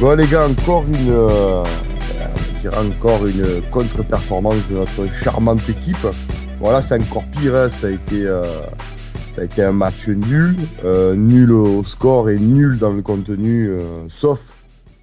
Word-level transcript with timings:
Bon 0.00 0.16
les 0.16 0.26
gars, 0.26 0.48
encore 0.48 0.84
une, 0.86 1.10
euh, 1.10 1.62
encore 2.74 3.26
une 3.26 3.60
contre-performance 3.70 4.66
de 4.70 4.76
notre 4.76 5.12
charmante 5.12 5.68
équipe. 5.68 6.06
Voilà, 6.58 6.80
c'est 6.80 6.94
encore 6.94 7.24
pire. 7.30 7.54
Hein. 7.54 7.68
Ça 7.68 7.88
a 7.88 7.90
été, 7.90 8.24
euh, 8.24 8.42
ça 9.30 9.42
a 9.42 9.44
été 9.44 9.62
un 9.62 9.72
match 9.72 10.08
nul, 10.08 10.56
euh, 10.84 11.14
nul 11.14 11.52
au 11.52 11.84
score 11.84 12.30
et 12.30 12.38
nul 12.38 12.78
dans 12.78 12.92
le 12.92 13.02
contenu, 13.02 13.70
sauf 14.08 14.40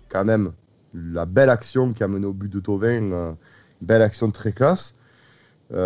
quand 0.09 0.25
même 0.25 0.52
la 0.95 1.27
belle 1.27 1.52
action 1.52 1.94
qui 1.94 2.03
a 2.03 2.08
mené 2.08 2.25
au 2.25 2.34
but 2.34 2.52
de 2.52 2.59
Tovin, 2.59 3.36
belle 3.84 4.02
action 4.02 4.31
très 4.31 4.52
classe. 4.52 4.95
c'est 5.70 5.77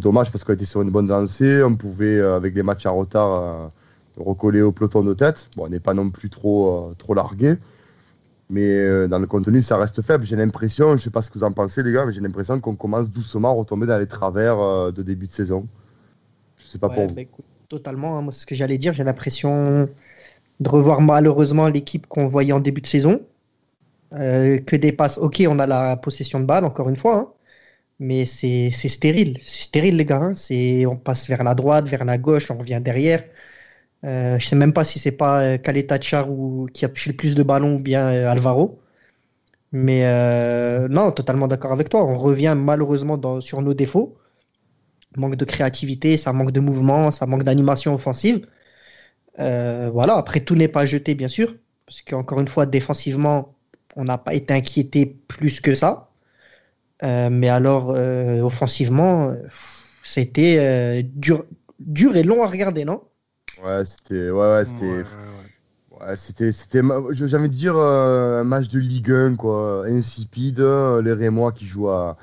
dommage 0.00 0.32
parce 0.32 0.42
qu'on 0.42 0.54
était 0.54 0.64
sur 0.64 0.82
une 0.82 0.90
bonne 0.90 1.06
lancée. 1.06 1.62
On 1.62 1.76
pouvait, 1.76 2.20
avec 2.20 2.56
les 2.56 2.64
matchs 2.64 2.86
en 2.86 2.96
retard 2.96 3.70
recoller 4.16 4.62
au 4.62 4.72
peloton 4.72 5.02
de 5.02 5.14
tête. 5.14 5.48
Bon, 5.56 5.66
on 5.66 5.68
n'est 5.68 5.80
pas 5.80 5.94
non 5.94 6.10
plus 6.10 6.30
trop, 6.30 6.90
euh, 6.90 6.94
trop 6.94 7.14
largué. 7.14 7.56
Mais 8.50 8.66
euh, 8.66 9.08
dans 9.08 9.18
le 9.18 9.26
contenu, 9.26 9.62
ça 9.62 9.76
reste 9.76 10.02
faible. 10.02 10.24
J'ai 10.24 10.36
l'impression, 10.36 10.88
je 10.88 10.92
ne 10.92 10.98
sais 10.98 11.10
pas 11.10 11.22
ce 11.22 11.30
que 11.30 11.38
vous 11.38 11.44
en 11.44 11.52
pensez, 11.52 11.82
les 11.82 11.92
gars, 11.92 12.04
mais 12.06 12.12
j'ai 12.12 12.20
l'impression 12.20 12.60
qu'on 12.60 12.76
commence 12.76 13.10
doucement 13.10 13.50
à 13.50 13.52
retomber 13.52 13.86
dans 13.86 13.98
les 13.98 14.06
travers 14.06 14.58
euh, 14.58 14.92
de 14.92 15.02
début 15.02 15.26
de 15.26 15.32
saison. 15.32 15.66
Je 16.58 16.64
ne 16.64 16.68
sais 16.68 16.78
pas 16.78 16.88
pour 16.88 17.06
vous. 17.06 17.14
Bah, 17.14 17.22
totalement. 17.68 18.18
Hein. 18.18 18.22
Moi, 18.22 18.32
ce 18.32 18.46
que 18.46 18.54
j'allais 18.54 18.78
dire, 18.78 18.92
j'ai 18.92 19.04
l'impression 19.04 19.88
de 20.60 20.68
revoir 20.68 21.00
malheureusement 21.00 21.68
l'équipe 21.68 22.06
qu'on 22.06 22.26
voyait 22.26 22.52
en 22.52 22.60
début 22.60 22.80
de 22.80 22.86
saison. 22.86 23.20
que 24.12 24.76
des 24.76 24.92
passes. 24.92 25.18
Ok, 25.18 25.42
on 25.48 25.58
a 25.58 25.66
la 25.66 25.96
possession 25.96 26.38
de 26.38 26.44
balle, 26.44 26.64
encore 26.64 26.88
une 26.88 26.96
fois. 26.96 27.16
Hein. 27.16 27.28
mais 27.98 28.24
c'est 28.26 28.70
stérile. 28.70 29.38
C'est 29.40 29.62
stérile, 29.62 29.96
les 29.96 30.04
gars. 30.04 30.22
Hein. 30.22 30.86
On 30.86 30.96
passe 30.96 31.28
vers 31.28 31.42
la 31.42 31.54
droite, 31.54 31.88
vers 31.88 32.04
la 32.04 32.18
gauche, 32.18 32.50
on 32.50 32.58
revient 32.58 32.80
derrière. 32.82 33.24
Euh, 34.04 34.38
je 34.38 34.46
sais 34.46 34.56
même 34.56 34.72
pas 34.72 34.84
si 34.84 34.98
c'est 34.98 35.12
pas 35.12 35.42
euh, 35.42 35.58
Kaleta 35.58 35.98
ou 36.28 36.68
qui 36.72 36.84
a 36.84 36.88
touché 36.88 37.10
le 37.10 37.16
plus 37.16 37.34
de 37.34 37.42
ballons 37.42 37.76
ou 37.76 37.78
bien 37.78 38.06
euh, 38.08 38.30
Alvaro. 38.30 38.80
Mais 39.72 40.06
euh, 40.06 40.88
non, 40.88 41.10
totalement 41.12 41.48
d'accord 41.48 41.72
avec 41.72 41.88
toi. 41.88 42.04
On 42.04 42.14
revient 42.14 42.54
malheureusement 42.56 43.40
sur 43.40 43.62
nos 43.62 43.74
défauts. 43.74 44.16
Manque 45.16 45.36
de 45.36 45.44
créativité, 45.44 46.16
ça 46.16 46.32
manque 46.32 46.52
de 46.52 46.60
mouvement, 46.60 47.10
ça 47.10 47.26
manque 47.26 47.44
d'animation 47.44 47.94
offensive. 47.94 48.46
voilà, 49.38 50.16
après 50.16 50.40
tout 50.40 50.56
n'est 50.56 50.68
pas 50.68 50.84
jeté 50.86 51.14
bien 51.14 51.28
sûr, 51.28 51.54
parce 51.86 52.02
qu'encore 52.02 52.40
une 52.40 52.48
fois, 52.48 52.66
défensivement, 52.66 53.54
on 53.96 54.04
n'a 54.04 54.18
pas 54.18 54.34
été 54.34 54.54
inquiété 54.54 55.06
plus 55.28 55.60
que 55.60 55.74
ça. 55.74 56.10
mais 57.02 57.48
alors, 57.48 57.90
offensivement, 58.44 59.34
c'était 60.02 61.02
dur, 61.04 61.44
dur 61.80 62.16
et 62.16 62.22
long 62.24 62.42
à 62.42 62.46
regarder, 62.48 62.84
non? 62.84 63.02
Ouais, 63.62 63.84
c'était. 63.84 64.30
Ouais, 64.30 64.54
ouais, 64.54 64.64
c'était. 64.64 65.04
Ouais, 66.00 66.16
c'était, 66.16 66.50
c'était, 66.50 66.80
j'ai 67.12 67.36
envie 67.36 67.48
de 67.48 67.54
dire 67.54 67.76
euh, 67.76 68.40
un 68.40 68.44
match 68.44 68.68
de 68.68 68.80
Ligue 68.80 69.12
1, 69.12 69.36
quoi, 69.36 69.84
insipide. 69.86 70.60
Les 70.60 71.12
Rémois 71.12 71.52
qui 71.52 71.66
jouent 71.66 71.90
à. 71.90 72.16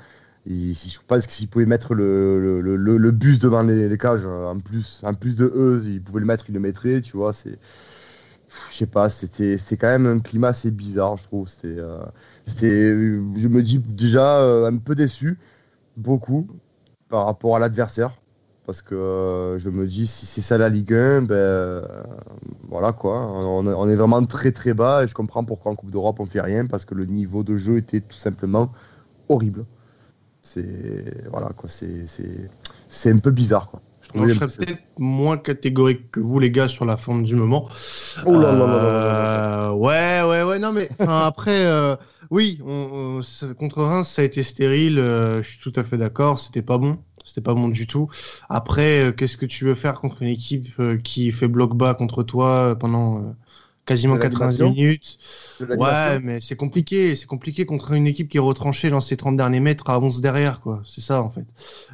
Ils, 0.44 0.74
je 0.74 0.98
pense 1.06 1.26
qu'ils 1.26 1.48
pouvaient 1.48 1.66
mettre 1.66 1.94
le, 1.94 2.40
le, 2.40 2.76
le, 2.76 2.96
le, 2.96 3.10
bus 3.12 3.38
devant 3.38 3.62
les, 3.62 3.96
cages, 3.96 4.26
en 4.26 4.58
plus, 4.58 5.00
en 5.04 5.14
plus 5.14 5.36
de 5.36 5.44
eux, 5.54 5.80
ils 5.86 6.02
pouvaient 6.02 6.20
le 6.20 6.26
mettre, 6.26 6.46
ils 6.48 6.52
le 6.52 6.60
mettraient, 6.60 7.00
tu 7.00 7.16
vois. 7.16 7.32
C'est, 7.32 7.58
je 8.70 8.76
sais 8.76 8.86
pas, 8.86 9.08
c'était, 9.08 9.56
c'était 9.58 9.76
quand 9.76 9.88
même 9.88 10.06
un 10.06 10.18
climat 10.18 10.48
assez 10.48 10.70
bizarre, 10.70 11.16
je 11.16 11.24
trouve. 11.24 11.48
C'était, 11.48 11.78
euh, 11.78 11.98
c'était, 12.46 12.88
je 12.88 13.48
me 13.48 13.62
dis 13.62 13.78
déjà 13.78 14.38
euh, 14.40 14.70
un 14.70 14.76
peu 14.78 14.94
déçu, 14.94 15.38
beaucoup, 15.96 16.48
par 17.08 17.26
rapport 17.26 17.56
à 17.56 17.58
l'adversaire 17.58 18.21
parce 18.66 18.82
que 18.82 18.94
euh, 18.94 19.58
je 19.58 19.70
me 19.70 19.86
dis 19.86 20.06
si 20.06 20.26
c'est 20.26 20.42
ça 20.42 20.56
la 20.56 20.68
Ligue 20.68 20.94
1, 20.94 21.22
ben 21.22 21.34
euh, 21.34 21.82
voilà 22.68 22.92
quoi, 22.92 23.28
on, 23.32 23.88
est 23.88 23.96
vraiment 23.96 24.24
très 24.24 24.52
très 24.52 24.72
bas 24.72 25.02
et 25.02 25.08
je 25.08 25.14
comprends 25.14 25.44
pourquoi 25.44 25.72
en 25.72 25.74
Coupe 25.74 25.90
d'Europe 25.90 26.20
on 26.20 26.26
fait 26.26 26.40
rien 26.40 26.66
parce 26.66 26.84
que 26.84 26.94
le 26.94 27.06
niveau 27.06 27.42
de 27.42 27.56
jeu 27.56 27.78
était 27.78 28.00
tout 28.00 28.16
simplement 28.16 28.72
horrible. 29.28 29.64
C'est 30.42 31.28
voilà 31.30 31.50
quoi, 31.56 31.68
c'est 31.68 32.06
c'est 32.88 33.10
un 33.10 33.18
peu 33.18 33.30
bizarre 33.30 33.68
quoi. 33.68 33.80
Je, 34.14 34.34
serais 34.34 34.46
peut-être 34.46 34.82
moins 34.98 35.38
catégorique 35.38 36.10
que 36.10 36.20
vous 36.20 36.38
les 36.38 36.50
gars 36.50 36.68
sur 36.68 36.84
la 36.84 36.96
forme 36.96 37.24
du 37.24 37.34
moment. 37.34 37.68
Oh 38.26 38.32
là 38.32 38.52
là 38.52 38.58
là 38.58 39.68
euh, 39.68 39.70
Ouais 39.70 40.22
ouais 40.28 40.42
ouais 40.42 40.58
non 40.58 40.72
mais 40.72 40.88
après 40.98 41.66
oui 42.30 42.60
on, 42.66 43.20
contre 43.58 43.82
Reims 43.82 44.08
ça 44.08 44.22
a 44.22 44.24
été 44.24 44.42
stérile, 44.42 44.96
je 44.96 45.42
suis 45.42 45.60
tout 45.60 45.72
à 45.76 45.84
fait 45.84 45.98
d'accord, 45.98 46.38
c'était 46.38 46.62
pas 46.62 46.78
bon. 46.78 46.98
C'était 47.24 47.40
pas 47.40 47.54
bon 47.54 47.68
du 47.68 47.86
tout. 47.86 48.08
Après, 48.48 49.04
euh, 49.04 49.12
qu'est-ce 49.12 49.36
que 49.36 49.46
tu 49.46 49.64
veux 49.64 49.74
faire 49.74 50.00
contre 50.00 50.22
une 50.22 50.28
équipe 50.28 50.68
euh, 50.78 50.96
qui 50.98 51.32
fait 51.32 51.48
bloc 51.48 51.76
bas 51.76 51.94
contre 51.94 52.22
toi 52.22 52.48
euh, 52.48 52.74
pendant 52.74 53.34
quasiment 53.86 54.16
90 54.16 54.62
minutes? 54.62 55.18
Ouais, 55.60 56.20
mais 56.20 56.40
c'est 56.40 56.56
compliqué. 56.56 57.16
C'est 57.16 57.26
compliqué 57.26 57.66
contre 57.66 57.92
une 57.92 58.06
équipe 58.06 58.28
qui 58.28 58.36
est 58.36 58.40
retranchée 58.40 58.90
dans 58.90 59.00
ses 59.00 59.16
30 59.16 59.36
derniers 59.36 59.60
mètres 59.60 59.88
à 59.90 60.00
11 60.00 60.20
derrière, 60.20 60.60
quoi. 60.60 60.82
C'est 60.84 61.00
ça, 61.00 61.22
en 61.22 61.30
fait. 61.30 61.46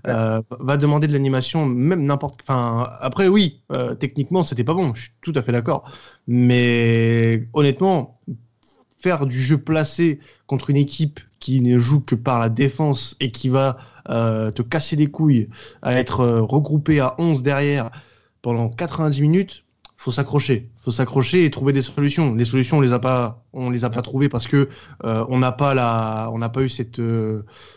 va 0.04 0.76
demander 0.76 1.06
de 1.06 1.12
l'animation, 1.12 1.66
même 1.66 2.04
n'importe. 2.04 2.40
Enfin, 2.42 2.84
après, 3.00 3.28
oui, 3.28 3.62
techniquement, 3.98 4.42
c'était 4.42 4.64
pas 4.64 4.74
bon. 4.74 4.94
Je 4.94 5.02
suis 5.02 5.10
tout 5.22 5.32
à 5.34 5.42
fait 5.42 5.52
d'accord. 5.52 5.90
Mais 6.26 7.48
honnêtement, 7.54 8.20
faire 8.98 9.26
du 9.26 9.40
jeu 9.40 9.58
placé 9.58 10.18
contre 10.46 10.70
une 10.70 10.76
équipe 10.76 11.20
qui 11.40 11.60
ne 11.60 11.78
joue 11.78 12.00
que 12.00 12.14
par 12.14 12.40
la 12.40 12.48
défense 12.48 13.16
et 13.20 13.30
qui 13.30 13.48
va 13.48 13.76
euh, 14.10 14.50
te 14.50 14.62
casser 14.62 14.96
les 14.96 15.06
couilles 15.06 15.48
à 15.82 15.94
être 15.94 16.20
euh, 16.20 16.42
regroupé 16.42 17.00
à 17.00 17.14
11 17.18 17.42
derrière 17.42 17.90
pendant 18.42 18.68
90 18.68 19.22
minutes, 19.22 19.64
faut 20.00 20.12
s'accrocher, 20.12 20.70
faut 20.80 20.92
s'accrocher 20.92 21.44
et 21.44 21.50
trouver 21.50 21.72
des 21.72 21.82
solutions. 21.82 22.34
Les 22.34 22.44
solutions, 22.44 22.78
on 22.78 22.80
les 22.80 22.92
a 22.92 23.00
pas, 23.00 23.44
on 23.52 23.68
les 23.68 23.84
a 23.84 23.90
pas 23.90 24.00
trouvées 24.00 24.28
parce 24.28 24.46
que 24.46 24.68
euh, 25.04 25.24
on 25.28 25.38
n'a 25.40 25.50
pas 25.50 25.74
la, 25.74 26.30
on 26.32 26.38
n'a 26.38 26.48
pas 26.48 26.62
eu 26.62 26.68
cette 26.68 27.02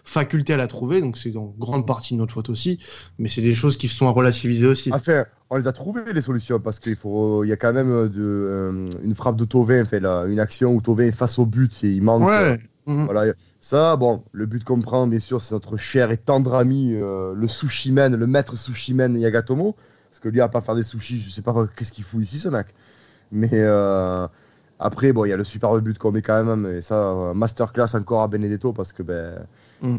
faculté 0.04 0.54
à 0.54 0.58
la 0.58 0.68
trouver. 0.68 1.02
Donc 1.02 1.18
c'est 1.18 1.36
en 1.36 1.54
grande 1.58 1.88
partie 1.88 2.16
notre 2.16 2.34
faute 2.34 2.50
aussi, 2.50 2.80
mais 3.18 3.28
c'est 3.28 3.42
des 3.42 3.56
choses 3.56 3.76
qui 3.76 3.88
sont 3.88 4.08
à 4.08 4.12
relativiser 4.12 4.68
aussi. 4.68 4.94
Enfin, 4.94 5.26
on 5.50 5.58
les 5.58 5.68
a 5.68 5.74
trouvées 5.74 6.14
les 6.14 6.22
solutions 6.22 6.60
parce 6.60 6.80
qu'il 6.80 6.96
faut, 6.96 7.44
il 7.44 7.48
y 7.48 7.54
a 7.54 7.58
quand 7.58 7.74
même 7.74 8.08
de, 8.08 8.90
une 9.04 9.16
frappe 9.16 9.36
de 9.36 9.46
Tovin, 9.46 9.84
fait 9.84 10.00
là, 10.00 10.26
une 10.28 10.40
action 10.40 10.76
où 10.76 10.80
Tovin 10.80 11.08
est 11.08 11.12
face 11.12 11.40
au 11.40 11.48
but 11.48 11.84
et 11.84 11.90
il 11.90 12.04
manque. 12.04 12.24
Ouais. 12.24 12.60
Voilà, 12.86 13.34
ça, 13.62 13.96
bon, 13.96 14.24
le 14.32 14.48
but 14.48 14.64
qu'on 14.64 14.80
prend, 14.80 15.06
bien 15.06 15.20
sûr, 15.20 15.42
c'est 15.42 15.54
notre 15.54 15.78
cher 15.78 16.10
et 16.10 16.18
tendre 16.18 16.56
ami, 16.56 16.96
euh, 16.96 17.34
le 17.36 17.48
sushimen, 17.48 18.16
le 18.16 18.28
maître 18.28 18.58
sushimen 18.58 19.16
Yagatomo. 19.18 19.76
Parce 20.12 20.20
que 20.20 20.28
lui, 20.28 20.42
à 20.42 20.50
pas 20.50 20.60
faire 20.60 20.76
des 20.76 20.84
sushis, 20.84 21.20
je 21.20 21.30
sais 21.30 21.42
pas 21.42 21.56
qu'est-ce 21.76 21.94
qu'il 21.94 22.04
fout 22.04 22.22
ici, 22.22 22.38
ce 22.38 22.50
mec. 22.50 22.68
Mais 23.32 23.50
euh, 23.54 24.28
après, 24.78 25.14
bon, 25.14 25.24
il 25.24 25.30
y 25.30 25.34
a 25.34 25.38
le 25.38 25.46
superbe 25.46 25.80
but 25.80 25.98
qu'on 25.98 26.12
met 26.12 26.22
quand 26.22 26.44
même. 26.44 26.70
Et 26.70 26.82
ça, 26.82 26.96
euh, 26.96 27.34
masterclass 27.34 27.96
encore 27.96 28.22
à 28.22 28.28
Benedetto, 28.28 28.74
parce 28.74 28.92
que, 28.92 29.04
ben. 29.04 29.36
Mm. 29.82 29.98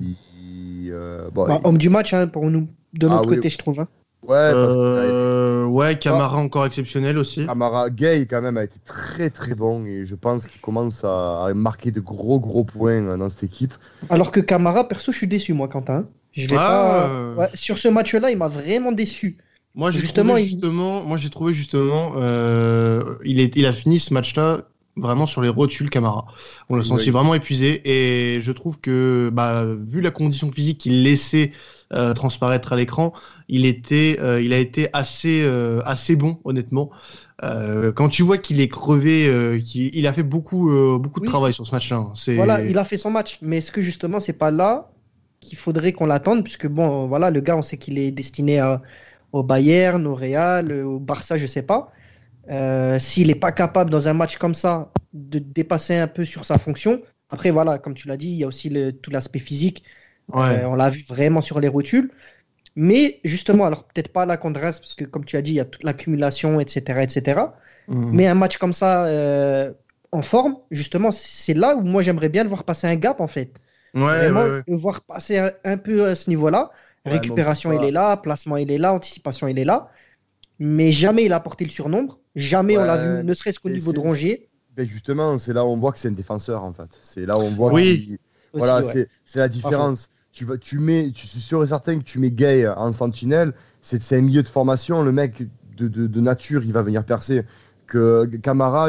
Bah, 1.35 1.61
homme 1.65 1.79
du 1.79 1.89
match, 1.89 2.13
hein, 2.13 2.27
pour 2.27 2.51
nous, 2.51 2.69
de 2.93 3.07
ah 3.07 3.11
notre 3.11 3.29
côté, 3.31 3.49
je 3.49 3.57
trouve. 3.57 3.81
Hein. 3.81 3.89
Ouais, 4.23 4.53
parce 4.53 4.77
que 4.77 5.65
ouais, 5.65 5.99
Camara 5.99 6.37
encore 6.37 6.67
exceptionnel 6.67 7.19
aussi. 7.19 7.45
Camara 7.47 7.91
Gay 7.91 8.27
quand 8.31 8.41
même 8.41 8.57
a 8.57 8.63
été 8.63 8.79
très 8.85 9.31
très 9.31 9.57
bon 9.57 9.85
et 9.85 10.05
je 10.07 10.15
pense 10.15 10.47
qu'il 10.47 10.61
commence 10.61 11.03
à, 11.03 11.51
marquer 11.57 11.91
de 11.91 11.99
gros 11.99 12.39
gros 12.39 12.63
points 12.63 13.17
dans 13.17 13.29
cette 13.29 13.43
équipe. 13.43 13.75
Alors 14.11 14.31
que 14.31 14.39
Camara, 14.39 14.87
perso, 14.87 15.11
je 15.11 15.17
suis 15.17 15.27
déçu 15.27 15.55
moi, 15.55 15.67
Quentin. 15.67 16.07
Je 16.31 16.47
ah. 16.57 17.09
pas... 17.37 17.49
sur 17.55 17.79
ce 17.79 17.89
match-là, 17.89 18.31
il 18.31 18.39
m'a 18.39 18.47
vraiment 18.47 18.93
déçu. 18.93 19.39
Moi, 19.75 19.91
j'ai 19.91 20.01
justement, 20.01 20.35
trouvé 20.35 20.45
justement, 20.45 21.03
moi 21.03 21.17
j'ai 21.17 21.31
trouvé 21.31 21.55
justement, 21.55 22.13
euh, 22.17 23.17
il, 23.25 23.41
est, 23.41 23.57
il 23.57 23.65
a 23.65 23.73
fini 23.73 23.99
ce 23.99 24.13
match-là 24.13 24.63
vraiment 24.97 25.27
sur 25.27 25.41
les 25.41 25.49
rotules 25.49 25.89
Camara. 25.89 26.27
On 26.69 26.77
l'a 26.77 26.85
senti 26.85 27.11
vraiment 27.11 27.35
épuisé 27.35 27.81
et 27.87 28.41
je 28.43 28.53
trouve 28.53 28.79
que 28.81 29.31
bah, 29.33 29.65
vu 29.65 30.03
la 30.03 30.11
condition 30.11 30.53
physique 30.53 30.77
qu'il 30.77 31.03
laissait 31.03 31.53
euh, 31.95 32.13
transparaître 32.13 32.75
à 32.75 32.77
l'écran, 32.77 33.15
il 33.49 33.65
était, 33.65 34.19
euh, 34.21 34.43
il 34.43 34.53
a 34.53 34.59
été 34.59 34.89
assez, 34.93 35.43
assez 35.87 36.17
bon 36.17 36.39
honnêtement. 36.45 36.91
quand 37.41 38.11
tu 38.11 38.23
vois 38.23 38.37
qu'il 38.37 38.61
est 38.61 38.69
crevé, 38.69 39.59
qu'il 39.65 39.97
il 39.97 40.07
a 40.07 40.13
fait 40.13 40.23
beaucoup, 40.23 40.71
beaucoup 40.99 41.21
de 41.21 41.27
travail 41.27 41.55
sur 41.55 41.67
ce 41.67 41.75
match-là. 41.75 41.97
Hein. 41.97 42.13
Voilà, 42.35 42.63
il 42.63 42.77
a 42.77 42.85
fait 42.85 42.99
son 42.99 43.11
match, 43.11 43.39
mais 43.41 43.59
est-ce 43.59 43.73
que 43.73 43.81
justement 43.81 44.21
c'est 44.21 44.35
pas 44.35 44.51
là 44.51 44.91
qu'il 45.41 45.57
faudrait 45.59 45.93
qu'on 45.93 46.07
l'attende, 46.07 46.45
puisque 46.45 46.69
bon, 46.69 47.09
voilà, 47.09 47.31
le 47.31 47.41
gars, 47.41 47.57
on 47.57 47.63
sait 47.63 47.79
qu'il 47.79 47.99
est 47.99 48.13
destiné 48.13 48.61
au 49.33 49.43
Bayern, 49.43 50.07
au 50.07 50.15
Real, 50.15 50.73
au 50.85 50.99
Barça, 50.99 51.37
je 51.37 51.47
sais 51.47 51.63
pas. 51.63 51.93
Euh, 52.51 52.99
s'il 52.99 53.29
n'est 53.29 53.35
pas 53.35 53.53
capable 53.53 53.91
dans 53.91 54.09
un 54.09 54.15
match 54.15 54.37
comme 54.37 54.55
ça 54.55 54.91
de 55.13 55.39
dépasser 55.39 55.97
un 55.97 56.09
peu 56.09 56.25
sur 56.25 56.45
sa 56.45 56.59
fonction, 56.59 57.03
après 57.31 57.51
voilà, 57.51 57.79
comme 57.79 57.95
tu 57.95 58.09
l'as 58.09 58.17
dit, 58.17 58.29
il 58.29 58.37
y 58.37 58.45
a 58.45 58.47
aussi 58.47 58.73
tout 59.03 59.11
l'aspect 59.11 59.39
physique. 59.39 59.85
Euh, 60.35 60.65
on 60.65 60.75
l'a 60.75 60.91
vu 60.91 61.05
vraiment 61.09 61.41
sur 61.41 61.61
les 61.61 61.69
rotules. 61.69 62.11
Mais 62.75 63.21
justement, 63.25 63.67
alors 63.67 63.85
peut-être 63.85 64.13
pas 64.13 64.25
la 64.25 64.37
contre 64.37 64.61
parce 64.61 64.95
que 64.95 65.05
comme 65.05 65.25
tu 65.25 65.37
as 65.37 65.43
dit, 65.43 65.53
il 65.53 65.57
y 65.57 65.61
a 65.61 65.65
toute 65.65 65.83
l'accumulation, 65.83 66.59
etc. 66.61 67.01
etc. 67.03 67.41
Mhm. 67.89 68.13
Mais 68.13 68.27
un 68.27 68.35
match 68.35 68.57
comme 68.57 68.73
ça, 68.73 69.07
euh, 69.07 69.73
en 70.11 70.23
forme, 70.23 70.57
justement, 70.71 71.11
c'est 71.11 71.55
là 71.55 71.77
où 71.77 71.83
moi 71.83 72.03
j'aimerais 72.03 72.29
bien 72.29 72.45
le 72.45 72.49
voir 72.49 72.65
passer 72.65 72.87
un 72.87 72.97
gap 72.97 73.21
en 73.21 73.27
fait. 73.27 73.53
vraiment 73.95 74.45
le 74.45 74.77
voir 74.77 75.03
passer 75.03 75.39
un, 75.65 75.77
peu 75.77 76.07
à 76.07 76.15
ce 76.15 76.31
niveau-là. 76.31 76.71
Récupération, 77.05 77.73
il 77.73 77.85
est 77.85 77.91
là, 77.91 78.17
placement, 78.17 78.57
il 78.57 78.71
est 78.71 78.79
là, 78.79 78.95
anticipation, 78.95 79.49
il 79.49 79.59
est 79.59 79.65
là. 79.65 79.91
mais 80.59 80.93
jamais 80.93 81.25
il 81.25 81.33
a 81.33 81.37
apporté 81.37 81.65
le 81.65 81.71
surnombre. 81.71 82.21
Jamais 82.37 82.79
on 82.79 82.85
l'a 82.85 82.97
vu, 82.97 83.25
ne 83.25 83.35
serait-ce 83.35 83.59
qu'au 83.59 83.69
niveau 83.71 83.93
de 83.93 83.97
c'est- 83.99 84.03
Rongier. 84.07 84.49
Ben 84.77 84.87
justement, 84.87 85.37
c'est 85.39 85.53
là 85.53 85.65
où 85.65 85.69
on 85.69 85.77
voit 85.77 85.93
que 85.93 85.99
c'est 85.99 86.09
un 86.09 86.13
défenseur 86.13 86.63
en 86.63 86.73
fait. 86.73 86.99
C'est 87.03 87.27
là 87.27 87.37
où 87.37 87.43
on 87.43 87.51
voit 87.51 87.73
Oui. 87.73 87.91
aussi, 87.93 88.19
Voilà, 88.55 88.87
ouais. 88.87 89.09
c'est 89.25 89.39
la 89.41 89.49
différence. 89.49 90.09
Tu, 90.33 90.45
vas, 90.45 90.57
tu 90.57 90.79
mets, 90.79 91.11
tu 91.11 91.27
suis 91.27 91.41
sûr 91.41 91.63
et 91.63 91.67
certain 91.67 91.99
que 91.99 92.05
tu 92.05 92.19
mets 92.19 92.31
Gay 92.31 92.67
en 92.69 92.93
sentinelle, 92.93 93.53
c'est 93.81 94.01
c'est 94.01 94.17
un 94.17 94.23
milieu 94.23 94.43
de 94.43 94.49
formation. 94.49 95.03
Le 95.03 95.13
mec 95.13 95.43
de, 95.77 95.89
de, 95.89 96.07
de 96.07 96.21
nature, 96.21 96.63
il 96.65 96.73
va 96.73 96.83
venir 96.83 97.05
percer. 97.05 97.43
Que 97.87 98.25
Camara, 98.43 98.89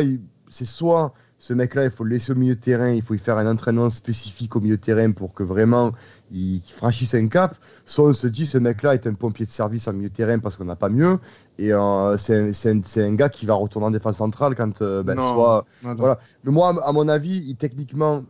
c'est 0.50 0.66
soit 0.66 1.14
ce 1.44 1.54
mec-là, 1.54 1.84
il 1.84 1.92
faut 1.92 2.06
le 2.06 2.12
laisser 2.12 2.32
au 2.32 2.36
milieu 2.36 2.56
de 2.56 2.62
terrain, 2.62 2.90
il 2.92 3.02
faut 3.02 3.16
y 3.16 3.20
faire 3.20 3.38
un 3.38 3.52
entraînement 3.52 3.90
spécifique 3.90 4.56
au 4.56 4.62
milieu 4.62 4.78
de 4.78 4.82
terrain 4.82 5.12
pour 5.12 5.34
que 5.34 5.44
vraiment 5.44 5.92
il, 6.32 6.62
franchisse 6.66 7.16
un 7.16 7.28
cap. 7.28 7.58
Soit 7.86 8.06
on 8.06 8.14
se 8.14 8.28
dit, 8.28 8.46
ce 8.46 8.58
mec-là 8.58 8.94
est 8.94 9.08
un 9.08 9.14
pompier 9.14 9.46
de 9.46 9.52
service 9.52 9.90
en 9.90 9.92
milieu 9.92 10.08
de 10.08 10.14
terrain 10.14 10.40
parce 10.40 10.56
qu'on 10.56 10.64
n'a 10.64 10.78
pas 10.78 10.88
mieux. 10.88 11.20
Et 11.58 11.74
euh, 11.74 12.16
c'est 12.16 13.02
un, 13.02 13.16
gars 13.16 13.28
qui 13.28 13.46
va 13.46 13.56
retourner 13.56 13.88
en 13.88 13.92
défense 13.92 14.16
centrale 14.16 14.56
quand 14.56 14.82
euh, 14.82 15.04
ben, 15.04 15.16
Non. 15.16 15.34
soit 15.34 15.66
Non, 15.84 15.90
non. 15.90 15.96
Voilà. 15.96 16.20
Mais 16.46 16.52
moi, 16.54 16.82
à 16.82 16.94
mon 16.94 17.10
avis, 17.10 17.44
il- 17.46 17.58
techniquement, 17.58 18.24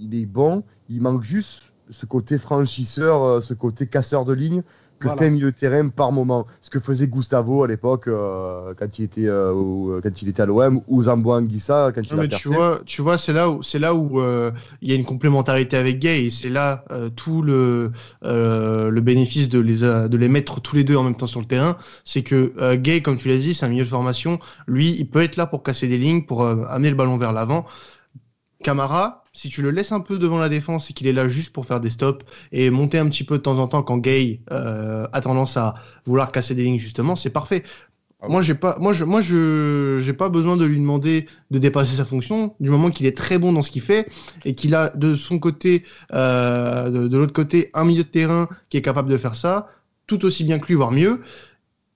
il 0.00 0.16
est 0.16 0.26
bon. 0.26 0.64
Il 0.88 1.02
manque 1.02 1.22
juste 1.22 1.70
ce 1.90 2.04
côté 2.04 2.36
franchisseur, 2.36 3.22
euh, 3.22 3.40
ce 3.40 3.54
côté 3.54 3.86
casseur 3.86 4.24
de 4.24 4.32
ligne 4.32 4.64
que 4.98 5.08
Voilà. 5.08 5.22
fait 5.22 5.30
milieu 5.30 5.50
de 5.50 5.56
terrain 5.56 5.88
par 5.88 6.10
moment. 6.12 6.46
Ce 6.62 6.70
que 6.70 6.80
faisait 6.80 7.06
Gustavo 7.06 7.64
à 7.64 7.68
l'époque 7.68 8.08
euh, 8.08 8.72
quand 8.78 8.98
il 8.98 9.04
était 9.04 9.26
euh, 9.26 9.52
au- 9.52 10.00
quand 10.02 10.22
il 10.22 10.28
était 10.28 10.42
à 10.42 10.46
l'OM 10.46 10.80
ou 10.88 11.02
Zambo 11.02 11.32
Anguissa 11.32 11.92
quand 11.94 12.02
il 12.02 12.12
Non, 12.14 12.18
a 12.18 12.22
mais 12.22 12.28
tu 12.28 12.48
vois, 12.48 12.80
tu 12.86 13.02
vois, 13.02 13.18
c'est 13.18 13.32
là 13.32 13.50
où 13.50 13.62
c'est 13.62 13.78
là 13.78 13.94
où 13.94 14.20
euh, 14.20 14.50
il 14.80 14.88
y 14.88 14.92
a 14.92 14.94
une 14.94 15.04
complémentarité 15.04 15.76
avec 15.76 15.98
Gay 15.98 16.24
et 16.24 16.30
c'est 16.30 16.48
là 16.48 16.84
euh, 16.90 17.10
tout 17.10 17.42
le 17.42 17.90
euh, 18.24 18.90
le 18.90 19.00
bénéfice 19.00 19.48
de 19.48 19.58
les 19.58 19.84
euh, 19.84 20.08
de 20.08 20.16
les 20.16 20.28
mettre 20.28 20.60
tous 20.60 20.76
les 20.76 20.84
deux 20.84 20.96
en 20.96 21.02
même 21.04 21.16
temps 21.16 21.26
sur 21.26 21.40
le 21.40 21.46
terrain, 21.46 21.76
c'est 22.04 22.22
que 22.22 22.52
euh, 22.58 22.76
Gay, 22.76 23.02
comme 23.02 23.16
tu 23.16 23.28
l'as 23.28 23.38
dit, 23.38 23.54
c'est 23.54 23.66
un 23.66 23.68
milieu 23.68 23.84
de 23.84 23.88
formation. 23.88 24.38
Lui, 24.66 24.90
il 24.98 25.08
peut 25.10 25.22
être 25.22 25.36
là 25.36 25.46
pour 25.46 25.62
casser 25.62 25.88
des 25.88 25.98
lignes, 25.98 26.24
pour 26.24 26.42
euh, 26.44 26.64
amener 26.68 26.90
le 26.90 26.96
ballon 26.96 27.18
vers 27.18 27.32
l'avant. 27.32 27.66
Camara, 28.66 29.22
si 29.32 29.48
tu 29.48 29.62
le 29.62 29.70
laisses 29.70 29.92
un 29.92 30.00
peu 30.00 30.18
devant 30.18 30.38
la 30.38 30.48
défense 30.48 30.90
et 30.90 30.92
qu'il 30.92 31.06
est 31.06 31.12
là 31.12 31.28
juste 31.28 31.52
pour 31.52 31.66
faire 31.66 31.78
des 31.80 31.88
stops 31.88 32.26
et 32.50 32.68
monter 32.70 32.98
un 32.98 33.08
petit 33.08 33.22
peu 33.22 33.38
de 33.38 33.42
temps 33.42 33.60
en 33.60 33.68
temps 33.68 33.84
quand 33.84 33.98
Gay 33.98 34.40
euh, 34.50 35.06
a 35.12 35.20
tendance 35.20 35.56
à 35.56 35.74
vouloir 36.04 36.32
casser 36.32 36.56
des 36.56 36.64
lignes 36.64 36.76
justement, 36.76 37.14
c'est 37.14 37.30
parfait. 37.30 37.62
Ah 38.20 38.26
Moi, 38.28 38.42
j'ai 38.42 38.56
pas, 38.56 38.76
moi, 38.80 38.92
je, 38.92 39.04
moi, 39.04 39.20
je, 39.20 39.98
j'ai 40.00 40.14
pas 40.14 40.30
besoin 40.30 40.56
de 40.56 40.64
lui 40.64 40.78
demander 40.80 41.28
de 41.52 41.58
dépasser 41.60 41.94
sa 41.94 42.04
fonction 42.04 42.56
du 42.58 42.70
moment 42.70 42.90
qu'il 42.90 43.06
est 43.06 43.16
très 43.16 43.38
bon 43.38 43.52
dans 43.52 43.62
ce 43.62 43.70
qu'il 43.70 43.82
fait 43.82 44.08
et 44.44 44.56
qu'il 44.56 44.74
a 44.74 44.90
de 44.96 45.14
son 45.14 45.38
côté, 45.38 45.84
euh, 46.12 46.90
de, 46.90 47.06
de 47.06 47.16
l'autre 47.18 47.34
côté, 47.34 47.70
un 47.72 47.84
milieu 47.84 48.02
de 48.02 48.08
terrain 48.08 48.48
qui 48.68 48.78
est 48.78 48.82
capable 48.82 49.08
de 49.08 49.16
faire 49.16 49.36
ça, 49.36 49.68
tout 50.08 50.24
aussi 50.24 50.42
bien 50.42 50.58
que 50.58 50.66
lui, 50.66 50.74
voire 50.74 50.90
mieux. 50.90 51.20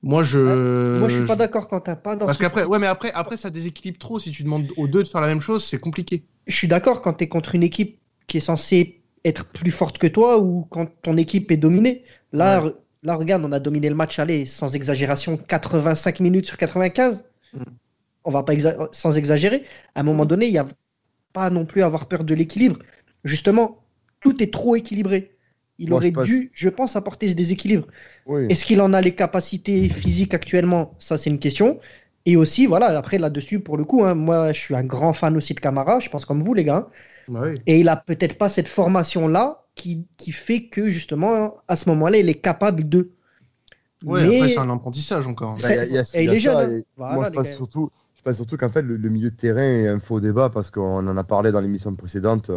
Moi, 0.03 0.23
je. 0.23 0.99
Moi, 0.99 1.09
je 1.09 1.17
suis 1.17 1.27
pas 1.27 1.37
d'accord 1.37 1.69
quand 1.69 1.81
t'as 1.81 1.97
pas 1.97 2.17
dans 2.17 2.27
Parce 2.27 2.39
ce 2.39 2.43
qu'après, 2.43 2.65
ouais, 2.65 2.79
mais 2.79 2.87
après, 2.87 3.13
après, 3.13 3.37
ça 3.37 3.51
déséquilibre 3.51 3.99
trop. 3.99 4.19
Si 4.19 4.31
tu 4.31 4.43
demandes 4.43 4.69
aux 4.77 4.87
deux 4.87 5.03
de 5.03 5.09
faire 5.09 5.21
la 5.21 5.27
même 5.27 5.41
chose, 5.41 5.65
c'est 5.65 5.79
compliqué. 5.79 6.25
Je 6.47 6.57
suis 6.57 6.69
d'accord 6.69 7.03
quand 7.03 7.15
tu 7.15 7.25
es 7.25 7.29
contre 7.29 7.55
une 7.55 7.63
équipe 7.63 7.99
qui 8.27 8.39
est 8.39 8.41
censée 8.41 9.03
être 9.25 9.45
plus 9.47 9.71
forte 9.71 9.99
que 9.99 10.07
toi 10.07 10.39
ou 10.39 10.65
quand 10.71 10.87
ton 11.03 11.17
équipe 11.17 11.51
est 11.51 11.59
dominée. 11.59 12.03
Là, 12.33 12.65
là 13.03 13.15
regarde, 13.17 13.45
on 13.45 13.53
a 13.53 13.61
dominé 13.61 13.89
le 13.91 13.95
match 13.95 14.19
aller 14.19 14.47
sans 14.47 14.75
exagération 14.75 15.37
85 15.37 16.21
minutes 16.21 16.47
sur 16.47 16.57
95. 16.57 17.25
Mm. 17.53 17.63
On 18.25 18.31
va 18.31 18.43
pas 18.43 18.55
exa- 18.55 18.89
sans 18.93 19.19
exagérer. 19.19 19.65
À 19.95 20.01
un 20.01 20.03
moment 20.03 20.25
donné, 20.25 20.47
il 20.47 20.53
n'y 20.53 20.59
a 20.59 20.67
pas 21.33 21.51
non 21.51 21.67
plus 21.67 21.83
à 21.83 21.87
avoir 21.87 22.07
peur 22.07 22.25
de 22.25 22.35
l'équilibre. 22.35 22.79
Justement, 23.25 23.85
tout 24.21 24.43
est 24.43 24.53
trop 24.53 24.77
équilibré. 24.77 25.37
Il 25.83 25.89
Moi, 25.89 25.99
je 26.01 26.05
aurait 26.07 26.13
pense- 26.13 26.27
dû, 26.27 26.51
je 26.53 26.69
pense, 26.69 26.95
apporter 26.95 27.29
ce 27.29 27.35
déséquilibre. 27.35 27.87
Oui. 28.27 28.47
Est-ce 28.51 28.65
qu'il 28.67 28.81
en 28.83 28.93
a 28.93 29.01
les 29.01 29.15
capacités 29.15 29.89
physiques 30.03 30.35
actuellement? 30.35 30.95
Ça, 30.99 31.17
c'est 31.17 31.31
une 31.31 31.39
question. 31.41 31.81
Et 32.27 32.37
aussi, 32.37 32.67
voilà, 32.67 32.87
après 32.99 33.19
là-dessus, 33.19 33.61
pour 33.61 33.79
le 33.79 33.85
coup, 33.85 34.05
hein, 34.05 34.15
moi, 34.15 34.53
je 34.53 34.61
suis 34.61 34.75
un 34.75 34.85
grand 34.85 35.15
fan 35.15 35.37
aussi 35.39 35.55
de 35.55 35.61
Camara, 35.61 35.99
je 35.99 36.11
pense 36.11 36.27
comme 36.27 36.43
vous, 36.43 36.53
les 36.55 36.65
gars. 36.65 36.89
Bah 37.29 37.41
oui. 37.45 37.61
Et 37.67 37.81
il 37.81 37.89
a 37.89 37.97
peut-être 37.97 38.37
pas 38.37 38.51
cette 38.51 38.69
formation-là 38.69 39.65
qui, 39.75 40.07
qui 40.19 40.33
fait 40.33 40.65
que, 40.69 40.89
justement, 40.91 41.57
à 41.67 41.77
ce 41.77 41.89
moment-là, 41.89 42.19
il 42.19 42.29
est 42.29 42.35
capable 42.35 42.87
de. 42.89 43.11
Ouais, 44.05 44.23
Mais- 44.27 44.37
après, 44.37 44.49
c'est 44.51 44.59
un 44.59 44.71
apprentissage 44.71 45.27
encore. 45.27 45.57
Bah, 45.63 45.69
il 45.71 45.77
y 45.77 45.79
a- 45.79 45.85
il 45.87 45.93
y 45.93 45.99
a- 45.99 46.05
Et 46.15 46.25
il 46.25 46.31
est 46.31 46.39
jeune, 46.39 46.57
hein. 46.59 46.71
et 46.79 46.85
Voilà, 46.97 47.15
moi, 47.15 47.25
je 47.31 47.35
pense 47.37 47.51
surtout, 47.53 47.91
je 48.17 48.23
pense 48.23 48.37
surtout 48.37 48.57
qu'en 48.59 48.69
fait, 48.71 48.83
le, 48.83 48.97
le 48.97 49.09
milieu 49.09 49.31
de 49.31 49.37
terrain 49.37 49.63
est 49.63 49.89
un 49.89 49.99
faux 50.01 50.21
débat 50.21 50.51
parce 50.51 50.71
qu'on 50.71 51.07
en 51.07 51.17
a 51.17 51.25
parlé 51.25 51.53
dans 51.53 51.61
l'émission 51.61 51.95
précédente. 51.95 52.51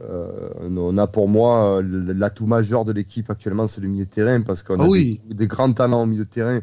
Euh, 0.00 0.50
on 0.60 0.98
a 0.98 1.06
pour 1.06 1.28
moi 1.28 1.78
euh, 1.78 1.82
l'atout 2.14 2.46
majeur 2.46 2.84
de 2.84 2.92
l'équipe 2.92 3.30
actuellement, 3.30 3.66
c'est 3.68 3.80
le 3.80 3.88
milieu 3.88 4.04
de 4.06 4.10
terrain 4.10 4.40
parce 4.42 4.62
qu'on 4.62 4.80
Ah 4.80 4.84
a 4.84 4.88
oui. 4.88 5.20
des, 5.28 5.34
des 5.34 5.46
grands 5.46 5.72
talents 5.72 6.02
au 6.02 6.06
milieu 6.06 6.24
de 6.24 6.30
terrain. 6.30 6.60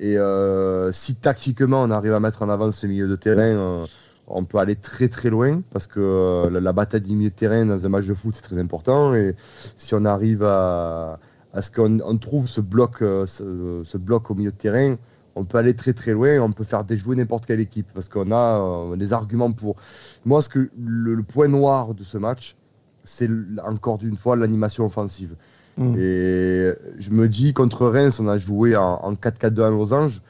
Et 0.00 0.18
euh, 0.18 0.90
si 0.90 1.14
tactiquement 1.14 1.82
on 1.82 1.90
arrive 1.90 2.12
à 2.12 2.18
mettre 2.20 2.42
en 2.42 2.48
avant 2.48 2.72
ce 2.72 2.86
milieu 2.88 3.06
de 3.06 3.14
terrain, 3.14 3.84
on 4.26 4.44
peut 4.44 4.58
aller 4.58 4.74
très 4.74 5.08
très 5.08 5.30
loin 5.30 5.62
parce 5.70 5.86
que 5.86 6.00
euh, 6.00 6.50
la, 6.50 6.60
la 6.60 6.72
bataille 6.72 7.02
du 7.02 7.12
milieu 7.14 7.30
de 7.30 7.34
terrain 7.34 7.64
dans 7.66 7.84
un 7.86 7.88
match 7.88 8.06
de 8.06 8.14
foot 8.14 8.34
c'est 8.34 8.42
très 8.42 8.58
important. 8.58 9.14
Et 9.14 9.36
si 9.76 9.94
on 9.94 10.04
arrive 10.04 10.42
à, 10.42 11.20
à 11.52 11.62
ce 11.62 11.70
qu'on 11.70 12.00
on 12.00 12.16
trouve 12.18 12.48
ce 12.48 12.60
bloc, 12.60 13.00
euh, 13.02 13.26
ce, 13.26 13.82
ce 13.84 13.96
bloc 13.98 14.28
au 14.30 14.34
milieu 14.34 14.50
de 14.50 14.56
terrain, 14.56 14.96
on 15.36 15.44
peut 15.44 15.58
aller 15.58 15.74
très 15.74 15.92
très 15.92 16.12
loin, 16.12 16.40
on 16.40 16.50
peut 16.52 16.64
faire 16.64 16.84
déjouer 16.84 17.14
n'importe 17.14 17.46
quelle 17.46 17.60
équipe 17.60 17.86
parce 17.94 18.08
qu'on 18.08 18.32
a 18.32 18.60
euh, 18.92 18.96
des 18.96 19.12
arguments 19.12 19.52
pour. 19.52 19.76
Moi, 20.24 20.42
ce 20.42 20.48
que 20.48 20.68
le, 20.82 21.14
le 21.14 21.22
point 21.22 21.48
noir 21.48 21.94
de 21.94 22.02
ce 22.02 22.18
match, 22.18 22.56
c'est 23.04 23.28
encore 23.64 23.98
d'une 23.98 24.16
fois 24.16 24.36
l'animation 24.36 24.84
offensive. 24.86 25.34
Mm. 25.76 25.94
Et 25.98 26.72
je 26.98 27.10
me 27.10 27.28
dis, 27.28 27.52
contre 27.52 27.86
Reims, 27.86 28.20
on 28.20 28.28
a 28.28 28.38
joué 28.38 28.76
en, 28.76 29.00
en 29.02 29.14
4-4-2 29.14 29.62
à 29.62 29.70
losange. 29.70 30.22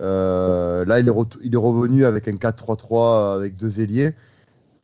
Euh, 0.00 0.84
là, 0.84 1.00
il 1.00 1.08
est, 1.08 1.12
il 1.42 1.56
revenu 1.56 2.04
avec 2.04 2.28
un 2.28 2.34
4-3-3 2.34 3.36
avec 3.36 3.56
deux 3.56 3.80
ailiers. 3.80 4.14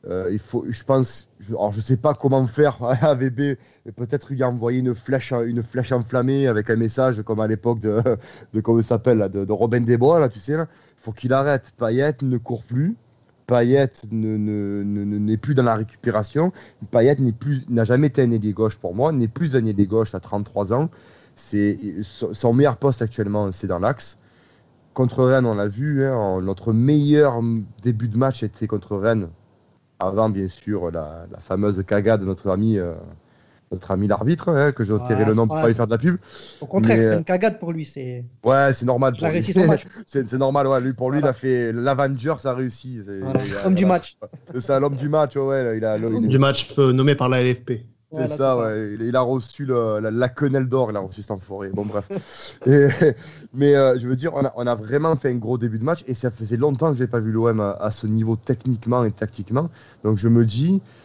Euh, 0.08 0.28
il 0.30 0.38
faut, 0.38 0.64
je 0.68 0.84
pense, 0.84 1.28
je, 1.40 1.50
alors 1.50 1.72
je 1.72 1.80
sais 1.80 1.96
pas 1.96 2.14
comment 2.14 2.46
faire 2.46 2.78
à 2.82 3.14
VB, 3.16 3.58
mais 3.84 3.92
peut-être 3.92 4.30
lui 4.32 4.42
envoyer 4.44 4.78
une 4.78 4.94
flèche, 4.94 5.32
une 5.32 5.62
flèche 5.62 5.90
enflammée 5.90 6.46
avec 6.46 6.70
un 6.70 6.76
message 6.76 7.22
comme 7.22 7.40
à 7.40 7.48
l'époque 7.48 7.80
de, 7.80 8.00
de 8.54 8.60
comment 8.60 8.78
il 8.78 8.84
s'appelle, 8.84 9.18
là, 9.18 9.28
de, 9.28 9.44
de 9.44 9.52
Robin 9.52 9.80
Desbois, 9.80 10.20
là, 10.20 10.28
tu 10.28 10.38
sais, 10.38 10.56
là. 10.56 10.68
faut 10.96 11.12
qu'il 11.12 11.32
arrête. 11.32 11.72
Payet 11.76 12.14
ne 12.22 12.38
court 12.38 12.62
plus. 12.62 12.96
Payet 13.48 13.90
ne- 14.12 14.36
ne- 14.36 14.84
ne- 14.84 15.04
ne- 15.04 15.18
n'est 15.18 15.38
plus 15.38 15.54
dans 15.56 15.64
la 15.64 15.74
récupération. 15.74 16.52
Payet 16.92 17.16
n'est 17.18 17.32
plus, 17.32 17.64
n'a 17.68 17.84
jamais 17.84 18.08
été 18.08 18.22
un 18.22 18.30
ailier 18.30 18.52
gauche 18.52 18.78
pour 18.78 18.94
moi, 18.94 19.10
n'est 19.12 19.26
plus 19.28 19.56
un 19.56 19.64
ailier 19.64 19.86
gauche 19.86 20.14
à 20.14 20.20
33 20.20 20.72
ans. 20.74 20.90
Son 21.36 22.52
meilleur 22.54 22.76
poste 22.76 23.02
actuellement, 23.02 23.50
c'est 23.52 23.66
dans 23.66 23.78
l'axe. 23.80 24.18
Contre 24.94 25.24
Rennes, 25.24 25.46
on 25.46 25.54
l'a 25.54 25.68
vu, 25.68 26.04
hein, 26.04 26.40
notre 26.42 26.72
meilleur 26.72 27.40
début 27.82 28.08
de 28.08 28.18
match 28.18 28.42
était 28.42 28.66
contre 28.66 28.96
Rennes. 28.98 29.28
Avant, 30.00 30.30
bien 30.30 30.48
sûr, 30.48 30.90
la, 30.90 31.26
la 31.30 31.38
fameuse 31.40 31.82
caga 31.86 32.18
de 32.18 32.24
notre 32.26 32.50
ami, 32.50 32.78
euh, 32.78 32.94
notre 33.72 33.90
ami 33.90 34.06
l'arbitre, 34.06 34.48
hein, 34.50 34.72
que 34.72 34.84
j'ai 34.84 34.92
Ouais, 34.92 35.00
retiré 35.00 35.24
le 35.24 35.34
nom 35.34 35.46
pour 35.46 35.56
pas- 35.56 35.62
pas 35.62 35.68
lui 35.68 35.74
faire 35.74 35.86
de 35.86 35.92
la 35.92 35.98
pub. 35.98 36.16
Au 36.60 36.66
contraire, 36.66 36.96
Mais, 36.96 37.02
c'est 37.02 37.08
euh, 37.10 37.18
une 37.18 37.24
cagade 37.24 37.58
pour 37.58 37.72
lui. 37.72 37.84
C'est 37.84 38.24
Ouais, 38.44 38.72
c'est 38.72 38.86
normal. 38.86 39.12
il 39.14 39.18
a 39.18 39.20
pour 39.20 39.28
lui. 39.28 39.32
réussi 39.34 39.52
son 39.52 39.66
match. 39.66 39.84
c'est 40.06 40.28
c'est 40.28 40.38
normal, 40.38 40.66
ouais. 40.66 40.80
Lui, 40.80 40.92
pour 40.92 41.10
lui, 41.10 41.20
Voilà. 41.20 41.34
il 41.34 41.36
a 41.36 41.40
fait 41.40 41.72
l'Avenger, 41.72 42.34
ça 42.38 42.50
a 42.50 42.54
réussi. 42.54 43.00
C'est 43.04 43.20
Voilà. 43.20 43.40
il 43.44 43.54
a- 43.56 43.66
Homme 43.66 43.74
du 43.74 43.86
match. 43.86 44.16
C'est 44.52 44.60
ça, 44.60 44.80
l'homme 44.80 44.96
du 44.96 45.08
match, 45.08 45.36
ouais. 45.36 45.76
il 45.78 45.84
a, 45.84 45.96
il 45.98 46.04
est- 46.04 46.28
Du 46.28 46.38
match 46.38 46.74
euh, 46.78 46.92
nommé 46.92 47.14
par 47.14 47.28
la 47.28 47.42
LFP. 47.42 47.84
C'est 48.10 48.16
Voilà, 48.20 48.28
ça, 48.36 48.56
ouais. 48.56 48.94
Il, 48.94 49.02
il 49.02 49.14
a 49.16 49.20
reçu 49.20 49.66
le- 49.66 49.98
la, 50.00 50.10
la 50.10 50.28
quenelle 50.30 50.66
d'or, 50.66 50.90
il 50.90 50.96
a 50.96 51.00
reçu 51.00 51.20
cet 51.20 51.30
enfoiré. 51.30 51.68
Bon, 51.68 51.84
bref. 51.84 52.08
Et- 52.66 52.88
mais 53.52 53.76
euh, 53.76 53.98
je 53.98 54.08
veux 54.08 54.16
dire, 54.16 54.32
on 54.34 54.44
a, 54.46 54.52
on 54.56 54.66
a 54.66 54.74
vraiment 54.74 55.14
fait 55.16 55.28
un 55.30 55.34
gros 55.34 55.58
début 55.58 55.78
de 55.78 55.84
match 55.84 56.04
et 56.06 56.14
ça 56.14 56.30
faisait 56.30 56.56
longtemps 56.56 56.90
que 56.90 56.96
je 56.96 57.02
n'ai 57.02 57.06
pas 57.06 57.18
vu 57.18 57.32
l'OM 57.32 57.60
à, 57.60 57.72
à 57.72 57.90
ce 57.90 58.06
niveau 58.06 58.36
techniquement 58.36 59.04
et 59.04 59.10
tactiquement. 59.10 59.68
Donc 60.04 60.16
je 60.16 60.28
me 60.28 60.46
dis, 60.46 60.80
euh, 60.80 60.97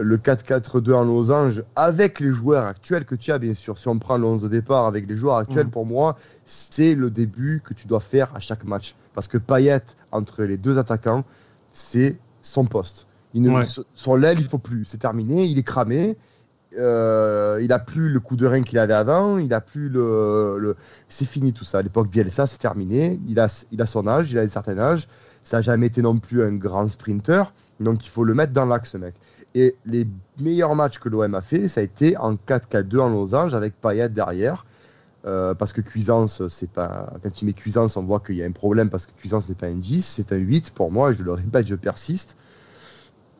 le 0.00 0.16
4-4-2 0.18 0.92
en 0.94 1.04
losange, 1.04 1.62
avec 1.76 2.20
les 2.20 2.30
joueurs 2.30 2.64
actuels 2.64 3.04
que 3.04 3.14
tu 3.14 3.32
as, 3.32 3.38
bien 3.38 3.54
sûr, 3.54 3.78
si 3.78 3.88
on 3.88 3.98
prend 3.98 4.18
le 4.18 4.24
11 4.24 4.42
de 4.42 4.48
départ 4.48 4.86
avec 4.86 5.08
les 5.08 5.16
joueurs 5.16 5.36
actuels, 5.36 5.66
Mhm. 5.66 5.70
pour 5.72 5.86
moi, 5.86 6.16
c'est 6.46 6.94
le 6.94 7.10
début 7.10 7.62
que 7.64 7.74
tu 7.74 7.86
dois 7.86 8.00
faire 8.00 8.34
à 8.34 8.40
chaque 8.40 8.64
match. 8.64 8.94
Parce 9.14 9.28
que 9.28 9.38
Payet, 9.38 9.82
entre 10.12 10.44
les 10.44 10.56
deux 10.56 10.78
attaquants, 10.78 11.24
c'est 11.72 12.16
son 12.42 12.64
poste. 12.64 13.06
Il 13.34 13.42
ne, 13.42 13.50
Ouais. 13.50 13.64
Sur 13.94 14.16
l'aile, 14.16 14.38
il 14.38 14.44
faut 14.46 14.58
plus. 14.58 14.84
C'est 14.84 14.98
terminé, 14.98 15.44
il 15.44 15.58
est 15.58 15.62
cramé. 15.62 16.16
Euh, 16.78 17.58
il 17.62 17.72
a 17.72 17.78
plus 17.78 18.10
le 18.10 18.20
coup 18.20 18.36
de 18.36 18.46
rein 18.46 18.62
qu'il 18.62 18.78
avait 18.78 18.92
avant, 18.94 19.38
il 19.38 19.54
a 19.54 19.60
plus 19.60 19.88
le, 19.88 20.58
le- 20.58 20.76
c'est 21.08 21.24
fini 21.24 21.52
tout 21.52 21.64
ça. 21.64 21.78
À 21.78 21.82
l'époque 21.82 22.08
Bielsa, 22.10 22.46
c'est 22.46 22.58
terminé. 22.58 23.18
Il 23.26 23.40
a, 23.40 23.64
il 23.72 23.80
a 23.80 23.86
son 23.86 24.06
âge, 24.06 24.30
il 24.32 24.38
a 24.38 24.42
un 24.42 24.48
certain 24.48 24.78
âge. 24.78 25.08
Ça 25.44 25.58
n'a 25.58 25.62
jamais 25.62 25.86
été 25.86 26.02
non 26.02 26.18
plus 26.18 26.42
un 26.42 26.52
grand 26.52 26.86
sprinter, 26.88 27.54
donc 27.80 28.04
il 28.04 28.10
faut 28.10 28.22
le 28.24 28.34
mettre 28.34 28.52
dans 28.52 28.66
l'axe, 28.66 28.94
mec. 28.96 29.14
Et 29.54 29.76
les 29.86 30.06
meilleurs 30.38 30.74
matchs 30.74 30.98
que 30.98 31.08
l'OM 31.08 31.34
a 31.34 31.40
fait, 31.40 31.68
ça 31.68 31.80
a 31.80 31.84
été 31.84 32.16
en 32.16 32.34
4-4-2 32.34 32.98
en 33.00 33.08
losange 33.08 33.54
avec 33.54 33.80
Payet 33.80 34.08
derrière. 34.08 34.66
Euh, 35.26 35.52
parce 35.52 35.72
que 35.72 35.80
Cuisance, 35.80 36.46
c'est 36.48 36.70
pas. 36.70 37.12
Quand 37.22 37.30
tu 37.30 37.44
mets 37.44 37.52
Cuisance, 37.52 37.96
on 37.96 38.02
voit 38.02 38.20
qu'il 38.20 38.36
y 38.36 38.42
a 38.42 38.46
un 38.46 38.52
problème 38.52 38.88
parce 38.88 39.04
que 39.06 39.12
Cuisance 39.12 39.48
n'est 39.48 39.56
pas 39.56 39.66
un 39.66 39.74
10, 39.74 40.02
c'est 40.02 40.32
un 40.32 40.36
8 40.36 40.70
pour 40.70 40.92
moi, 40.92 41.12
je 41.12 41.22
le 41.22 41.32
répète, 41.32 41.66
je 41.66 41.74
persiste. 41.74 42.36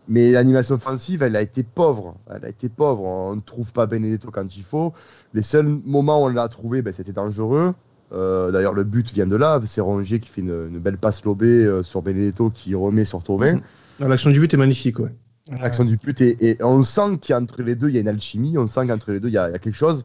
Mais 0.09 0.33
l'animation 0.33 0.75
offensive, 0.75 1.23
elle 1.23 1.37
a 1.37 1.43
été 1.43 1.63
pauvre. 1.63 2.17
Elle 2.35 2.45
a 2.47 2.49
été 2.49 2.69
pauvre. 2.69 3.03
On 3.03 3.37
ne 3.37 3.41
trouve 3.41 3.73
pas 3.73 3.87
Benedetto 3.87 4.31
quand 4.31 4.57
il 4.57 4.63
faut. 4.63 4.95
Les 5.35 5.43
seuls 5.43 5.67
moments 5.67 6.23
où 6.23 6.27
on 6.27 6.29
l'a 6.29 6.49
trouvé, 6.49 6.81
ben, 6.81 6.95
c'était 6.95 7.13
dangereux. 7.13 7.75
D'ailleurs, 8.11 8.73
le 8.73 8.85
but 8.85 9.13
vient 9.13 9.27
de 9.27 9.37
là. 9.37 9.61
C'est 9.67 9.83
Rongier 9.83 10.19
qui 10.19 10.31
fait 10.31 10.41
une, 10.41 10.79
belle 10.79 10.97
passe 10.97 11.23
lobée 11.27 11.83
sur 11.83 12.01
Benedetto 12.01 12.49
qui 12.49 12.75
remet 12.75 13.05
sur 13.05 13.23
Thauvin. 13.23 13.57
Mhm. 14.01 14.09
L'action 14.09 14.31
du 14.31 14.41
but 14.41 14.55
est 14.55 14.57
magnifique, 14.57 14.99
ouais. 14.99 15.15
L'action 15.51 15.85
du 15.85 15.97
but, 15.97 16.21
et, 16.21 16.59
on 16.61 16.83
sent 16.83 17.19
qu'entre 17.27 17.63
les 17.63 17.75
deux, 17.75 17.89
il 17.89 17.95
y 17.95 17.99
a 17.99 18.01
une 18.01 18.09
alchimie. 18.09 18.57
On 18.59 18.67
sent 18.67 18.87
qu'entre 18.87 19.13
les 19.13 19.21
deux, 19.21 19.29
il 19.29 19.35
y, 19.35 19.39
a, 19.39 19.59
quelque 19.59 19.73
chose. 19.73 20.05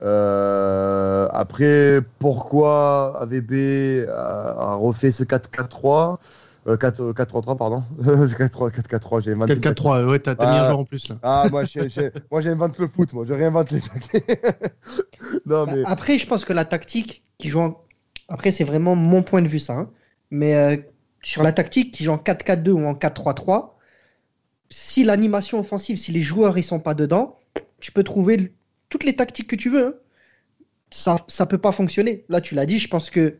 après, 0.00 2.00
pourquoi 2.18 3.18
AVB 3.20 4.08
a, 4.08 4.74
refait 4.74 5.10
ce 5.10 5.24
4-4-3 5.24 6.18
4-3-3, 6.66 7.52
euh, 7.52 7.54
pardon. 7.54 7.82
4-4-3, 8.02 9.22
j'ai 9.22 9.32
inventé. 9.32 9.54
4-4-3, 9.56 10.06
ouais, 10.06 10.18
t'as 10.18 10.34
mis 10.34 10.42
un 10.42 10.46
ah. 10.46 10.64
joueur 10.66 10.78
en 10.80 10.84
plus 10.84 11.08
là. 11.08 11.16
Ah, 11.22 11.46
moi, 11.50 11.64
j'invente 12.40 12.78
le 12.78 12.86
foot, 12.86 13.12
moi, 13.12 13.24
je 13.26 13.32
réinvente 13.32 13.70
les 13.70 13.80
tactiques. 13.80 14.24
non, 15.46 15.66
mais... 15.66 15.82
Après, 15.86 16.18
je 16.18 16.26
pense 16.26 16.44
que 16.44 16.52
la 16.52 16.64
tactique 16.64 17.24
qui 17.38 17.48
joue 17.48 17.76
Après, 18.28 18.50
c'est 18.50 18.64
vraiment 18.64 18.94
mon 18.94 19.22
point 19.22 19.42
de 19.42 19.48
vue, 19.48 19.58
ça. 19.58 19.74
Hein. 19.74 19.90
Mais 20.30 20.54
euh, 20.54 20.76
sur 21.22 21.42
la 21.42 21.52
tactique 21.52 21.94
qui 21.94 22.04
joue 22.04 22.12
en 22.12 22.18
4-4-2 22.18 22.70
ou 22.70 22.86
en 22.86 22.94
4-3-3, 22.94 23.70
si 24.70 25.04
l'animation 25.04 25.58
offensive, 25.58 25.96
si 25.96 26.12
les 26.12 26.20
joueurs 26.20 26.56
ils 26.58 26.64
sont 26.64 26.80
pas 26.80 26.94
dedans, 26.94 27.38
tu 27.80 27.92
peux 27.92 28.04
trouver 28.04 28.52
toutes 28.88 29.04
les 29.04 29.16
tactiques 29.16 29.48
que 29.48 29.56
tu 29.56 29.70
veux. 29.70 29.86
Hein. 29.86 29.94
Ça, 30.90 31.24
ça 31.28 31.46
peut 31.46 31.58
pas 31.58 31.72
fonctionner. 31.72 32.24
Là, 32.28 32.40
tu 32.40 32.54
l'as 32.54 32.66
dit, 32.66 32.78
je 32.78 32.88
pense 32.88 33.10
que 33.10 33.38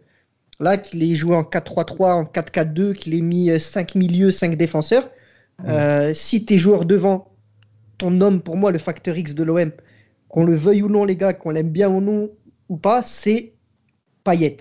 Là, 0.61 0.77
qu'il 0.77 1.03
ait 1.03 1.15
joué 1.15 1.35
en 1.35 1.43
4-3-3, 1.43 2.13
en 2.13 2.25
4-4-2, 2.25 2.93
qu'il 2.93 3.15
ait 3.15 3.23
mis 3.23 3.59
5 3.59 3.97
euh, 3.97 3.99
milieux, 3.99 4.31
5 4.31 4.57
défenseurs. 4.57 5.11
Euh, 5.67 6.13
si 6.15 6.45
tes 6.45 6.59
joueurs 6.59 6.85
devant, 6.85 7.33
ton 7.97 8.21
homme, 8.21 8.43
pour 8.43 8.57
moi, 8.57 8.71
le 8.71 8.79
facteur 8.79 9.17
X 9.17 9.35
de 9.35 9.43
l'OM, 9.43 9.73
qu'on 10.29 10.45
le 10.45 10.55
veuille 10.55 10.83
ou 10.83 10.89
non, 10.89 11.05
les 11.05 11.17
gars, 11.17 11.33
qu'on 11.33 11.51
l'aime 11.51 11.71
bien 11.71 11.89
ou 11.89 12.01
non 12.01 12.31
ou 12.69 12.77
pas, 12.77 13.03
c'est 13.03 13.55
Payet. 14.23 14.59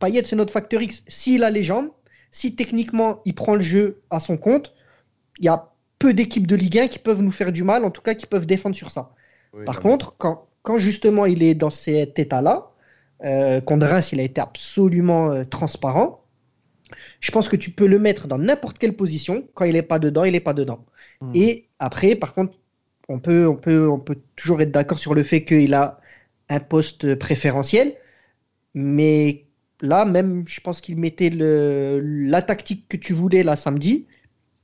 Payet, 0.00 0.24
c'est 0.24 0.36
notre 0.36 0.52
facteur 0.52 0.82
X. 0.82 1.02
S'il 1.06 1.44
a 1.44 1.50
les 1.50 1.62
jambes, 1.62 1.90
si 2.32 2.56
techniquement 2.56 3.20
il 3.24 3.34
prend 3.34 3.54
le 3.54 3.60
jeu 3.60 4.02
à 4.10 4.18
son 4.18 4.36
compte, 4.36 4.74
il 5.38 5.44
y 5.44 5.48
a 5.48 5.69
peu 6.00 6.14
d'équipes 6.14 6.48
de 6.48 6.56
Ligue 6.56 6.78
1 6.78 6.88
qui 6.88 6.98
peuvent 6.98 7.22
nous 7.22 7.30
faire 7.30 7.52
du 7.52 7.62
mal, 7.62 7.84
en 7.84 7.90
tout 7.90 8.02
cas 8.02 8.14
qui 8.14 8.26
peuvent 8.26 8.46
défendre 8.46 8.74
sur 8.74 8.90
ça. 8.90 9.12
Par 9.66 9.80
contre, 9.80 10.16
quand, 10.16 10.48
quand 10.62 10.78
justement 10.78 11.26
il 11.26 11.42
est 11.42 11.54
dans 11.54 11.70
cet 11.70 12.18
état-là, 12.18 12.70
euh, 13.24 13.60
contre 13.60 13.86
Reims, 13.86 14.12
il 14.12 14.18
a 14.20 14.22
été 14.22 14.40
absolument 14.40 15.30
euh, 15.30 15.44
transparent. 15.44 16.24
Je 17.20 17.30
pense 17.30 17.48
que 17.48 17.56
tu 17.56 17.70
peux 17.70 17.86
le 17.86 17.98
mettre 17.98 18.26
dans 18.28 18.38
n'importe 18.38 18.78
quelle 18.78 18.96
position. 18.96 19.44
Quand 19.54 19.66
il 19.66 19.74
n'est 19.74 19.82
pas 19.82 19.98
dedans, 19.98 20.24
il 20.24 20.32
n'est 20.32 20.40
pas 20.40 20.54
dedans. 20.54 20.86
Hmm. 21.20 21.32
Et 21.34 21.68
après, 21.78 22.14
par 22.14 22.34
contre, 22.34 22.58
on 23.08 23.18
peut, 23.18 23.46
on 23.46 23.56
peut, 23.56 23.88
on 23.88 23.98
peut 23.98 24.16
toujours 24.36 24.62
être 24.62 24.70
d'accord 24.70 24.98
sur 24.98 25.14
le 25.14 25.22
fait 25.22 25.44
qu'il 25.44 25.74
a 25.74 26.00
un 26.48 26.60
poste 26.60 27.14
préférentiel. 27.16 27.94
Mais 28.72 29.44
là, 29.82 30.06
même, 30.06 30.44
je 30.48 30.60
pense 30.60 30.80
qu'il 30.80 30.96
mettait 30.96 31.30
le, 31.30 32.00
la 32.00 32.40
tactique 32.40 32.88
que 32.88 32.96
tu 32.96 33.12
voulais 33.12 33.42
là 33.42 33.56
samedi, 33.56 34.06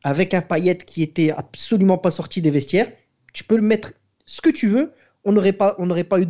avec 0.05 0.35
un 0.35 0.43
paillette 0.43 0.85
qui 0.85 1.03
était 1.03 1.31
absolument 1.31 1.99
pas 1.99 2.11
sorti 2.11 2.43
des 2.43 2.51
vestiaires. 2.51 2.91
Tu 3.33 3.45
peux 3.45 3.57
le 3.57 3.63
mettre 3.63 3.93
ce 4.25 4.41
que 4.41 4.51
tu 4.51 4.69
veux. 4.69 4.93
On 5.25 5.33
n'aurait 5.33 5.53
pas, 5.53 5.75
on 5.79 5.87
n'aurait 5.87 6.05
pas 6.05 6.21
eu 6.21 6.27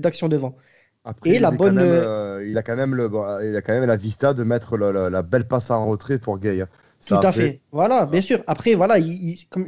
d'action 0.00 0.28
devant. 0.28 0.56
Après, 1.04 1.30
et 1.30 1.38
la 1.38 1.50
bonne. 1.50 1.78
Euh, 1.78 2.44
il, 2.48 2.58
a 2.58 2.62
quand 2.62 2.76
même 2.76 2.94
le, 2.94 3.10
il 3.44 3.56
a 3.56 3.62
quand 3.62 3.72
même 3.72 3.84
la 3.84 3.96
vista 3.96 4.34
de 4.34 4.42
mettre 4.42 4.76
la, 4.76 5.22
belle 5.22 5.46
passe 5.46 5.70
en 5.70 5.86
retrait 5.86 6.18
pour 6.18 6.38
Gay. 6.38 6.60
Hein. 6.60 6.68
Tout 7.06 7.14
à 7.14 7.32
fait. 7.32 7.60
Voilà, 7.72 8.06
bien 8.06 8.20
sûr. 8.20 8.42
Après, 8.46 8.74
voilà, 8.74 8.98
il, 8.98 9.38
comme, 9.50 9.66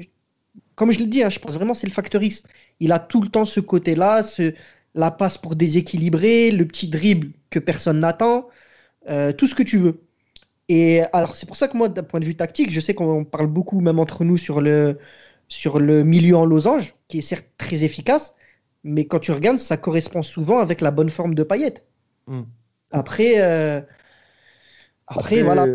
comme, 0.75 0.91
je 0.91 0.99
le 0.99 1.07
dis, 1.07 1.23
hein, 1.23 1.29
je 1.29 1.39
pense 1.39 1.55
vraiment 1.55 1.75
c'est 1.75 1.87
le 1.87 1.93
factoriste. 1.93 2.49
Il 2.81 2.91
a 2.91 2.99
tout 2.99 3.21
le 3.21 3.29
temps 3.29 3.45
ce 3.45 3.61
côté-là, 3.61 4.25
ce, 4.25 4.53
la 4.95 5.11
passe 5.11 5.39
pour 5.39 5.55
déséquilibrer, 5.55 6.51
le 6.51 6.67
petit 6.67 6.89
dribble 6.89 7.29
que 7.51 7.59
personne 7.59 8.01
n'attend, 8.01 8.49
euh, 9.09 9.33
tout 9.33 9.47
ce 9.47 9.55
que 9.55 9.63
tu 9.63 9.79
veux. 9.79 10.01
Et 10.69 11.03
alors, 11.13 11.37
c'est 11.37 11.47
pour 11.47 11.57
ça 11.57 11.69
que 11.69 11.77
moi, 11.77 11.89
d'un 11.89 12.03
point 12.03 12.21
de 12.21 12.25
vue 12.27 12.37
tactique, 12.37 12.71
je 12.71 12.81
sais 12.81 12.95
qu'on 12.95 13.25
parle 13.25 13.47
beaucoup, 13.47 13.81
même 13.81 13.99
entre 13.99 14.25
nous, 14.25 14.37
sur 14.37 14.61
le, 14.61 14.99
sur 15.49 15.79
le 15.79 16.05
milieu 16.05 16.37
en 16.37 16.45
losange, 16.45 16.95
qui 17.09 17.19
est 17.19 17.23
certes 17.23 17.47
très 17.57 17.85
efficace, 17.85 18.35
mais 18.85 19.07
quand 19.07 19.19
tu 19.19 19.33
regardes, 19.33 19.59
ça 19.59 19.77
correspond 19.77 20.23
souvent 20.23 20.59
avec 20.59 20.81
la 20.81 20.91
bonne 20.91 21.11
forme 21.11 21.35
de 21.35 21.43
paillettes. 21.43 21.85
Hmm. 22.27 22.43
Après, 22.91 23.43
euh, 23.43 23.81
après, 25.07 25.43
voilà. 25.43 25.67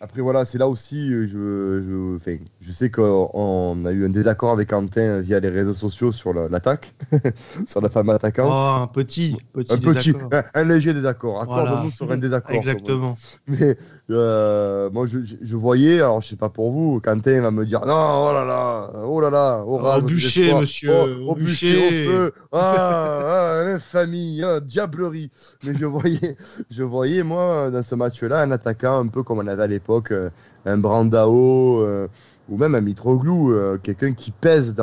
Après, 0.00 0.20
voilà, 0.20 0.44
c'est 0.44 0.58
là 0.58 0.68
aussi, 0.68 1.12
euh, 1.12 1.26
je, 1.26 1.82
je, 1.82 2.36
je 2.60 2.72
sais 2.72 2.88
qu'on 2.88 3.84
a 3.84 3.90
eu 3.90 4.06
un 4.06 4.10
désaccord 4.10 4.52
avec 4.52 4.70
Quentin 4.70 5.20
via 5.20 5.40
les 5.40 5.48
réseaux 5.48 5.74
sociaux 5.74 6.12
sur 6.12 6.32
l'attaque, 6.32 6.94
sur 7.66 7.80
la 7.80 7.88
femme 7.88 8.08
attaquante. 8.10 8.48
Oh, 8.48 8.82
un 8.82 8.86
petit, 8.86 9.36
petit 9.52 9.72
un, 9.72 9.78
petit 9.78 10.12
un, 10.54 10.62
léger 10.62 10.94
désaccord. 10.94 11.40
Accordons-nous 11.42 11.90
sur 11.90 12.12
un 12.12 12.16
désaccord. 12.16 12.54
Exactement. 12.54 13.16
Mais 13.48 13.76
euh, 14.10 14.88
moi, 14.90 15.06
je, 15.06 15.18
je, 15.20 15.56
voyais, 15.56 15.96
alors 15.96 16.20
je 16.20 16.28
sais 16.28 16.36
pas 16.36 16.48
pour 16.48 16.70
vous, 16.70 17.00
Quentin 17.00 17.40
va 17.40 17.50
me 17.50 17.66
dire 17.66 17.80
non, 17.80 18.28
oh 18.28 18.32
là 18.32 18.44
là, 18.44 18.92
oh 19.04 19.20
là 19.20 19.30
là, 19.30 19.64
au 19.64 20.00
bûcher, 20.02 20.54
monsieur, 20.54 20.94
au, 21.26 21.34
bûcher, 21.34 22.06
au 22.06 22.10
feu, 22.10 22.32
ah, 22.52 23.58
ah 23.58 23.64
l'infamie, 23.64 24.42
ah, 24.44 24.60
diablerie. 24.60 25.32
Mais 25.64 25.74
je 25.74 25.86
voyais, 25.86 26.36
je 26.70 26.84
voyais, 26.84 27.24
moi, 27.24 27.70
dans 27.72 27.82
ce 27.82 27.96
match-là, 27.96 28.42
un 28.42 28.52
attaquant 28.52 29.00
un 29.00 29.08
peu 29.08 29.24
comme 29.24 29.38
on 29.38 29.46
avait 29.48 29.64
à 29.64 29.66
l'époque, 29.66 29.87
euh, 30.10 30.30
un 30.66 30.78
Brandao. 30.78 31.82
Euh, 31.82 32.08
ou 32.50 32.56
même 32.56 32.74
un 32.74 32.80
Mitroglou, 32.80 33.52
euh, 33.52 33.76
quelqu'un 33.76 34.14
qui 34.14 34.30
pèse 34.30 34.74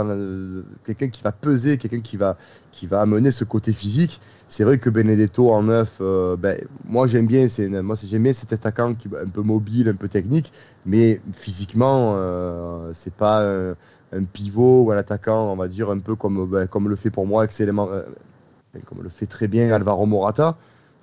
quelqu'un 0.86 1.08
qui 1.10 1.24
va 1.24 1.32
peser, 1.32 1.80
quelqu'un 1.80 2.02
qui 2.02 2.16
va 2.16 2.38
qui 2.72 2.86
va 2.86 3.02
amener 3.02 3.32
ce 3.32 3.44
côté 3.44 3.74
physique 3.74 4.22
c'est 4.50 4.64
vrai 4.64 4.78
que 4.78 4.92
Benedetto 4.92 5.50
en 5.50 5.64
neuf, 5.64 6.00
ben, 6.00 6.62
moi 6.88 7.08
j'aime 7.08 7.26
bien, 7.26 7.50
c'est 7.50 7.68
moi 7.82 7.96
cet 7.96 8.54
attaquant 8.54 8.94
qui 8.94 9.08
un 9.08 9.28
peu 9.28 9.42
mobile, 9.42 9.90
un 9.90 9.96
peu 9.96 10.08
technique, 10.08 10.54
mais 10.86 11.20
physiquement 11.34 12.14
euh, 12.18 12.92
c'est 12.94 13.14
pas 13.14 13.44
un, 13.44 14.24
pivot 14.32 14.84
ou 14.84 14.92
un 14.92 14.98
attaquant, 14.98 15.52
on 15.52 15.56
va 15.56 15.68
dire 15.68 15.90
un 15.90 15.98
peu 15.98 16.16
comme 16.16 16.48
ben, 16.48 16.68
comme 16.68 16.88
le 16.88 16.96
fait 16.96 17.10
pour 17.10 17.26
moi 17.26 17.46
excellemment, 17.46 17.88
ben, 17.88 18.84
comme 18.86 19.02
le 19.02 19.10
fait 19.10 19.26
très 19.26 19.48
bien 19.48 19.72
Alvaro 19.72 20.06
Morata. 20.06 20.56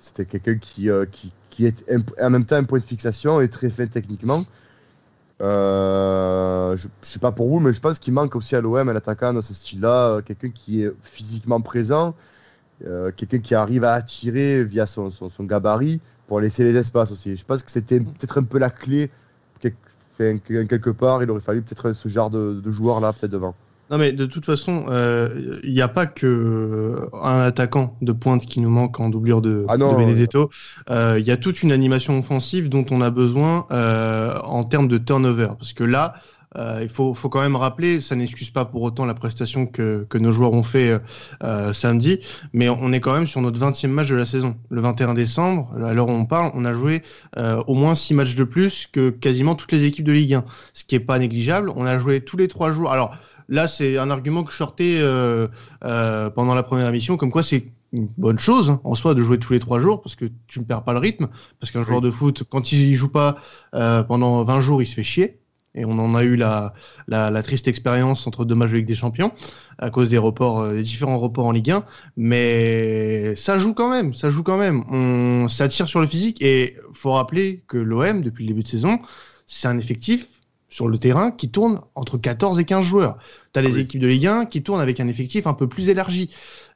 C'était 0.03 0.25
quelqu'un 0.25 0.57
qui, 0.57 0.89
qui, 1.11 1.31
qui 1.49 1.65
est 1.65 1.83
en 2.21 2.29
même 2.29 2.43
temps 2.45 2.57
un 2.57 2.65
point 2.65 2.79
de 2.79 2.83
fixation 2.83 3.39
et 3.39 3.47
très 3.47 3.69
fin 3.69 3.87
techniquement. 3.87 4.43
je, 5.39 6.75
je 6.75 7.07
sais 7.07 7.19
pas 7.19 7.31
pour 7.31 7.47
vous, 7.47 7.59
mais 7.61 7.73
je 7.73 7.79
pense 7.79 7.99
qu'il 7.99 8.13
manque 8.13 8.35
aussi 8.35 8.55
à 8.55 8.61
l'OM 8.61 8.89
un 8.89 8.95
attaquant 8.95 9.33
dans 9.33 9.41
ce 9.41 9.53
style-là, 9.53 10.21
quelqu'un 10.21 10.49
qui 10.49 10.83
est 10.83 10.91
physiquement 11.03 11.61
présent, 11.61 12.15
euh, 12.85 13.11
quelqu'un 13.15 13.39
qui 13.39 13.55
arrive 13.55 13.83
à 13.85 13.93
attirer 13.93 14.63
via 14.65 14.85
son, 14.85 15.09
son, 15.09 15.43
gabarit 15.43 16.01
pour 16.27 16.41
laisser 16.41 16.65
les 16.65 16.75
espaces 16.75 17.11
aussi. 17.11 17.37
Je 17.37 17.45
pense 17.45 17.63
que 17.63 17.71
c'était 17.71 17.99
peut-être 17.99 18.39
un 18.39 18.43
peu 18.43 18.59
la 18.59 18.69
clé. 18.69 19.09
Quelque 20.17 20.89
part, 20.89 21.23
il 21.23 21.31
aurait 21.31 21.39
fallu 21.39 21.61
peut-être 21.61 21.93
ce 21.93 22.07
genre 22.09 22.29
de, 22.29 22.61
joueur 22.69 22.99
là, 22.99 23.13
peut-être 23.13 23.31
devant. 23.31 23.55
Non, 23.91 23.97
mais 23.97 24.11
de 24.11 24.25
toute 24.25 24.45
façon, 24.45 24.85
euh, 24.89 25.59
il 25.63 25.73
n'y 25.73 25.81
a 25.81 25.87
pas 25.87 26.05
que 26.05 26.25
euh, 26.25 27.09
un 27.21 27.41
attaquant 27.41 27.97
de 28.01 28.11
pointe 28.11 28.45
qui 28.45 28.59
nous 28.59 28.69
manque 28.69 28.99
en 28.99 29.09
doublure 29.09 29.41
de, 29.41 29.65
ah 29.67 29.77
de 29.77 29.83
Benedetto. 29.83 30.49
Il 30.89 31.25
y 31.25 31.31
a 31.31 31.37
toute 31.37 31.63
une 31.63 31.71
animation 31.71 32.17
offensive 32.17 32.69
dont 32.69 32.85
on 32.91 33.01
a 33.01 33.09
besoin 33.09 33.65
en 33.69 34.63
termes 34.63 34.87
de 34.87 34.97
turnover. 34.97 35.49
Parce 35.59 35.73
que 35.73 35.83
là, 35.83 36.13
euh, 36.57 36.79
il 36.81 36.89
faut, 36.89 37.13
faut, 37.13 37.29
quand 37.29 37.41
même 37.41 37.55
rappeler, 37.55 38.01
ça 38.01 38.15
n'excuse 38.15 38.49
pas 38.49 38.65
pour 38.65 38.83
autant 38.83 39.05
la 39.05 39.13
prestation 39.13 39.65
que, 39.65 40.05
que 40.09 40.17
nos 40.17 40.31
joueurs 40.31 40.53
ont 40.53 40.63
fait 40.63 40.99
euh, 41.43 41.73
samedi, 41.73 42.19
mais 42.53 42.69
on 42.69 42.93
est 42.93 42.99
quand 42.99 43.13
même 43.13 43.27
sur 43.27 43.41
notre 43.41 43.59
20e 43.59 43.87
match 43.87 44.09
de 44.09 44.15
la 44.15 44.25
saison. 44.25 44.55
Le 44.69 44.81
21 44.81 45.13
décembre, 45.13 45.71
à 45.83 45.93
l'heure 45.93 46.07
où 46.07 46.11
on 46.11 46.25
parle, 46.25 46.51
on 46.53 46.65
a 46.65 46.73
joué 46.73 47.01
euh, 47.37 47.61
au 47.67 47.73
moins 47.73 47.95
6 47.95 48.13
matchs 48.13 48.35
de 48.35 48.43
plus 48.43 48.87
que 48.91 49.09
quasiment 49.09 49.55
toutes 49.55 49.71
les 49.71 49.85
équipes 49.85 50.05
de 50.05 50.11
Ligue 50.11 50.35
1, 50.35 50.45
ce 50.73 50.83
qui 50.83 50.95
est 50.95 50.99
pas 50.99 51.17
négligeable. 51.17 51.71
On 51.75 51.85
a 51.85 51.97
joué 51.97 52.21
tous 52.21 52.37
les 52.37 52.47
3 52.47 52.71
jours. 52.71 52.91
Alors 52.91 53.15
là, 53.49 53.67
c'est 53.67 53.97
un 53.97 54.09
argument 54.09 54.43
que 54.43 54.51
je 54.51 54.57
sortais 54.57 55.01
pendant 55.81 56.55
la 56.55 56.63
première 56.63 56.87
émission, 56.87 57.17
comme 57.17 57.31
quoi 57.31 57.43
c'est 57.43 57.65
une 57.91 58.07
bonne 58.17 58.39
chose 58.39 58.71
hein, 58.71 58.81
en 58.83 58.95
soi 58.95 59.13
de 59.13 59.21
jouer 59.21 59.37
tous 59.37 59.53
les 59.53 59.59
trois 59.59 59.77
jours 59.77 60.01
parce 60.01 60.15
que 60.15 60.25
tu 60.47 60.59
ne 60.59 60.65
perds 60.65 60.83
pas 60.83 60.93
le 60.93 60.99
rythme 60.99 61.27
parce 61.59 61.71
qu'un 61.71 61.83
joueur 61.83 62.01
de 62.01 62.09
foot 62.09 62.41
quand 62.49 62.71
il 62.71 62.95
joue 62.95 63.11
pas 63.11 63.37
pendant 63.71 64.43
20 64.43 64.61
jours 64.61 64.81
il 64.81 64.87
se 64.87 64.95
fait 64.95 65.03
chier 65.03 65.43
et 65.75 65.85
on 65.85 65.97
en 65.99 66.15
a 66.15 66.23
eu 66.23 66.35
la, 66.35 66.73
la, 67.07 67.43
triste 67.43 67.67
expérience 67.67 68.27
entre 68.27 68.45
deux 68.45 68.55
matchs 68.55 68.71
de 68.71 68.77
Ligue 68.77 68.85
des 68.85 68.95
Champions 68.95 69.31
à 69.79 69.89
cause 69.89 70.09
des 70.09 70.17
reports, 70.17 70.61
euh, 70.61 70.75
des 70.75 70.83
différents 70.83 71.17
reports 71.17 71.45
en 71.47 71.51
Ligue 71.51 71.71
1. 71.71 71.83
Mais 72.15 73.35
ça 73.35 73.57
joue 73.57 73.73
quand 73.73 73.89
même, 73.89 74.13
ça 74.13 74.29
joue 74.29 74.43
quand 74.43 74.57
même. 74.57 74.83
On, 74.91 75.47
ça 75.47 75.67
tire 75.67 75.87
sur 75.87 75.99
le 75.99 76.05
physique 76.05 76.41
et 76.41 76.77
faut 76.93 77.13
rappeler 77.13 77.63
que 77.67 77.77
l'OM, 77.77 78.21
depuis 78.21 78.43
le 78.43 78.49
début 78.49 78.63
de 78.63 78.67
saison, 78.67 78.99
c'est 79.47 79.67
un 79.67 79.77
effectif 79.77 80.27
sur 80.73 80.87
le 80.87 80.97
terrain 80.97 81.29
qui 81.29 81.51
tourne 81.51 81.81
entre 81.93 82.17
14 82.17 82.59
et 82.59 82.65
15 82.65 82.83
joueurs. 82.83 83.19
Tu 83.53 83.59
as 83.59 83.61
les 83.61 83.77
équipes 83.77 84.01
de 84.01 84.07
Ligue 84.07 84.25
1 84.25 84.45
qui 84.47 84.63
tournent 84.63 84.81
avec 84.81 84.99
un 84.99 85.07
effectif 85.07 85.45
un 85.45 85.53
peu 85.53 85.67
plus 85.67 85.89
élargi. 85.89 86.29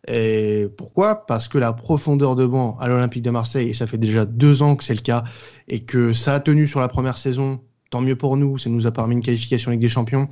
Et 0.07 0.67
pourquoi? 0.77 1.25
Parce 1.25 1.47
que 1.47 1.57
la 1.57 1.73
profondeur 1.73 2.35
de 2.35 2.45
banc 2.45 2.77
à 2.79 2.87
l'Olympique 2.87 3.23
de 3.23 3.31
Marseille, 3.31 3.69
et 3.69 3.73
ça 3.73 3.87
fait 3.87 3.97
déjà 3.97 4.27
deux 4.27 4.61
ans 4.61 4.75
que 4.75 4.83
c'est 4.83 4.93
le 4.93 5.01
cas, 5.01 5.23
et 5.67 5.79
que 5.79 6.13
ça 6.13 6.35
a 6.35 6.39
tenu 6.39 6.67
sur 6.67 6.79
la 6.79 6.89
première 6.89 7.17
saison 7.17 7.59
tant 7.89 8.01
mieux 8.01 8.15
pour 8.15 8.37
nous, 8.37 8.59
ça 8.59 8.69
nous 8.69 8.85
a 8.85 8.91
permis 8.91 9.15
une 9.15 9.23
qualification 9.23 9.69
avec 9.69 9.79
des 9.79 9.87
champions. 9.87 10.29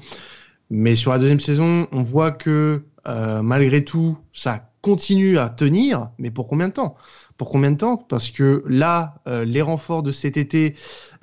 Mais 0.69 0.95
sur 0.95 1.09
la 1.09 1.17
deuxième 1.17 1.39
saison, 1.39 1.87
on 1.91 2.03
voit 2.03 2.31
que 2.31 2.83
euh, 3.07 3.41
malgré 3.41 3.83
tout, 3.83 4.15
ça 4.31 4.69
continue 4.81 5.39
à 5.39 5.49
tenir. 5.49 6.11
Mais 6.19 6.29
pour 6.29 6.45
combien 6.45 6.67
de 6.67 6.73
temps? 6.73 6.95
Pour 7.37 7.49
combien 7.49 7.71
de 7.71 7.77
temps? 7.77 7.97
Parce 7.97 8.29
que 8.29 8.63
là, 8.67 9.15
euh, 9.27 9.43
les 9.43 9.63
renforts 9.63 10.03
de 10.03 10.11
cet 10.11 10.37
été, 10.37 10.75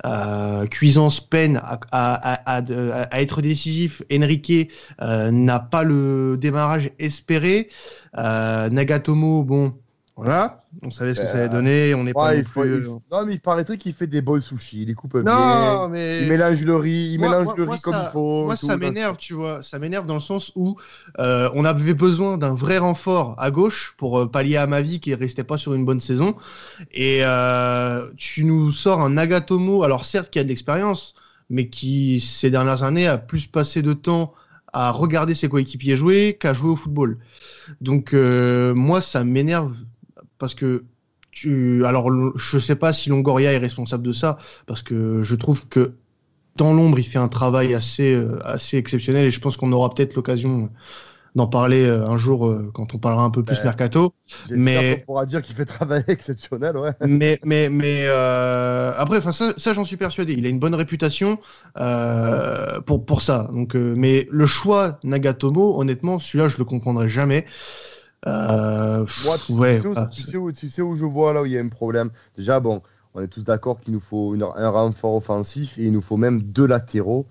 euh, 0.05 0.65
Cuisance 0.67 1.19
peine 1.19 1.57
à, 1.63 1.79
à, 1.91 2.57
à, 2.57 2.61
à, 3.11 3.21
être 3.21 3.41
décisif. 3.41 4.01
Enrique 4.11 4.71
euh, 5.01 5.31
n'a 5.31 5.59
pas 5.59 5.83
le 5.83 6.35
démarrage 6.39 6.91
espéré. 6.99 7.69
Euh, 8.17 8.69
Nagatomo, 8.69 9.43
bon, 9.43 9.73
voilà, 10.15 10.61
on 10.83 10.91
savait 10.91 11.15
ce 11.15 11.21
que 11.21 11.25
ça 11.25 11.37
allait 11.39 11.49
donner. 11.49 11.95
On 11.95 12.03
n'est 12.03 12.13
pas 12.13 12.35
il 12.35 12.43
non 12.43 12.45
faut- 12.47 12.61
plus- 12.61 12.77
il 12.77 12.83
faut- 12.83 13.01
Non, 13.11 13.25
mais 13.25 13.33
il 13.33 13.39
paraîtrait 13.41 13.79
qu'il 13.79 13.93
fait 13.93 14.05
des 14.05 14.21
bols 14.21 14.43
sushis. 14.43 14.83
Il 14.83 14.87
les 14.89 14.93
coupe 14.93 15.15
Non, 15.15 15.23
bien. 15.23 15.87
mais 15.89 16.21
Il 16.21 16.27
mélange 16.29 16.63
le 16.63 16.75
riz, 16.75 17.09
il 17.13 17.19
Moi- 17.19 17.29
mélange 17.29 17.45
moi- 17.45 17.53
le 17.57 17.65
moi, 17.65 17.75
riz 17.75 17.81
comme 17.81 17.93
ça- 17.93 18.05
il 18.09 18.11
faut. 18.13 18.45
Moi, 18.45 18.55
tout, 18.55 18.67
ça 18.67 18.77
m'énerve, 18.77 19.17
tu 19.17 19.33
vois. 19.33 19.63
Ça 19.63 19.79
m'énerve 19.79 20.05
dans 20.05 20.13
le 20.13 20.19
sens 20.19 20.51
où 20.55 20.75
euh, 21.19 21.49
on 21.55 21.65
avait 21.65 21.95
besoin 21.95 22.37
d'un 22.37 22.53
vrai 22.53 22.77
renfort 22.77 23.35
à 23.39 23.49
gauche 23.49 23.95
pour 23.97 24.19
euh, 24.19 24.25
pallier 24.31 24.57
à 24.57 24.67
ma 24.67 24.81
vie 24.81 24.99
qui 24.99 25.15
restait 25.15 25.43
pas 25.43 25.57
sur 25.57 25.73
une 25.73 25.83
bonne 25.83 25.99
saison. 25.99 26.35
Et 26.91 27.19
euh, 27.23 28.07
tu 28.15 28.43
nous 28.45 28.71
sors 28.71 29.01
un 29.01 29.09
Nagatomo, 29.09 29.83
alors 29.83 30.05
certes 30.05 30.29
qui 30.29 30.37
a 30.37 30.43
de 30.43 30.49
l'expérience, 30.49 31.15
mais 31.49 31.69
qui 31.69 32.19
ces 32.19 32.51
dernières 32.51 32.83
années 32.83 33.07
a 33.07 33.17
plus 33.17 33.47
passé 33.47 33.81
de 33.81 33.93
temps 33.93 34.33
à 34.73 34.91
regarder 34.91 35.33
ses 35.35 35.49
coéquipiers 35.49 35.95
jouer 35.95 36.37
qu'à 36.39 36.53
jouer 36.53 36.69
au 36.69 36.75
football. 36.75 37.17
Donc 37.81 38.13
euh, 38.13 38.73
moi, 38.75 39.01
ça 39.01 39.23
m'énerve 39.23 39.75
parce 40.43 40.55
que 40.55 40.83
tu, 41.31 41.85
alors 41.85 42.09
je 42.35 42.59
sais 42.59 42.75
pas 42.75 42.93
si 42.93 43.09
Longoria 43.09 43.53
est 43.53 43.57
responsable 43.57 44.03
de 44.03 44.11
ça 44.11 44.37
parce 44.67 44.83
que 44.83 45.21
je 45.21 45.35
trouve 45.35 45.67
que 45.69 45.93
dans 46.57 46.73
l'ombre, 46.73 46.99
il 46.99 47.05
fait 47.05 47.19
un 47.19 47.29
travail 47.29 47.73
assez, 47.73 48.13
euh, 48.13 48.39
assez 48.45 48.77
exceptionnel 48.77 49.25
et 49.25 49.31
je 49.31 49.39
pense 49.39 49.57
qu'on 49.57 49.71
aura 49.71 49.93
peut-être 49.93 50.15
l'occasion 50.15 50.69
d'en 51.35 51.47
parler 51.47 51.83
euh, 51.85 52.05
un 52.07 52.17
jour 52.17 52.47
euh, 52.47 52.71
quand 52.73 52.95
on 52.95 52.99
parlera 52.99 53.23
un 53.25 53.31
peu 53.31 53.43
plus 53.43 53.57
Ouais. 53.57 53.63
mercato. 53.65 54.13
Mais- 54.51 54.97
qu'on 54.99 55.05
pourra 55.05 55.25
dire 55.25 55.41
qu'il 55.41 55.55
fait 55.55 55.65
travail 55.65 56.03
exceptionnel, 56.09 56.77
ouais. 56.77 56.91
mais 57.05 57.39
mais 57.43 57.69
mais 57.69 58.05
euh, 58.07 58.93
après, 58.95 59.17
enfin 59.17 59.31
ça, 59.33 59.53
ça 59.57 59.73
j'en 59.73 59.83
suis 59.83 59.97
persuadé. 59.97 60.33
Il 60.33 60.45
a 60.45 60.49
une 60.49 60.59
bonne 60.59 60.75
réputation 60.75 61.39
euh, 61.77 62.79
pour 62.81 63.05
pour 63.05 63.21
ça. 63.21 63.49
Donc, 63.51 63.75
euh, 63.75 63.93
mais 63.97 64.27
le 64.31 64.45
choix 64.45 64.99
Nagatomo, 65.03 65.79
honnêtement, 65.79 66.17
celui-là, 66.19 66.47
je 66.47 66.57
le 66.57 66.65
comprendrai 66.65 67.09
jamais. 67.09 67.45
Euh, 68.27 69.05
Moi, 69.17 69.37
tu, 69.39 69.51
ouais, 69.53 69.75
sais 69.75 69.87
où, 69.87 69.93
voilà. 69.93 70.09
tu, 70.09 70.21
sais 70.21 70.37
où, 70.37 70.51
tu 70.51 70.69
sais 70.69 70.81
où 70.81 70.95
je 70.95 71.05
vois 71.05 71.33
là 71.33 71.41
où 71.41 71.45
il 71.45 71.51
y 71.53 71.57
a 71.57 71.61
un 71.61 71.67
problème. 71.69 72.09
Déjà, 72.37 72.59
bon, 72.59 72.81
on 73.13 73.21
est 73.21 73.27
tous 73.27 73.43
d'accord 73.43 73.79
qu'il 73.79 73.93
nous 73.93 73.99
faut 73.99 74.33
une- 74.35 74.43
un 74.43 74.69
renfort 74.69 75.15
offensif 75.15 75.77
et 75.77 75.85
il 75.85 75.91
nous 75.91 76.01
faut 76.01 76.17
même 76.17 76.41
deux 76.41 76.65
latéraux 76.67 77.27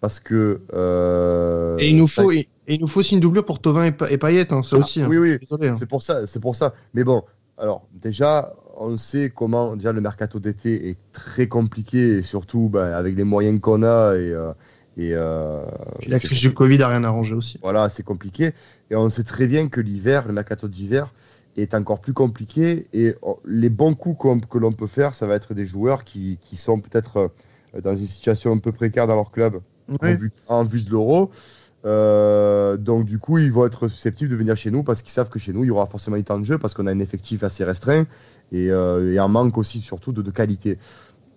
parce 0.00 0.20
que. 0.20 0.60
euh, 0.74 1.78
et 1.78 1.88
il 1.90 1.96
nous 1.96 2.06
ça- 2.06 2.22
faut 2.22 2.30
et, 2.30 2.48
et 2.66 2.74
il 2.74 2.80
nous 2.80 2.86
faut 2.86 3.00
aussi 3.00 3.14
une 3.14 3.20
doublure 3.20 3.44
pour 3.44 3.60
Tovin 3.60 3.84
et, 3.84 3.92
Pa- 3.92 4.10
et 4.10 4.18
Payet, 4.18 4.52
hein, 4.52 4.62
ça 4.62 4.76
Ah, 4.76 4.80
aussi. 4.80 5.02
hein. 5.02 5.08
oui, 5.08 5.18
oui. 5.18 5.38
Hein. 5.62 5.76
C'est 5.78 5.86
pour 5.88 6.02
ça, 6.02 6.26
c'est 6.26 6.40
pour 6.40 6.56
ça. 6.56 6.74
Mais 6.92 7.04
bon, 7.04 7.22
alors 7.58 7.86
déjà, 7.92 8.54
on 8.76 8.96
sait 8.96 9.30
comment 9.34 9.76
déjà 9.76 9.92
le 9.92 10.00
mercato 10.00 10.40
d'été 10.40 10.88
est 10.90 10.98
très 11.12 11.48
compliqué 11.48 12.18
et 12.18 12.22
surtout 12.22 12.68
ben, 12.68 12.92
avec 12.92 13.16
les 13.16 13.24
moyens 13.24 13.60
qu'on 13.60 13.82
a 13.82 14.14
et 14.14 14.32
euh, 14.32 14.52
et 14.96 15.10
euh, 15.12 15.64
la 16.06 16.20
crise 16.20 16.40
du 16.40 16.52
Covid 16.52 16.82
a 16.82 16.88
rien 16.88 17.04
arrangé 17.04 17.34
aussi. 17.34 17.58
Voilà, 17.62 17.88
c'est 17.88 18.02
compliqué. 18.02 18.52
Et 18.90 18.96
on 18.96 19.08
sait 19.08 19.24
très 19.24 19.46
bien 19.46 19.68
que 19.68 19.80
l'hiver, 19.80 20.26
le 20.26 20.32
mercato 20.32 20.68
d'hiver, 20.68 21.12
est 21.56 21.74
encore 21.74 22.00
plus 22.00 22.12
compliqué. 22.12 22.86
Et 22.92 23.14
oh, 23.22 23.40
les 23.44 23.70
bons 23.70 23.94
coups 23.94 24.16
que 24.48 24.58
l'on 24.58 24.72
peut 24.72 24.86
faire, 24.86 25.14
ça 25.14 25.26
va 25.26 25.34
être 25.34 25.54
des 25.54 25.66
joueurs 25.66 26.04
qui, 26.04 26.38
qui 26.42 26.56
sont 26.56 26.80
peut-être 26.80 27.30
euh, 27.74 27.80
dans 27.80 27.96
une 27.96 28.06
situation 28.06 28.52
un 28.52 28.58
peu 28.58 28.72
précaire 28.72 29.06
dans 29.06 29.16
leur 29.16 29.30
club 29.30 29.60
en, 30.00 30.14
vue, 30.14 30.32
en 30.48 30.64
vue 30.64 30.82
de 30.82 30.90
l'euro. 30.90 31.30
Euh, 31.86 32.76
donc 32.76 33.04
du 33.04 33.18
coup, 33.18 33.38
ils 33.38 33.52
vont 33.52 33.66
être 33.66 33.88
susceptibles 33.88 34.30
de 34.30 34.36
venir 34.36 34.56
chez 34.56 34.70
nous 34.70 34.82
parce 34.82 35.02
qu'ils 35.02 35.12
savent 35.12 35.28
que 35.28 35.38
chez 35.38 35.52
nous, 35.52 35.64
il 35.64 35.68
y 35.68 35.70
aura 35.70 35.86
forcément 35.86 36.16
du 36.16 36.24
temps 36.24 36.38
de 36.38 36.44
jeu 36.44 36.56
parce 36.56 36.72
qu'on 36.72 36.86
a 36.86 36.92
un 36.92 37.00
effectif 37.00 37.42
assez 37.42 37.64
restreint 37.64 38.06
et, 38.52 38.70
euh, 38.70 39.12
et 39.12 39.18
un 39.18 39.28
manque 39.28 39.58
aussi 39.58 39.80
surtout 39.80 40.12
de, 40.12 40.22
de 40.22 40.30
qualité. 40.30 40.78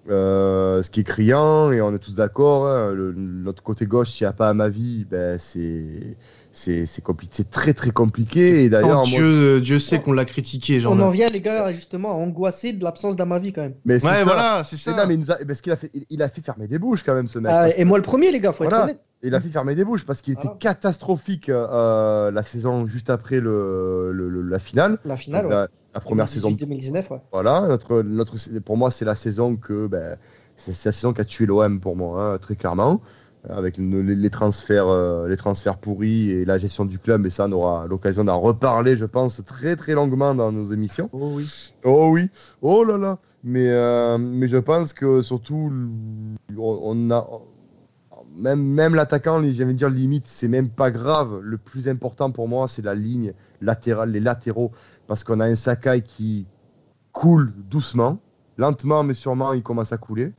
Euh, 0.09 0.81
ce 0.83 0.89
qui 0.89 1.01
est 1.01 1.03
criant, 1.03 1.71
et 1.71 1.81
on 1.81 1.93
est 1.93 1.99
tous 1.99 2.15
d'accord, 2.15 2.67
hein, 2.67 2.93
le- 2.93 3.13
notre 3.13 3.61
côté 3.61 3.85
gauche, 3.85 4.09
s'il 4.11 4.25
n'y 4.25 4.29
a 4.29 4.33
pas 4.33 4.47
à 4.49 4.53
ma 4.53 4.69
vie, 4.69 5.05
ben, 5.09 5.37
c'est 5.39 6.15
c'est 6.53 6.85
c'est 6.85 7.03
compli- 7.05 7.27
c'est 7.29 7.51
très 7.51 7.73
très 7.73 7.91
compliqué. 7.91 8.63
Et 8.63 8.69
d'ailleurs, 8.69 9.01
Oh, 9.03 9.07
moi- 9.07 9.19
Dieu, 9.19 9.59
Dieu 9.61 9.79
sait 9.79 9.99
qu'on 9.99 10.13
l'a 10.13 10.25
critiqué, 10.25 10.79
genre. 10.79 10.93
On 10.93 10.99
en 11.01 11.09
vient, 11.11 11.27
les 11.29 11.41
gars, 11.41 11.71
justement, 11.73 12.11
à 12.11 12.15
angoisser 12.15 12.73
de 12.73 12.83
l'absence 12.83 13.15
d'Amavi 13.15 13.51
quand 13.53 13.61
même. 13.61 13.75
mais 13.85 13.99
c'est 13.99 14.07
Ouais, 14.07 14.13
ça. 14.15 14.23
voilà, 14.23 14.63
c'est 14.63 14.75
Mais 14.87 14.93
ça. 14.93 15.01
non, 15.01 15.07
mais 15.07 15.13
il 15.15 15.19
nous 15.19 15.31
a, 15.31 15.35
parce 15.45 15.61
qu'il 15.61 15.71
a 15.71 15.75
fait, 15.75 15.91
il, 15.93 16.05
il 16.09 16.21
a 16.21 16.29
fait 16.29 16.41
fermer 16.41 16.67
des 16.67 16.79
bouches 16.79 17.03
quand 17.03 17.13
même 17.13 17.27
ce 17.27 17.39
mec. 17.39 17.51
Ah, 17.53 17.69
que- 17.69 17.79
et 17.79 17.83
moi 17.85 17.97
le 17.97 18.03
premier, 18.03 18.31
les 18.31 18.39
gars, 18.39 18.53
faut 18.53 18.63
être 18.63 18.73
honnête. 18.83 19.01
Il 19.23 19.33
a 19.33 19.39
fait 19.41 19.49
fermer 19.49 19.73
des 19.75 19.83
bouches 19.83 20.05
parce 20.05 20.21
qu'il 20.21 20.33
était 20.33 20.47
catastrophique 20.59 21.49
euh, 21.49 22.29
la 22.31 22.43
saison 22.43 22.85
juste 22.85 23.09
après 23.09 23.39
le, 23.39 24.11
le- 24.13 24.29
le- 24.29 24.41
la 24.43 24.59
finale. 24.59 24.99
La 25.05 25.17
finale, 25.17 25.43
Donc, 25.43 25.51
ouais. 25.51 25.55
la, 25.57 25.67
la 25.95 25.99
première 25.99 26.29
saison. 26.29 26.51
2019, 26.51 27.09
ouais. 27.11 27.21
Voilà, 27.31 27.61
notre, 27.67 28.03
notre, 28.03 28.35
pour 28.59 28.77
moi, 28.77 28.91
c'est 28.91 29.05
la 29.05 29.15
saison 29.15 29.55
que, 29.55 29.87
ben, 29.87 30.17
c'est 30.55 30.73
c'est 30.73 30.89
la 30.89 30.93
saison 30.93 31.13
qui 31.13 31.21
a 31.21 31.25
tué 31.25 31.45
l'OM 31.47 31.79
pour 31.79 31.95
moi, 31.95 32.33
hein, 32.33 32.37
très 32.37 32.55
clairement, 32.55 33.01
avec 33.49 33.77
le- 33.77 34.01
les, 34.03 34.15
les 34.15 34.29
transferts, 34.29 34.87
euh, 34.87 35.27
les 35.27 35.37
transferts 35.37 35.77
pourris 35.79 36.29
et 36.29 36.45
la 36.45 36.59
gestion 36.59 36.85
du 36.85 36.99
club. 36.99 37.25
Et 37.25 37.31
ça, 37.31 37.47
on 37.47 37.51
aura 37.53 37.87
l'occasion 37.87 38.23
d'en 38.23 38.39
reparler, 38.39 38.95
je 38.97 39.05
pense, 39.05 39.41
très 39.45 39.75
très 39.75 39.93
longuement 39.93 40.35
dans 40.35 40.51
nos 40.51 40.71
émissions. 40.71 41.09
Oh 41.11 41.31
oui. 41.35 41.73
Oh 41.83 42.09
oui, 42.11 42.29
oh 42.61 42.83
là 42.83 42.97
là. 42.97 43.17
Mais, 43.43 43.67
euh, 43.69 44.17
mais 44.19 44.47
je 44.47 44.57
pense 44.57 44.93
que 44.93 45.21
surtout, 45.23 45.71
on, 46.55 46.79
on 46.83 47.11
a. 47.11 47.27
Même, 48.37 48.61
même 48.61 48.95
l'attaquant, 48.95 49.41
j'allais 49.51 49.73
dire 49.73 49.89
limite, 49.89 50.25
c'est 50.25 50.47
même 50.47 50.69
pas 50.69 50.91
grave. 50.91 51.39
Le 51.41 51.57
plus 51.57 51.87
important 51.89 52.31
pour 52.31 52.47
moi, 52.47 52.67
c'est 52.67 52.83
la 52.83 52.93
ligne 52.95 53.33
latérale, 53.61 54.11
les 54.11 54.19
latéraux. 54.19 54.71
Parce 55.07 55.23
qu'on 55.23 55.39
a 55.39 55.45
un 55.45 55.55
Sakai 55.55 56.01
qui 56.03 56.45
coule 57.13 57.51
doucement, 57.69 58.19
lentement 58.57 59.03
mais 59.03 59.13
sûrement, 59.13 59.53
il 59.53 59.63
commence 59.63 59.91
à 59.91 59.97
couler. 59.97 60.33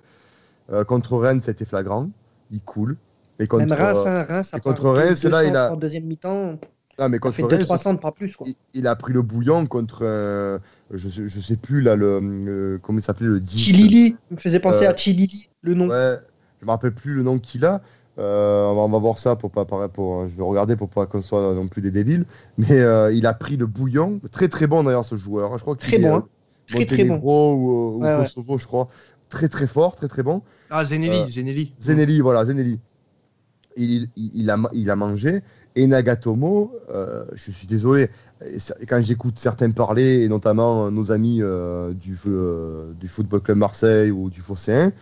Euh, 0.71 0.85
contre 0.85 1.17
Rennes, 1.17 1.41
c'était 1.43 1.65
flagrant. 1.65 2.11
Il 2.51 2.61
coule. 2.61 2.97
Et 3.41 3.47
contre, 3.47 3.67
Même 3.67 3.79
Reims, 3.79 4.05
euh, 4.07 4.21
hein, 4.21 4.23
Reims, 4.25 4.51
à 4.53 4.59
et 4.59 4.61
contre 4.61 4.91
Reims, 4.91 5.25
là, 5.25 5.45
il 5.45 5.57
a- 5.57 5.73
En 5.73 5.77
deuxième 5.77 6.05
mi-temps, 6.05 6.59
mais 6.99 7.05
ça 7.13 7.19
contre 7.19 7.35
fait 7.37 7.43
Rennes, 7.43 7.59
2-3 7.61 7.79
centres, 7.79 8.01
pas 8.01 8.13
plus. 8.13 8.37
Quoi. 8.37 8.49
il, 8.49 8.55
il 8.75 8.87
a 8.87 8.97
pris 8.97 9.13
le 9.13 9.23
bouillon 9.23 9.65
contre, 9.67 10.01
euh, 10.03 10.59
je, 10.93 11.09
je 11.09 11.41
sais 11.41 11.57
plus 11.57 11.81
là, 11.81 11.95
le, 11.97 12.21
euh, 12.23 12.79
comment 12.83 12.99
il 12.99 13.03
s'appelait 13.03 13.29
le 13.29 13.41
10. 13.41 13.59
Chilili, 13.59 14.17
il 14.31 14.35
me 14.35 14.41
faisait 14.41 14.61
penser 14.61 14.87
Euh, 14.87 14.91
à 14.91 14.97
Chilili, 14.97 15.49
le 15.63 15.75
nom. 15.75 15.89
Ouais, 15.89 16.17
je 16.61 16.67
me 16.67 16.71
rappelle 16.71 16.93
plus 16.93 17.15
le 17.15 17.23
nom 17.23 17.39
qu'il 17.39 17.65
a. 17.65 17.81
Euh, 18.19 18.67
on, 18.67 18.89
va, 18.89 18.99
voir 18.99 19.19
ça 19.19 19.37
pour 19.37 19.53
pas 19.53 19.65
paraître- 19.65 19.93
pour, 19.93 20.27
je 20.27 20.35
vais 20.37 20.43
regarder 20.43 20.75
pour 20.75 20.89
pas 20.89 21.07
qu'on 21.07 21.23
soit 21.23 21.55
non 21.55 21.69
plus 21.69 21.83
des 21.83 21.93
débiles. 21.93 22.27
Mais 22.59 22.73
euh, 22.81 23.13
il 23.13 23.27
a 23.27 23.35
pris 23.35 23.57
le 23.57 23.67
bouillon, 23.67 24.21
très 24.33 24.49
très 24.49 24.67
bon 24.67 24.83
d'ailleurs 24.83 25.05
ce 25.05 25.15
joueur. 25.17 25.57
Je 25.57 25.63
crois 25.63 25.77
qu'il 25.77 25.89
Très 25.89 25.99
est, 25.99 26.01
bon, 26.01 26.17
euh, 26.17 26.19
hein. 26.19 26.27
Très, 26.67 26.85
très 26.85 27.05
bon. 27.05 27.21
Ou, 27.23 27.97
ou 27.99 28.03
Ouais, 28.03 28.17
ouais. 28.17 28.25
Kosovo, 28.25 28.59
je 28.59 28.67
crois. 28.67 28.89
Très 29.29 29.49
très 29.49 29.67
fort, 29.67 29.95
très 29.95 30.09
très 30.09 30.23
bon. 30.23 30.43
Ah, 30.71 30.85
Zenelli, 30.85 31.19
Euh, 31.21 31.29
Zenelli. 31.29 31.73
Zenelli, 31.81 32.21
voilà, 32.21 32.45
Zenelli. 32.45 32.81
Il, 33.77 34.09
il, 34.17 34.31
il 34.35 34.51
a, 34.51 34.57
il 34.73 34.91
a 34.91 34.97
mangé. 34.97 35.43
Et 35.77 35.87
Nagatomo, 35.87 36.73
euh, 36.91 37.25
je 37.35 37.53
suis 37.53 37.69
désolé, 37.69 38.11
quand 38.89 39.01
j'écoute 39.01 39.39
certains 39.39 39.71
parler, 39.71 40.25
et 40.25 40.29
notamment 40.29 40.87
euh, 40.87 40.91
nos 40.91 41.13
amis 41.13 41.39
euh, 41.41 41.93
du, 41.93 42.17
euh, 42.27 42.93
du 42.99 43.07
Football 43.07 43.43
Club 43.43 43.59
Marseille 43.59 44.11
ou 44.11 44.29
du 44.29 44.41
Phocéen, 44.41 44.93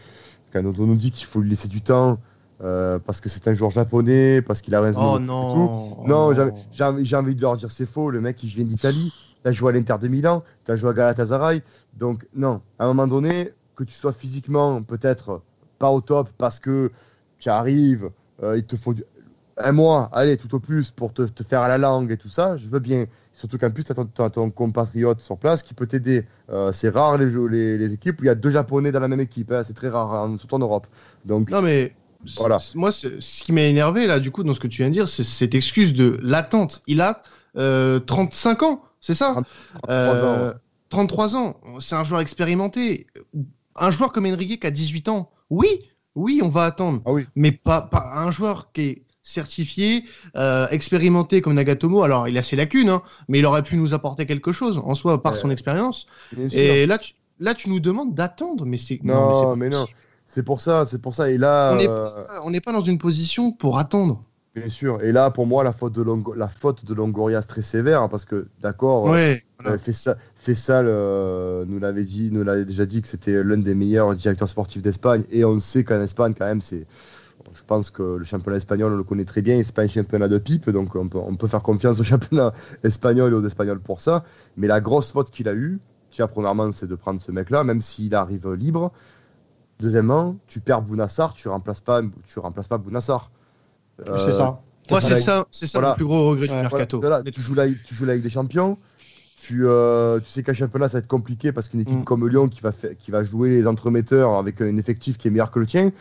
quand 0.53 0.65
on 0.65 0.87
nous 0.87 0.97
dit 0.97 1.11
qu'il 1.11 1.27
faut 1.27 1.41
lui 1.41 1.51
laisser 1.51 1.69
du 1.69 1.83
temps 1.83 2.19
euh, 2.63 2.99
parce 2.99 3.21
que 3.21 3.29
c'est 3.29 3.49
un 3.49 3.53
joueur 3.53 3.71
japonais, 3.71 4.41
parce 4.43 4.63
qu'il 4.63 4.75
a 4.75 4.81
raison. 4.81 5.17
Oh 5.17 5.19
et 5.43 5.47
tout. 5.47 5.59
non. 5.59 5.71
Non, 6.05 6.29
Oh 6.31 6.33
j'ai- 6.73 6.83
envie, 6.85 7.05
j'ai 7.05 7.17
envie 7.17 7.35
de 7.35 7.41
leur 7.43 7.57
dire 7.57 7.71
c'est 7.71 7.87
faux, 7.87 8.11
le 8.11 8.21
mec 8.21 8.43
il 8.43 8.49
vient 8.49 8.65
d'Italie, 8.65 9.13
t'as 9.43 9.53
joué 9.53 9.71
à 9.71 9.73
l'Inter 9.73 9.97
de 10.01 10.09
Milan, 10.09 10.43
t'as 10.65 10.77
joué 10.77 10.91
à 10.91 10.93
Galatasaray, 10.93 11.63
donc 11.95 12.27
non, 12.35 12.63
à 12.79 12.85
un 12.85 12.89
moment 12.89 13.07
donné, 13.07 13.53
que 13.75 13.85
tu 13.85 13.93
sois 13.95 14.13
physiquement 14.13 14.83
peut-être 14.83 15.43
pas 15.79 15.91
au 15.91 16.01
top 16.01 16.31
parce 16.39 16.61
que 16.61 16.91
tu 17.39 17.51
arrives, 17.51 18.11
euh, 18.43 18.57
il 18.57 18.65
te 18.65 18.77
faut 18.77 18.95
du- 18.95 19.05
un 19.59 19.73
mois, 19.73 20.09
allez, 20.13 20.37
tout 20.37 20.55
au 20.55 20.61
plus 20.61 20.91
pour 20.91 21.13
te, 21.13 21.23
te 21.23 21.43
faire 21.43 21.61
à 21.63 21.69
la 21.69 21.79
langue 21.79 22.11
et 22.13 22.17
tout 22.17 22.29
ça, 22.29 22.57
je 22.57 22.69
veux 22.69 22.79
bien. 22.79 23.07
Surtout 23.37 23.59
qu'en 23.59 23.71
plus, 23.71 23.85
tu 23.85 23.93
as 24.23 24.31
ton, 24.31 24.51
compatriote 24.51 25.21
sur 25.21 25.37
place 25.37 25.63
qui 25.63 25.75
peut 25.75 25.87
t'aider. 25.87 26.25
Euh, 26.51 26.73
c'est 26.73 26.89
rare 26.89 27.19
les, 27.19 27.29
jeux, 27.29 27.47
les, 27.47 27.77
les 27.77 27.93
équipes 27.93 28.21
où 28.21 28.25
il 28.25 28.29
y 28.29 28.31
a 28.31 28.35
deux 28.35 28.49
Japonais 28.51 28.93
dans 28.93 29.01
la 29.01 29.09
même 29.09 29.21
équipe, 29.21 29.53
hein, 29.53 29.63
c'est 29.63 29.75
très 29.75 29.91
rare, 29.91 30.15
hein, 30.15 30.37
surtout 30.39 30.55
en 30.55 30.61
Europe. 30.61 30.87
Donc, 31.27 31.51
Non, 31.51 31.61
mais 31.61 31.95
Voilà. 32.39 32.57
moi, 32.75 32.91
ce 32.93 33.09
qui 33.45 33.53
m'a 33.53 33.63
énervé, 33.63 34.07
là, 34.07 34.21
du 34.21 34.31
coup, 34.31 34.43
dans 34.43 34.55
ce 34.55 34.61
que 34.61 34.67
tu 34.69 34.79
viens 34.83 34.89
de 34.89 34.95
dire, 34.95 35.09
c'est 35.09 35.23
cette 35.23 35.55
excuse 35.55 35.93
de 35.93 36.19
l'attente. 36.23 36.83
Il 36.87 37.01
a 37.03 37.23
euh, 37.59 37.99
35 38.01 38.63
ans, 38.63 38.83
c'est 39.01 39.15
ça? 39.15 39.35
33 39.35 39.91
Euh, 39.95 40.51
ans. 40.53 40.55
33 40.89 41.37
ans. 41.37 41.57
C'est 41.81 41.95
un 41.95 42.05
joueur 42.05 42.21
expérimenté. 42.21 43.07
Un 43.77 43.91
joueur 43.91 44.13
comme 44.13 44.25
Enrique 44.27 44.61
qui 44.61 44.67
a 44.67 44.71
18 44.71 45.09
ans. 45.09 45.31
Oui, 45.51 45.69
oui, 46.15 46.41
on 46.43 46.49
va 46.49 46.65
attendre. 46.65 47.03
Ah 47.05 47.13
oui. 47.13 47.27
Mais 47.35 47.53
pas, 47.53 47.83
pas 47.83 48.13
un 48.17 48.31
joueur 48.31 48.73
qui 48.73 48.81
est 48.83 49.03
certifié, 49.27 50.05
euh, 50.37 50.69
expérimenté 50.71 51.41
comme 51.41 51.55
Nagatomo. 51.55 52.03
Alors, 52.03 52.29
il 52.29 52.39
a 52.39 52.43
ses 52.43 52.57
lacunes, 52.57 52.89
hein, 52.89 53.03
mais 53.29 53.41
il 53.41 53.47
aurait 53.47 53.65
pu 53.65 53.77
nous 53.77 53.93
apporter 53.93 54.25
quelque 54.25 54.53
chose 54.53 54.81
en 54.85 54.95
soi 54.95 55.23
par 55.23 55.33
Euh, 55.35 55.37
son 55.37 55.51
expérience. 55.51 56.07
Et 56.53 56.87
là 56.87 56.99
tu, 56.99 57.13
là, 57.41 57.55
tu 57.55 57.69
nous 57.69 57.81
demandes 57.81 58.15
d'attendre, 58.15 58.65
mais 58.65 58.79
c'est 58.79 59.01
Non, 59.03 59.57
mais 59.57 59.69
non. 59.69 59.87
C'est 60.29 60.43
pour 60.43 60.61
ça, 60.61 60.87
c'est 60.87 61.01
pour 61.01 61.15
ça. 61.15 61.31
Et 61.31 61.39
là, 61.39 61.73
On 61.73 61.77
n'est 61.77 61.89
euh, 61.89 62.61
pas, 62.61 62.73
dans 62.73 62.81
une 62.81 62.99
position 62.99 63.53
pour 63.53 63.79
attendre. 63.79 64.25
Bien 64.55 64.69
sûr. 64.69 65.03
Et 65.03 65.13
là, 65.13 65.31
pour 65.31 65.47
moi, 65.47 65.63
la 65.65 65.73
faute 65.73 65.93
de, 65.93 66.05
la 66.37 66.49
faute 66.49 66.85
de 66.85 66.95
Longoria 66.95 67.43
c'est 67.43 67.49
très 67.49 67.63
sévère 67.63 68.03
hein, 68.03 68.09
parce 68.09 68.25
que, 68.25 68.49
d'accord, 68.63 69.05
Ouais. 69.05 69.45
euh, 69.67 69.77
Fessa- 69.77 70.17
Fessal 70.35 70.87
nous 71.67 71.79
l'avait 71.79 72.05
dit, 72.05 72.31
nous 72.33 72.43
l'avait 72.43 72.65
déjà 72.65 72.87
dit 72.87 73.03
que 73.03 73.09
c'était 73.09 73.43
l'un 73.43 73.59
des 73.59 73.75
meilleurs 73.75 74.15
directeurs 74.15 74.49
sportifs 74.49 74.83
d'Espagne. 74.83 75.25
Et 75.31 75.45
on 75.45 75.61
sait 75.61 75.85
qu'en 75.85 76.01
Espagne, 76.01 76.35
quand 76.39 76.47
même, 76.47 76.63
c'est. 76.63 76.87
Je 77.55 77.63
pense 77.67 77.91
que 77.91 78.03
le 78.17 78.25
championnat 78.25 78.57
espagnol, 78.59 78.93
on 78.93 78.97
le 78.97 79.05
connaît 79.05 79.25
très 79.25 79.43
bien. 79.43 79.57
et 79.57 79.63
C'est 79.63 79.75
pas 79.75 79.83
un 79.83 79.89
championnat 79.89 80.29
de 80.29 80.39
pipe, 80.39 80.69
donc 80.71 80.95
on 80.97 81.09
peut, 81.09 81.19
on 81.19 81.35
peut 81.35 81.47
faire 81.47 81.63
confiance 81.63 82.01
au 82.01 82.05
championnat 82.13 82.53
espagnol 82.83 83.33
et 83.33 83.37
aux 83.37 83.45
Espagnols 83.47 83.81
pour 83.81 84.01
ça. 84.01 84.25
Mais 84.57 84.67
la 84.67 84.81
grosse 84.81 85.13
faute 85.13 85.31
qu'il 85.31 85.49
a 85.49 85.55
eue, 85.55 85.79
déjà, 86.11 86.27
premièrement, 86.29 86.73
c'est 86.73 86.87
de 86.87 86.95
prendre 86.95 87.21
ce 87.21 87.31
mec-là, 87.33 87.65
même 87.65 87.81
s'il 87.81 88.15
arrive 88.15 88.53
libre. 88.55 88.93
Deuxièmement, 89.81 90.37
tu 90.47 90.61
perds 90.61 90.83
Bounassar, 90.83 91.35
tu 91.35 91.49
remplaces 91.49 91.83
pas, 91.83 92.01
tu 92.27 92.39
remplaces 92.39 92.69
pas 92.69 92.79
Bounassar. 92.79 93.31
Euh, 94.09 94.17
c'est 94.19 94.33
ça. 94.33 94.45
Moi, 94.45 95.01
Voilà. 95.01 95.07
c'est 95.17 95.21
ça, 95.21 95.47
c'est 95.51 95.67
ça 95.67 95.79
Voilà. 95.79 95.93
le 95.93 95.97
plus 95.97 96.05
gros 96.07 96.31
regret 96.31 96.49
Ouais, 96.49 96.55
du 96.57 96.61
mercato. 96.63 97.01
Voilà, 97.01 97.23
tu, 97.23 97.41
joues 97.41 97.55
la, 97.55 97.67
tu 97.69 97.95
joues 97.95 98.05
la 98.07 98.15
Ligue 98.15 98.23
des 98.23 98.31
Champions. 98.31 98.79
Tu, 99.39 99.67
euh, 99.67 100.19
tu 100.21 100.31
sais 100.31 100.43
qu'un 100.43 100.55
championnat, 100.55 100.89
ça 100.89 100.95
va 100.99 101.01
être 101.01 101.09
compliqué 101.09 101.53
parce 101.53 101.69
qu'une 101.69 101.81
équipe 101.81 101.99
Mm. 102.01 102.05
comme 102.05 102.27
Lyon 102.27 102.49
qui 102.49 102.63
va, 102.63 102.73
qui 102.73 103.11
va 103.11 103.23
jouer 103.23 103.51
les 103.51 103.67
entremetteurs 103.67 104.35
avec 104.37 104.63
un 104.63 104.77
effectif 104.79 105.19
qui 105.19 105.29
est 105.29 105.31
meilleur 105.31 105.51
que 105.51 105.59
le 105.59 105.67
tien. 105.67 105.93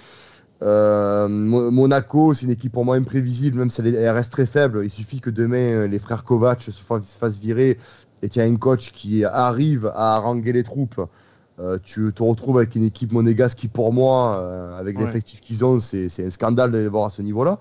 Euh, 0.64 1.28
Mo- 1.28 1.70
Monaco, 1.70 2.34
c'est 2.34 2.46
une 2.46 2.52
équipe 2.52 2.72
pour 2.72 2.86
moi 2.86 2.96
imprévisible, 2.96 3.58
même 3.58 3.70
si 3.70 3.82
elle, 3.82 3.88
est- 3.88 3.94
elle 3.98 4.10
reste 4.16 4.32
très 4.32 4.46
faible. 4.46 4.82
Il 4.84 4.90
suffit 4.90 5.20
que 5.20 5.30
demain, 5.30 5.58
euh, 5.58 5.88
les 5.88 6.00
frères 6.00 6.24
Kovac 6.24 6.62
se 6.62 6.72
fassent, 6.72 7.04
se 7.08 7.18
fassent 7.18 7.38
virer 7.38 7.78
et 8.22 8.30
qu'il 8.30 8.42
y 8.42 8.46
a 8.46 8.48
un 8.48 8.56
coach 8.56 8.92
qui 8.92 9.26
arrive 9.26 9.88
à 9.94 10.16
haranguer 10.16 10.54
les 10.54 10.64
troupes. 10.64 11.02
Euh, 11.60 11.78
tu 11.84 12.12
te 12.14 12.24
retrouves 12.24 12.58
avec 12.58 12.76
une 12.76 12.84
équipe 12.84 13.12
monégasque 13.12 13.58
qui, 13.60 13.68
pour 13.68 13.94
moi, 13.94 14.40
euh, 14.40 14.78
avec 14.80 14.98
Ouais. 14.98 15.06
l'effectif 15.06 15.42
qu'ils 15.42 15.64
ont, 15.66 15.80
c'est 15.80 16.08
un 16.20 16.30
scandale 16.30 16.72
de 16.72 16.78
les 16.78 16.88
voir 16.88 17.06
à 17.06 17.10
ce 17.10 17.22
niveau-là. 17.22 17.60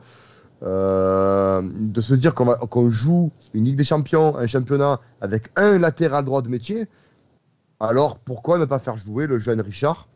De 0.62 2.00
se 2.00 2.14
dire 2.14 2.34
qu'on 2.34 2.90
joue 2.90 3.30
une 3.52 3.64
Ligue 3.64 3.76
des 3.76 3.84
Champions, 3.84 4.36
un 4.36 4.46
championnat 4.46 5.00
avec 5.20 5.50
un 5.56 5.78
latéral 5.78 6.24
droit 6.24 6.42
de 6.42 6.48
métier, 6.48 6.86
alors 7.80 8.18
pourquoi 8.18 8.58
ne 8.58 8.64
pas 8.64 8.78
faire 8.78 8.96
jouer 8.96 9.26
le 9.26 9.38
jeune 9.38 9.60
Richard 9.60 10.08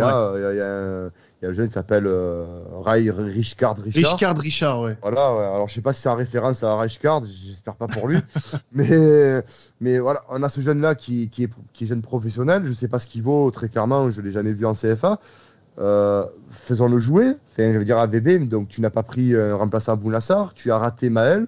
a, 0.00 0.16
euh, 0.16 0.38
il 0.38 0.42
y 0.42 0.46
a- 0.46 0.52
il 0.52 0.56
y, 0.56 0.60
a 0.60 0.66
un- 0.66 1.06
il 1.06 1.44
y 1.44 1.46
a 1.46 1.50
un 1.50 1.52
jeune 1.54 1.66
qui 1.66 1.72
s'appelle 1.72 2.06
euh, 2.06 2.44
Rai- 2.82 3.10
Richard 3.10 3.76
Richard. 3.78 4.12
Richard 4.12 4.38
Richard, 4.38 4.80
ouais. 4.80 4.96
Voilà, 5.02 5.34
ouais. 5.34 5.44
alors 5.44 5.68
je 5.68 5.74
sais 5.74 5.80
pas 5.82 5.92
si 5.92 6.00
c'est 6.02 6.08
en 6.08 6.14
référence 6.14 6.62
à 6.62 6.76
Reichard, 6.76 7.22
j'espère 7.24 7.74
pas 7.74 7.88
pour 7.88 8.06
lui, 8.08 8.18
mais, 8.72 9.42
mais 9.80 9.98
voilà, 9.98 10.22
on 10.28 10.42
a 10.42 10.48
ce 10.48 10.60
jeune-là 10.60 10.94
qui, 10.94 11.28
qui, 11.30 11.44
est, 11.44 11.50
qui 11.72 11.84
est 11.84 11.86
jeune 11.88 12.02
professionnel, 12.02 12.62
je 12.64 12.72
sais 12.72 12.88
pas 12.88 12.98
ce 12.98 13.06
qu'il 13.08 13.22
vaut 13.22 13.50
très 13.50 13.68
clairement, 13.68 14.08
je 14.10 14.20
l'ai 14.22 14.30
jamais 14.30 14.52
vu 14.52 14.64
en 14.66 14.74
CFA. 14.74 15.18
Euh, 15.78 16.26
Faisons-le 16.50 16.98
jouer, 16.98 17.32
enfin, 17.50 17.72
je 17.72 17.78
veux 17.78 17.84
dire 17.84 17.98
à 17.98 18.06
VB, 18.06 18.46
donc 18.48 18.68
tu 18.68 18.80
n'as 18.82 18.90
pas 18.90 19.02
pris 19.02 19.34
un 19.34 19.56
remplaçant 19.56 19.92
à 19.92 19.96
Bounassar, 19.96 20.52
tu 20.54 20.70
as 20.70 20.78
raté 20.78 21.08
Maël, 21.10 21.46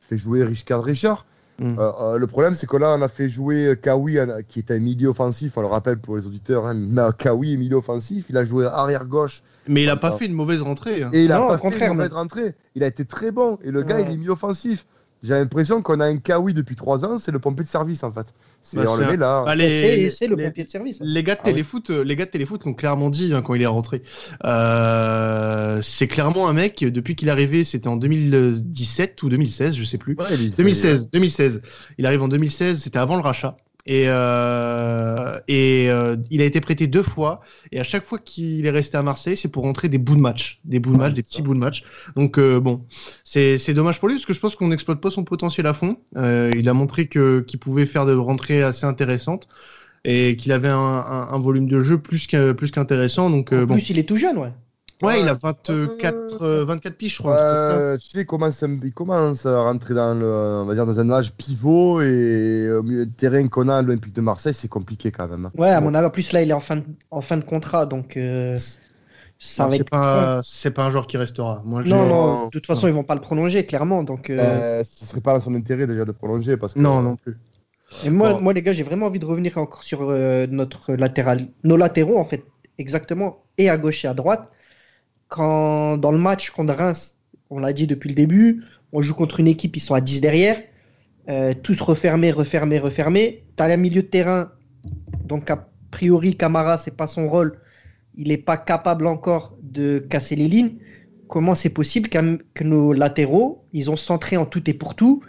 fais 0.00 0.16
jouer 0.18 0.42
Richard 0.42 0.82
Richard. 0.82 1.26
Mm. 1.58 1.78
Euh, 1.78 1.92
euh, 2.00 2.18
le 2.18 2.26
problème, 2.26 2.54
c'est 2.54 2.66
que 2.66 2.76
là, 2.76 2.94
on 2.98 3.02
a 3.02 3.08
fait 3.08 3.28
jouer 3.28 3.78
Kawi, 3.80 4.18
un- 4.18 4.42
qui 4.42 4.58
est 4.58 4.70
un 4.70 4.78
milieu 4.78 5.08
offensif, 5.08 5.56
on 5.56 5.62
le 5.62 5.66
rappelle 5.68 5.98
pour 5.98 6.16
les 6.16 6.26
auditeurs, 6.26 6.66
hein, 6.66 6.74
mais 6.74 7.02
Kawi 7.16 7.54
est 7.54 7.56
milieu 7.56 7.76
offensif, 7.76 8.26
il 8.28 8.36
a 8.36 8.44
joué 8.44 8.66
arrière 8.66 9.04
gauche 9.06 9.42
Mais 9.66 9.82
il 9.82 9.88
a 9.90 9.96
pas 9.96 10.12
fait 10.12 10.26
une 10.26 10.34
mauvaise 10.34 10.60
rentrée. 10.62 11.02
hein. 11.02 11.10
et 11.12 11.24
il 11.24 11.32
a 11.32 11.38
Non, 11.38 11.46
pas 11.48 11.58
fait 11.58 11.86
une 11.86 11.94
mauvaise 11.94 12.12
rentrée. 12.12 12.54
Il 12.74 12.84
a 12.84 12.86
été 12.86 13.04
très 13.04 13.30
bon. 13.30 13.58
Et 13.62 13.70
le 13.70 13.82
gars, 13.82 14.00
il 14.00 14.10
est 14.12 14.16
milieu 14.16 14.32
offensif. 14.32 14.86
J'ai 15.22 15.34
l'impression 15.34 15.82
qu'on 15.82 15.98
a 16.00 16.06
un 16.06 16.18
Kawi 16.18 16.54
depuis 16.54 16.76
3 16.76 17.04
ans, 17.04 17.16
c'est 17.18 17.32
le 17.32 17.38
pompier 17.38 17.64
de 17.64 17.68
service 17.68 18.04
en 18.04 18.12
fait. 18.12 18.26
C'est 18.62 18.76
Bah, 18.78 18.84
un- 18.88 19.06
met 19.10 19.16
là. 19.16 19.44
Bah, 19.44 19.54
les- 19.54 20.10
C'est 20.10 20.26
le 20.26 20.34
les- 20.36 20.44
pompier 20.46 20.64
de 20.64 20.70
service. 20.70 20.98
Les 21.00 21.22
gars 21.22 21.34
de 21.34 21.40
Ah 21.42 21.46
oui. 21.46 21.52
téléfoot, 21.52 21.90
euh, 21.90 22.02
les 22.04 22.16
gars 22.16 22.26
de 22.26 22.30
téléfoot 22.30 22.64
l'ont 22.64 22.74
clairement 22.74 23.10
dit 23.10 23.32
hein, 23.32 23.40
quand 23.42 23.54
il 23.54 23.62
est 23.62 23.66
rentré. 23.66 24.02
Euh, 24.44 25.80
c'est 25.82 26.06
clairement 26.08 26.48
un 26.48 26.52
mec 26.52 26.80
depuis 26.84 27.14
qu'il 27.16 27.28
est 27.28 27.30
arrivé, 27.30 27.64
c'était 27.64 27.88
en 27.88 27.96
2017 27.96 29.22
ou 29.22 29.28
2016, 29.28 29.76
je 29.76 29.84
sais 29.84 29.98
plus. 29.98 30.16
Ouais, 30.18 30.24
il 30.32 30.46
est- 30.46 30.56
2016, 30.56 31.08
2016. 31.10 31.62
Il 31.98 32.06
arrive 32.06 32.22
en 32.22 32.28
2016, 32.28 32.80
c'était 32.82 32.98
avant 32.98 33.16
le 33.16 33.22
rachat. 33.22 33.56
Et, 33.86 34.06
euh, 34.08 35.38
et 35.46 35.88
euh, 35.90 36.16
il 36.30 36.42
a 36.42 36.44
été 36.44 36.60
prêté 36.60 36.88
deux 36.88 37.02
fois. 37.04 37.40
Et 37.70 37.78
à 37.78 37.84
chaque 37.84 38.04
fois 38.04 38.18
qu'il 38.18 38.66
est 38.66 38.70
resté 38.70 38.96
à 38.96 39.02
Marseille, 39.02 39.36
c'est 39.36 39.50
pour 39.50 39.62
rentrer 39.62 39.88
des 39.88 39.98
bouts 39.98 40.16
de 40.16 40.20
match. 40.20 40.60
Des 40.64 40.80
bouts 40.80 40.92
de 40.92 40.98
match, 40.98 41.14
des 41.14 41.22
petits 41.22 41.42
bouts 41.42 41.54
de 41.54 41.60
match. 41.60 41.84
Donc 42.16 42.38
euh, 42.38 42.58
bon, 42.58 42.84
c'est 43.24 43.74
dommage 43.74 44.00
pour 44.00 44.08
lui 44.08 44.16
parce 44.16 44.26
que 44.26 44.32
je 44.32 44.40
pense 44.40 44.56
qu'on 44.56 44.68
n'exploite 44.68 45.00
pas 45.00 45.10
son 45.10 45.24
potentiel 45.24 45.66
à 45.66 45.72
fond. 45.72 45.98
Il 46.16 46.68
a 46.68 46.74
montré 46.74 47.06
que 47.06 47.40
qu'il 47.40 47.60
pouvait 47.60 47.86
faire 47.86 48.06
de 48.06 48.14
rentrées 48.14 48.62
assez 48.62 48.86
intéressantes 48.86 49.48
et 50.04 50.36
qu'il 50.36 50.52
avait 50.52 50.68
un, 50.68 50.76
un, 50.78 51.28
un 51.32 51.38
volume 51.38 51.68
de 51.68 51.80
jeu 51.80 51.98
plus 51.98 52.26
qu'intéressant. 52.26 53.30
Donc 53.30 53.52
En 53.52 53.66
bon, 53.66 53.74
plus, 53.74 53.90
il 53.90 53.98
est 53.98 54.08
tout 54.08 54.16
jeune, 54.16 54.38
ouais. 54.38 54.52
Ouais, 55.02 55.20
il 55.20 55.28
a 55.28 55.32
Ouais. 55.32 55.38
24, 55.42 56.42
euh, 56.42 56.64
24 56.64 56.96
piges, 56.96 57.14
je 57.14 57.18
crois. 57.18 57.96
tu 57.98 58.08
sais, 58.08 58.20
il 58.20 58.26
commence, 58.26 58.62
il 58.62 58.92
commence 58.92 59.46
à 59.46 59.62
rentrer 59.62 59.94
dans, 59.94 60.14
le, 60.14 60.26
on 60.26 60.64
va 60.64 60.74
dire, 60.74 60.86
dans 60.86 60.98
un 61.00 61.10
âge 61.10 61.32
pivot 61.34 62.00
et 62.02 62.70
au 62.70 62.82
milieu 62.82 63.06
de 63.06 63.10
terrain 63.12 63.46
qu'on 63.48 63.68
a 63.68 63.76
à 63.76 63.82
l'Olympique 63.82 64.14
de 64.14 64.20
Marseille, 64.20 64.54
c'est 64.54 64.68
compliqué 64.68 65.10
quand 65.10 65.28
même. 65.28 65.50
Ouais, 65.56 65.70
à 65.70 65.80
mon 65.80 65.94
avis, 65.94 66.06
en 66.06 66.10
plus, 66.10 66.32
là, 66.32 66.42
il 66.42 66.50
est 66.50 66.54
en 66.54 66.60
fin 66.60 66.76
de, 66.76 66.84
en 67.10 67.20
fin 67.20 67.36
de 67.36 67.44
contrat, 67.44 67.86
donc 67.86 68.16
euh, 68.16 68.58
ça 69.38 69.64
Non, 69.64 69.70
va 69.70 69.76
c'est 69.76 69.82
être. 69.82 69.90
pas, 69.90 70.40
c'est 70.42 70.70
pas 70.70 70.84
un 70.84 70.90
joueur 70.90 71.06
qui 71.06 71.16
restera. 71.16 71.62
Moi, 71.64 71.84
je- 71.84 71.90
Non, 71.90 72.06
Non, 72.06 72.08
non, 72.08 72.44
de 72.46 72.50
toute 72.50 72.66
façon, 72.66 72.86
ils 72.88 72.94
vont 72.94 73.04
pas 73.04 73.14
le 73.14 73.20
prolonger, 73.20 73.64
clairement. 73.66 74.02
Donc, 74.02 74.30
euh, 74.30 74.80
Euh, 74.80 74.84
ce 74.84 75.06
serait 75.06 75.20
pas 75.20 75.34
dans 75.34 75.40
son 75.40 75.54
intérêt 75.54 75.86
déjà 75.86 76.04
de 76.04 76.12
prolonger 76.12 76.56
parce 76.56 76.74
que 76.74 76.80
Non, 76.80 77.02
non 77.02 77.16
plus. 77.16 77.36
Et 78.04 78.10
moi, 78.10 78.34
Bon. 78.34 78.40
moi, 78.40 78.52
les 78.52 78.62
gars, 78.62 78.72
j'ai 78.72 78.82
vraiment 78.82 79.06
envie 79.06 79.18
de 79.18 79.26
revenir 79.26 79.58
encore 79.58 79.84
sur 79.84 80.02
euh, 80.02 80.46
notre 80.48 80.94
latéral, 80.94 81.48
nos 81.64 81.76
latéraux, 81.76 82.18
en 82.18 82.24
fait, 82.24 82.44
exactement, 82.78 83.44
et 83.58 83.70
à 83.70 83.76
gauche 83.78 84.04
et 84.04 84.08
à 84.08 84.14
droite. 84.14 84.50
Quand 85.28 85.96
dans 85.96 86.12
le 86.12 86.18
match 86.18 86.50
contre 86.50 86.74
Reims, 86.74 87.16
on 87.50 87.58
l'a 87.58 87.72
dit 87.72 87.86
depuis 87.86 88.08
le 88.08 88.14
début, 88.14 88.62
on 88.92 89.02
joue 89.02 89.14
contre 89.14 89.40
une 89.40 89.48
équipe, 89.48 89.76
ils 89.76 89.80
sont 89.80 89.94
à 89.94 90.00
10 90.00 90.20
derrière, 90.20 90.62
euh, 91.28 91.54
tous 91.60 91.80
refermés, 91.80 92.30
refermés, 92.30 92.78
refermés. 92.78 93.44
Tu 93.56 93.62
as 93.62 93.68
le 93.68 93.76
milieu 93.76 94.02
de 94.02 94.06
terrain, 94.06 94.52
donc 95.24 95.50
a 95.50 95.68
priori, 95.90 96.36
Camara, 96.36 96.78
c'est 96.78 96.96
pas 96.96 97.06
son 97.06 97.28
rôle, 97.28 97.58
il 98.16 98.28
n'est 98.28 98.36
pas 98.38 98.56
capable 98.56 99.06
encore 99.06 99.56
de 99.62 99.98
casser 99.98 100.36
les 100.36 100.48
lignes. 100.48 100.76
Comment 101.28 101.56
c'est 101.56 101.70
possible 101.70 102.08
que 102.08 102.64
nos 102.64 102.92
latéraux, 102.92 103.64
ils 103.72 103.90
ont 103.90 103.96
centré 103.96 104.36
en 104.36 104.46
tout 104.46 104.68
et 104.70 104.74
pour 104.74 104.94
tout 104.94 105.22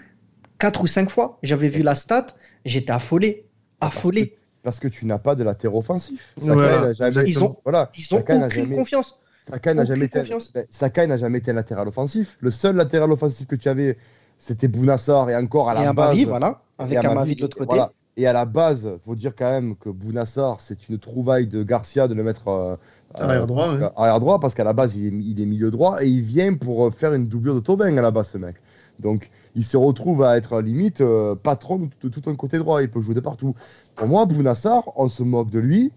quatre 0.59 0.81
ou 0.83 0.87
cinq 0.87 1.09
fois? 1.09 1.39
J'avais 1.41 1.69
vu 1.69 1.81
la 1.81 1.95
stat, 1.95 2.27
j'étais 2.65 2.91
affolé. 2.91 3.45
Affolé. 3.81 4.35
parce 4.63 4.79
que 4.81 4.87
tu 4.89 5.05
n'as 5.05 5.17
pas 5.19 5.33
de 5.35 5.43
latéral 5.45 5.77
offensif. 5.77 6.33
Voilà, 6.37 6.91
jamais. 6.91 7.23
Ils 7.29 7.41
ont- 7.41 7.57
voilà, 7.63 7.89
Ils 7.97 8.13
ont 8.13 8.17
aucune 8.19 8.49
jamais- 8.49 8.75
confiance. 8.75 9.17
Sakai 9.49 9.73
n'a 9.73 9.85
jamais, 9.85 10.05
été, 10.05 10.19
confiance. 10.19 10.51
ben, 10.53 10.65
Sakai 10.69 11.07
n'a 11.07 11.17
jamais 11.17 11.37
été 11.39 11.51
un 11.51 11.55
latéral 11.55 11.87
offensif. 11.87 12.37
Le 12.41 12.51
seul 12.51 12.75
latéral 12.75 13.11
offensif 13.11 13.47
que 13.47 13.55
tu 13.55 13.69
avais, 13.69 13.97
c'était 14.37 14.67
Bounassar 14.67 15.29
et 15.29 15.35
encore 15.35 15.69
à 15.69 15.73
Et 15.73 15.83
la 15.83 15.89
un 15.89 15.93
base. 15.93 16.21
Voilà, 16.25 16.61
avec 16.77 16.93
et 16.93 16.97
un 16.97 17.01
Amavi, 17.11 17.15
Mavi 17.15 17.35
de 17.35 17.41
l'autre 17.41 17.57
côté. 17.57 17.67
voilà. 17.69 17.91
Et 18.17 18.25
à 18.27 18.33
la 18.33 18.45
base, 18.45 18.89
faut 19.05 19.15
dire 19.15 19.33
quand 19.37 19.49
même 19.49 19.75
que 19.75 19.89
Bounassar, 19.89 20.59
c'est 20.59 20.89
une 20.89 20.97
trouvaille 20.97 21.45
de 21.47 21.61
Garcia 21.63 22.07
de 22.07 22.13
le 22.15 22.23
mettre 22.23 22.47
euh, 22.47 22.75
Arrière 23.13 23.43
euh, 23.43 23.45
droit, 23.45 23.73
ouais. 23.73 23.89
arrière 23.95 24.19
droit 24.19 24.39
parce 24.39 24.55
qu'à 24.55 24.63
la 24.63 24.73
base, 24.73 24.95
il 24.95 25.05
est, 25.05 25.09
il 25.23 25.39
est 25.41 25.45
milieu 25.45 25.69
droit 25.71 26.03
et 26.03 26.07
il 26.07 26.21
vient 26.23 26.53
pour 26.55 26.87
euh, 26.87 26.89
faire 26.91 27.13
une 27.13 27.27
doublure 27.27 27.53
de 27.55 27.59
Taubin 27.59 27.95
à 27.95 28.01
la 28.01 28.11
base, 28.11 28.29
ce 28.29 28.37
mec. 28.39 28.55
Donc, 28.99 29.29
il 29.55 29.63
se 29.63 29.77
retrouve 29.77 30.23
à 30.23 30.35
être 30.37 30.61
limite 30.61 31.01
euh, 31.01 31.35
patron 31.35 31.77
de, 31.77 31.85
tout- 31.99 32.09
de 32.09 32.19
tout 32.19 32.27
un 32.29 32.35
côté 32.35 32.57
droit. 32.57 32.81
Il 32.81 32.89
peut 32.89 33.01
jouer 33.01 33.13
de 33.13 33.19
partout. 33.19 33.53
Pour 33.95 34.07
moi, 34.07 34.25
Bounassar, 34.25 34.83
on 34.95 35.07
se 35.09 35.21
moque 35.21 35.51
de 35.51 35.59
lui. 35.59 35.91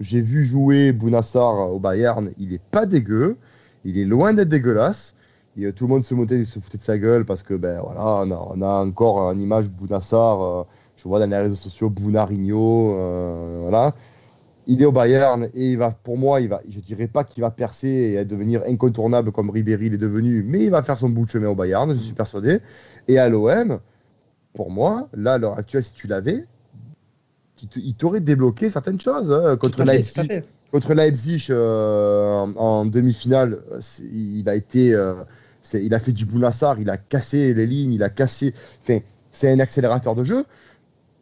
J'ai 0.00 0.20
vu 0.20 0.44
jouer 0.44 0.92
Bounassar 0.92 1.72
au 1.72 1.78
Bayern. 1.78 2.30
Il 2.38 2.52
est 2.52 2.62
pas 2.70 2.86
dégueu. 2.86 3.36
Il 3.84 3.98
est 3.98 4.04
loin 4.04 4.32
d'être 4.32 4.48
dégueulasse. 4.48 5.14
Et, 5.56 5.66
euh, 5.66 5.72
tout 5.72 5.84
le 5.84 5.94
monde 5.94 6.04
se, 6.04 6.14
montait, 6.14 6.44
se 6.44 6.58
foutait 6.58 6.78
de 6.78 6.82
sa 6.82 6.98
gueule 6.98 7.24
parce 7.24 7.42
que 7.42 7.54
ben 7.54 7.80
voilà, 7.80 8.24
on 8.54 8.62
a, 8.62 8.84
encore 8.84 9.30
une 9.32 9.40
image 9.40 9.70
Bounassar. 9.70 10.42
euh, 10.42 10.64
je 10.96 11.08
vois 11.08 11.18
dans 11.20 11.30
les 11.30 11.36
réseaux 11.36 11.54
sociaux 11.54 11.90
Bounarigno. 11.90 12.96
euh. 12.96 13.90
Il 14.66 14.80
est 14.80 14.86
au 14.86 14.92
Bayern 14.92 15.50
et 15.52 15.72
il 15.72 15.78
va, 15.78 15.90
pour 15.90 16.16
moi, 16.16 16.40
il 16.40 16.48
va, 16.48 16.62
je 16.68 16.80
dirais 16.80 17.06
pas 17.06 17.22
qu'il 17.22 17.42
va 17.42 17.50
percer 17.50 18.16
et 18.18 18.24
devenir 18.24 18.62
incontournable 18.66 19.30
comme 19.30 19.50
Ribéry 19.50 19.90
l'est 19.90 19.98
devenu, 19.98 20.42
mais 20.42 20.64
il 20.64 20.70
va 20.70 20.82
faire 20.82 20.96
son 20.96 21.10
bout 21.10 21.26
de 21.26 21.30
chemin 21.30 21.48
au 21.48 21.54
Bayern, 21.54 21.92
je 21.92 21.98
suis 21.98 22.14
persuadé. 22.14 22.60
Et 23.06 23.18
à 23.18 23.28
l'OM, 23.28 23.78
pour 24.54 24.70
moi, 24.70 25.08
là, 25.12 25.34
à 25.34 25.38
l'heure 25.38 25.58
actuelle, 25.58 25.84
si 25.84 25.92
tu 25.92 26.06
l'avais, 26.06 26.46
il 27.76 27.94
t'aurait 27.94 28.20
débloqué 28.20 28.68
certaines 28.68 29.00
choses 29.00 29.32
hein, 29.32 29.56
contre 29.56 29.78
fait, 29.78 29.84
Leipzig 29.84 30.42
contre 30.72 30.94
Leipzig 30.94 31.46
euh, 31.50 32.32
en, 32.40 32.52
en 32.56 32.84
demi-finale, 32.84 33.60
euh, 33.70 33.78
c'est- 33.80 34.02
il 34.02 34.48
a 34.48 34.56
été, 34.56 34.92
euh, 34.92 35.14
c'est- 35.62 35.84
il 35.84 35.94
a 35.94 36.00
fait 36.00 36.10
du 36.12 36.26
Bounassar, 36.26 36.80
il 36.80 36.90
a 36.90 36.96
cassé 36.96 37.54
les 37.54 37.66
lignes, 37.66 37.92
il 37.92 38.02
a 38.02 38.10
cassé. 38.10 38.52
Enfin, 38.82 38.98
c'est 39.30 39.50
un 39.52 39.60
accélérateur 39.60 40.16
de 40.16 40.24
jeu. 40.24 40.44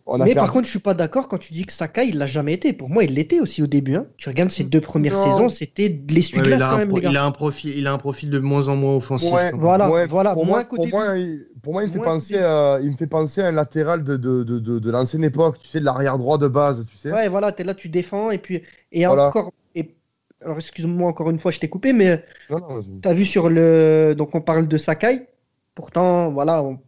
On 0.05 0.21
a 0.21 0.25
Mais 0.25 0.35
par 0.35 0.45
un- 0.45 0.49
contre, 0.49 0.65
je 0.65 0.71
suis 0.71 0.79
pas 0.81 0.95
d'accord 0.95 1.29
quand 1.29 1.39
tu 1.39 1.53
dis 1.53 1.65
que 1.65 1.73
Sakai, 1.73 2.09
il 2.09 2.19
l'a 2.19 2.27
jamais 2.27 2.53
été. 2.55 2.73
Pour 2.73 2.91
moi, 2.91 3.05
il 3.05 3.15
l'était 3.15 3.39
aussi 3.39 3.63
au 3.63 3.69
début. 3.69 3.95
hein. 3.95 4.07
Tu 4.17 4.29
regardes 4.29 4.51
ses 4.51 4.65
deux 4.65 4.81
premières 4.81 5.15
Non. 5.15 5.25
saisons, 5.25 5.49
c'était 5.49 5.89
de 5.91 6.01
Ouais, 6.13 6.17
l'essuie-glace 6.17 6.61
a 6.61 6.71
quand 6.71 6.77
même, 6.79 6.89
pro- 6.89 6.97
les 6.99 7.05
gars. 7.05 7.11
il 7.11 7.17
a 7.17 7.25
un 7.25 7.31
profil, 7.31 7.79
il 7.79 7.87
a 7.87 7.93
un 7.93 7.99
profil 7.99 8.29
de 8.29 8.39
moins 8.41 8.69
en 8.69 8.75
moins 8.75 8.97
offensif. 8.97 9.33
Ouais. 9.33 9.53
Voilà, 9.55 9.89
Ouais, 9.91 10.07
voilà, 10.09 10.35
pour 10.35 10.45
moins 10.45 10.57
moi, 10.59 10.65
pour 10.69 10.89
moi, 10.89 11.17
il, 11.19 11.47
pour 11.63 11.73
moi, 11.75 11.85
il 11.85 11.89
me 11.89 11.93
fait 11.93 11.99
penser, 12.01 12.37
à, 12.39 12.81
il 12.83 12.91
me 12.91 12.97
fait 12.97 13.07
penser 13.07 13.43
à 13.43 13.47
un 13.49 13.53
latéral 13.53 14.03
de, 14.03 14.17
de, 14.17 14.43
de, 14.43 14.59
de, 14.59 14.79
de 14.81 14.91
l'ancienne 14.91 15.23
époque, 15.23 15.59
tu 15.61 15.69
sais, 15.69 15.79
de 15.79 15.85
l'arrière 15.85 16.19
droit 16.19 16.37
de 16.37 16.49
base, 16.49 16.85
tu 16.91 16.97
sais. 16.97 17.13
Ouais, 17.13 17.29
voilà, 17.29 17.53
t'es 17.53 17.63
là, 17.63 17.73
tu 17.75 17.89
défends 17.89 18.33
et 18.33 18.39
puis 18.39 18.63
et 18.91 19.07
Voilà. 19.07 19.29
encore 19.29 19.53
et 19.77 19.95
alors 20.45 20.57
excuse-moi 20.57 21.09
encore 21.09 21.31
une 21.31 21.39
fois, 21.39 21.53
je 21.53 21.61
t'ai 21.61 21.69
coupé, 21.69 21.93
mais 21.93 22.25
Non, 22.51 22.59
non, 22.59 22.67
vas-y. 22.75 23.01
tu 23.01 23.09
as 23.09 23.15
vu 23.15 23.25
sur 23.25 23.49
le. 23.49 24.15
Donc 24.19 24.35
on 24.35 24.41
parle 24.41 24.67
de 24.67 24.79
Sakai. 24.79 25.29
Pourtant, 25.77 26.31
voilà, 26.33 26.63
on- 26.65 26.81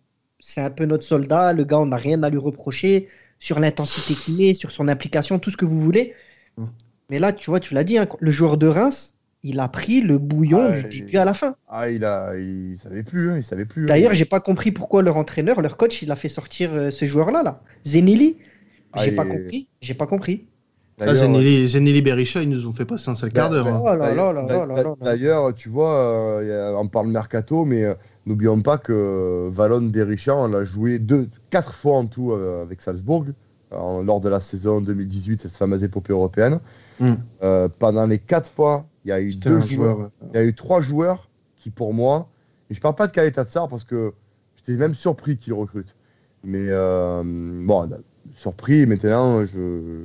c'est 0.46 0.60
un 0.60 0.70
peu 0.70 0.84
notre 0.84 1.04
soldat. 1.04 1.52
Le 1.54 1.64
gars, 1.64 1.78
on 1.80 1.86
n'a 1.86 1.96
rien 1.96 2.22
à 2.22 2.28
lui 2.28 2.38
reprocher 2.38 3.08
sur 3.38 3.58
l'intensité 3.60 4.14
qu'il 4.14 4.36
met, 4.36 4.52
sur 4.54 4.70
son 4.70 4.88
implication, 4.88 5.38
tout 5.38 5.50
ce 5.50 5.56
que 5.56 5.64
vous 5.64 5.80
voulez. 5.80 6.12
Mm. 6.58 6.64
Mais 7.10 7.18
là, 7.18 7.32
tu 7.32 7.50
vois, 7.50 7.60
tu 7.60 7.72
l'as 7.74 7.84
dit, 7.84 7.96
hein, 7.98 8.06
le 8.20 8.30
joueur 8.30 8.56
de 8.58 8.66
Reims, 8.66 9.14
il 9.42 9.58
a 9.60 9.68
pris 9.68 10.00
le 10.00 10.18
bouillon 10.18 10.70
Ah, 10.72 10.82
du 10.82 11.00
début 11.00 11.16
à 11.18 11.24
la 11.24 11.34
fin. 11.34 11.54
Ah, 11.68 11.90
il 11.90 12.04
a, 12.04 12.34
il 12.36 12.78
savait 12.82 13.02
plus, 13.02 13.30
hein, 13.30 13.36
il 13.38 13.44
savait 13.44 13.64
plus. 13.64 13.84
hein. 13.84 13.86
D'ailleurs, 13.86 14.14
j'ai 14.14 14.24
pas 14.24 14.40
compris 14.40 14.70
pourquoi 14.70 15.02
leur 15.02 15.16
entraîneur, 15.16 15.60
leur 15.62 15.76
coach, 15.76 16.02
il 16.02 16.10
a 16.10 16.16
fait 16.16 16.28
sortir 16.28 16.70
euh, 16.74 16.90
ce 16.90 17.04
joueur-là, 17.06 17.42
là. 17.42 17.60
Zeneli. 17.86 18.38
J'ai 19.02 19.12
Ah, 19.12 19.22
pas 19.22 19.24
et- 19.26 19.28
compris. 19.28 19.68
J'ai 19.80 19.94
pas 19.94 20.06
compris. 20.06 20.44
Ah, 21.00 21.12
Zenelli, 21.14 21.66
Zenelli 21.66 22.02
Berisha, 22.02 22.40
ils 22.42 22.48
nous 22.48 22.68
ont 22.68 22.72
fait 22.72 22.84
passer 22.84 23.10
un 23.10 23.16
sale 23.16 23.32
quart 23.32 23.50
d'heure. 23.50 23.66
hein. 23.66 23.82
Là 23.84 23.96
là 23.96 24.06
D'ailleurs- 24.10 24.32
là 24.32 24.42
là 24.46 24.66
là 24.66 24.82
là. 24.84 24.94
D'ailleurs, 25.00 25.52
tu 25.54 25.68
vois, 25.68 25.98
euh, 26.40 26.74
on 26.76 26.86
parle 26.86 27.08
mercato, 27.08 27.64
mais 27.64 27.82
euh, 27.82 27.94
n'oublions 28.26 28.60
pas 28.60 28.78
que 28.78 29.48
Valon 29.52 29.82
Berisha, 29.82 30.34
on 30.36 30.48
l'a 30.48 30.64
joué 30.64 30.98
deux, 30.98 31.28
quatre 31.50 31.74
fois 31.74 31.96
en 31.96 32.06
tout 32.06 32.32
euh, 32.32 32.62
avec 32.62 32.80
Salzbourg 32.80 33.26
en- 33.70 34.02
lors 34.02 34.20
de 34.20 34.28
la 34.28 34.40
saison 34.40 34.80
2018, 34.80 35.42
cette 35.42 35.56
fameuse 35.56 35.84
épopée 35.84 36.12
européenne. 36.12 36.60
Mm. 37.00 37.14
Euh, 37.42 37.68
pendant 37.78 38.06
les 38.06 38.18
quatre 38.18 38.48
fois, 38.50 38.86
il 39.04 39.08
y 39.08 39.12
a 39.12 39.20
eu 39.20 39.30
deux 39.36 39.60
joueurs, 39.60 39.96
joueur. 39.96 40.10
il 40.32 40.36
y 40.36 40.38
a 40.38 40.44
eu 40.44 40.54
trois 40.54 40.80
joueurs 40.80 41.28
qui, 41.56 41.70
pour 41.70 41.92
moi, 41.92 42.28
et 42.70 42.74
je 42.74 42.80
parle 42.80 42.94
pas 42.94 43.06
de 43.06 43.12
Kaleta 43.12 43.44
Tsar 43.44 43.68
parce 43.68 43.84
que 43.84 44.12
j'étais 44.56 44.78
même 44.78 44.94
surpris 44.94 45.36
qu'ils 45.36 45.52
recrutent. 45.54 45.94
Mais 46.44 46.66
euh, 46.70 47.22
bon, 47.24 47.88
surpris, 48.34 48.86
maintenant, 48.86 49.44
je, 49.44 50.02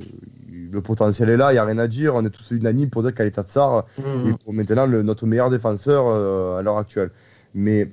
le 0.72 0.80
potentiel 0.80 1.28
est 1.30 1.36
là, 1.36 1.50
il 1.52 1.54
n'y 1.54 1.58
a 1.58 1.64
rien 1.64 1.78
à 1.78 1.86
dire. 1.86 2.14
On 2.14 2.24
est 2.24 2.30
tous 2.30 2.50
unanimes 2.50 2.90
pour 2.90 3.02
dire 3.02 3.12
que 3.12 3.16
Kaleta 3.18 3.42
Tsar 3.44 3.86
Mhm. 3.98 4.30
est 4.30 4.42
pour 4.42 4.52
maintenant 4.52 4.86
le- 4.86 5.02
notre 5.02 5.26
meilleur 5.26 5.48
défenseur 5.50 6.04
euh, 6.08 6.58
à 6.58 6.62
l'heure 6.62 6.78
actuelle. 6.78 7.10
Mais 7.54 7.90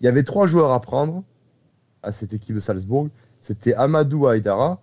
il 0.00 0.04
y 0.04 0.08
avait 0.08 0.22
trois 0.24 0.46
joueurs 0.46 0.72
à 0.72 0.80
prendre 0.80 1.22
à 2.02 2.12
cette 2.12 2.32
équipe 2.32 2.54
de 2.54 2.60
Salzbourg. 2.60 3.08
C'était 3.40 3.74
Amadou 3.74 4.26
Haïdara, 4.26 4.80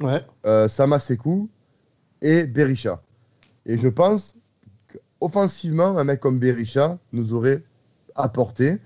Ouais. 0.00 0.24
euh, 0.46 0.68
Sama 0.68 0.98
Sekou 0.98 1.48
et 2.22 2.44
Berisha. 2.44 3.02
Et 3.66 3.76
je 3.78 3.88
pense 3.88 4.34
qu'offensivement, 5.20 5.96
un 5.98 6.04
mec 6.04 6.20
comme 6.20 6.38
Berisha 6.38 6.98
nous 7.12 7.34
aurait 7.34 7.62
apporté, 8.14 8.78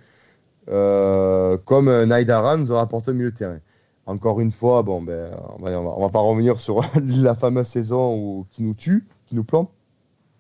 euh, 0.68 1.56
comme 1.64 1.86
Naidara 2.04 2.56
nous 2.56 2.70
aurait 2.70 2.82
apporté 2.82 3.10
au 3.10 3.14
milieu 3.14 3.30
de 3.30 3.36
terrain. 3.36 3.58
Encore 4.06 4.40
une 4.40 4.50
fois, 4.50 4.82
bon, 4.82 5.02
ben, 5.02 5.30
on 5.58 5.62
va, 5.62 5.78
on 5.80 6.00
va- 6.00 6.08
pas 6.08 6.18
revenir 6.20 6.60
sur 6.60 6.80
la 7.06 7.34
fameuse 7.34 7.66
saison 7.66 8.16
où, 8.16 8.46
qui 8.50 8.62
nous 8.62 8.74
tue, 8.74 9.06
qui 9.26 9.34
nous 9.36 9.44
plante. 9.44 9.70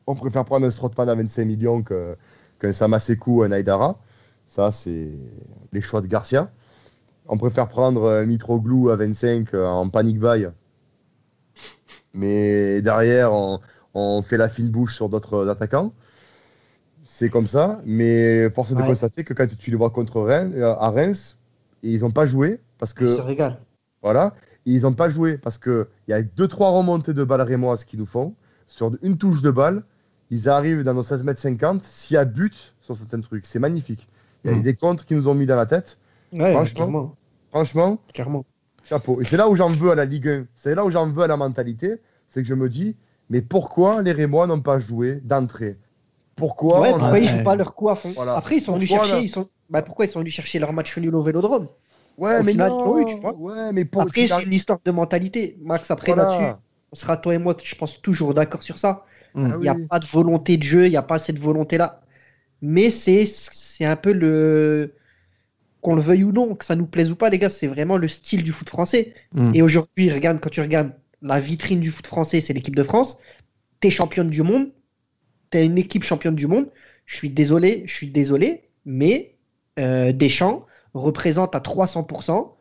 On 0.06 0.14
préfère 0.14 0.44
prendre 0.44 0.66
un 0.66 0.70
Strootman 0.70 1.08
à 1.08 1.14
25 1.14 1.44
millions 1.44 1.82
que- 1.82 2.16
qu'un 2.58 2.72
Sama 2.72 2.98
Sekou 3.00 3.38
ou 3.40 3.42
un 3.42 3.48
Naidara. 3.48 3.96
Ça, 4.50 4.72
c'est 4.72 5.12
les 5.72 5.80
choix 5.80 6.00
de 6.00 6.08
Garcia. 6.08 6.50
On 7.28 7.38
préfère 7.38 7.68
prendre 7.68 8.10
un 8.10 8.26
Mitroglou 8.26 8.90
à 8.90 8.96
25 8.96 9.54
euh, 9.54 9.64
en 9.64 9.88
panic 9.88 10.18
buy 10.18 10.48
mais 12.12 12.82
derrière, 12.82 13.32
on, 13.32 13.60
on 13.94 14.22
fait 14.22 14.36
la 14.36 14.48
fine 14.48 14.68
bouche 14.68 14.96
sur 14.96 15.08
d'autres 15.08 15.46
attaquants. 15.48 15.92
C'est 17.04 17.30
comme 17.30 17.46
ça, 17.46 17.80
mais 17.84 18.50
force 18.50 18.72
est 18.72 18.74
de 18.74 18.82
constater 18.82 19.22
que 19.22 19.34
quand 19.34 19.46
tu 19.56 19.70
les 19.70 19.76
vois 19.76 19.90
contre 19.90 20.20
Rennes, 20.20 20.54
euh, 20.56 20.74
à 20.74 20.90
Reims, 20.90 21.38
ils 21.84 22.00
n'ont 22.00 22.10
pas 22.10 22.26
joué 22.26 22.58
parce 22.78 22.92
que 22.92 23.04
Il 23.04 23.10
se 23.10 23.20
régale. 23.20 23.58
voilà, 24.02 24.34
ils 24.66 24.82
n'ont 24.82 24.94
pas 24.94 25.08
joué 25.08 25.38
parce 25.38 25.58
que 25.58 25.86
il 26.08 26.10
y 26.10 26.14
a 26.14 26.22
deux 26.22 26.48
trois 26.48 26.70
remontées 26.70 27.14
de 27.14 27.22
balles 27.22 27.42
rémoises 27.42 27.84
qu'ils 27.84 28.00
nous 28.00 28.06
font 28.06 28.34
sur 28.66 28.90
une 29.02 29.16
touche 29.16 29.42
de 29.42 29.50
balle, 29.52 29.84
ils 30.30 30.48
arrivent 30.48 30.82
dans 30.82 30.94
nos 30.94 31.04
16 31.04 31.22
mètres 31.22 31.38
50, 31.40 31.82
s'il 31.84 32.14
y 32.14 32.16
a 32.16 32.24
but 32.24 32.74
sur 32.80 32.96
certains 32.96 33.20
trucs, 33.20 33.46
c'est 33.46 33.60
magnifique. 33.60 34.08
Il 34.44 34.50
y 34.50 34.54
a 34.54 34.56
eu 34.56 34.60
Mm. 34.60 34.62
des 34.62 34.74
contres 34.74 35.04
qui 35.06 35.14
nous 35.14 35.28
ont 35.28 35.34
mis 35.34 35.46
dans 35.46 35.56
la 35.56 35.66
tête. 35.66 35.98
Ouais, 36.32 36.52
Franchement, 36.52 36.74
clairement. 36.76 37.16
Franchement, 37.50 37.98
clairement. 38.14 38.44
Chapeau. 38.84 39.20
Et 39.20 39.24
c'est 39.24 39.36
là 39.36 39.48
où 39.48 39.56
j'en 39.56 39.68
veux 39.68 39.90
à 39.90 39.94
la 39.94 40.04
Ligue 40.04 40.28
1. 40.28 40.44
C'est 40.54 40.74
là 40.74 40.84
où 40.84 40.90
j'en 40.90 41.10
veux 41.10 41.22
à 41.22 41.26
la 41.26 41.36
mentalité. 41.36 41.96
C'est 42.28 42.42
que 42.42 42.48
je 42.48 42.54
me 42.54 42.68
dis, 42.68 42.96
mais 43.28 43.42
pourquoi 43.42 44.02
les 44.02 44.12
Rémois 44.12 44.46
n'ont 44.46 44.60
pas 44.60 44.78
joué 44.78 45.20
d'entrée? 45.24 45.76
Pourquoi 46.36 46.80
Ouais, 46.80 46.92
on- 46.94 46.98
pourquoi 46.98 47.18
ils 47.18 47.22
Ouais. 47.24 47.28
jouent 47.38 47.44
pas 47.44 47.56
leur 47.56 47.74
coup 47.74 47.90
à 47.90 47.96
fond 47.96 48.12
Voilà. 48.14 48.36
Après, 48.36 48.56
ils 48.56 48.60
sont 48.62 48.74
venus 48.74 48.88
chercher. 48.88 49.20
Ils 49.20 49.28
sont... 49.28 49.48
bah, 49.68 49.82
pourquoi 49.82 50.06
ils 50.06 50.08
sont 50.08 50.20
venus 50.20 50.32
chercher 50.34 50.58
leur 50.58 50.72
match 50.72 50.96
nul 50.96 51.14
au 51.14 51.20
vélodrome? 51.20 51.68
Ouais, 52.16 52.38
au 52.38 52.42
mais 52.42 52.52
final, 52.52 52.70
non. 52.70 52.98
ils 52.98 53.04
tu 53.06 53.20
vois. 53.20 53.34
Ouais, 53.34 53.72
mais 53.72 53.84
pour 53.84 54.02
Après, 54.02 54.26
c'est 54.26 54.42
une 54.42 54.52
histoire 54.54 54.78
de 54.84 54.90
mentalité. 54.90 55.58
Max, 55.62 55.90
après 55.90 56.12
Voilà. 56.14 56.30
là-dessus, 56.30 56.54
on 56.92 56.96
sera 56.96 57.16
toi 57.16 57.34
et 57.34 57.38
moi, 57.38 57.56
je 57.62 57.74
pense, 57.74 58.00
toujours 58.00 58.34
d'accord 58.34 58.62
sur 58.62 58.78
ça. 58.78 59.04
Mm. 59.34 59.46
Ah 59.46 59.54
Il 59.56 59.60
n'y 59.62 59.68
a 59.68 59.74
oui. 59.74 59.86
pas 59.86 59.98
de 59.98 60.06
volonté 60.06 60.56
de 60.56 60.62
jeu, 60.62 60.86
il 60.86 60.90
n'y 60.90 60.96
a 60.96 61.02
pas 61.02 61.18
cette 61.18 61.38
volonté-là. 61.38 61.99
Mais 62.62 62.90
c'est 62.90 63.26
c'est 63.26 63.84
un 63.84 63.96
peu 63.96 64.12
le. 64.12 64.94
Qu'on 65.82 65.94
le 65.94 66.02
veuille 66.02 66.24
ou 66.24 66.32
non, 66.32 66.54
que 66.56 66.64
ça 66.64 66.76
nous 66.76 66.86
plaise 66.86 67.10
ou 67.10 67.16
pas, 67.16 67.30
les 67.30 67.38
gars, 67.38 67.48
c'est 67.48 67.66
vraiment 67.66 67.96
le 67.96 68.08
style 68.08 68.42
du 68.42 68.52
foot 68.52 68.68
français. 68.68 69.14
Mm. 69.32 69.52
Et 69.54 69.62
aujourd'hui, 69.62 70.12
regarde, 70.12 70.40
quand 70.40 70.50
tu 70.50 70.60
regardes 70.60 70.92
la 71.22 71.40
vitrine 71.40 71.80
du 71.80 71.90
foot 71.90 72.06
français, 72.06 72.40
c'est 72.42 72.52
l'équipe 72.52 72.76
de 72.76 72.82
France. 72.82 73.18
T'es 73.80 73.90
championne 73.90 74.28
du 74.30 74.42
monde. 74.42 74.72
T'es 75.50 75.64
une 75.64 75.78
équipe 75.78 76.04
championne 76.04 76.34
du 76.36 76.46
monde. 76.46 76.70
Je 77.06 77.16
suis 77.16 77.30
désolé, 77.30 77.82
je 77.86 77.92
suis 77.94 78.08
désolé, 78.10 78.70
mais 78.84 79.36
euh, 79.78 80.12
Deschamps 80.12 80.66
représente 80.94 81.54
à 81.54 81.60
300% 81.60 82.56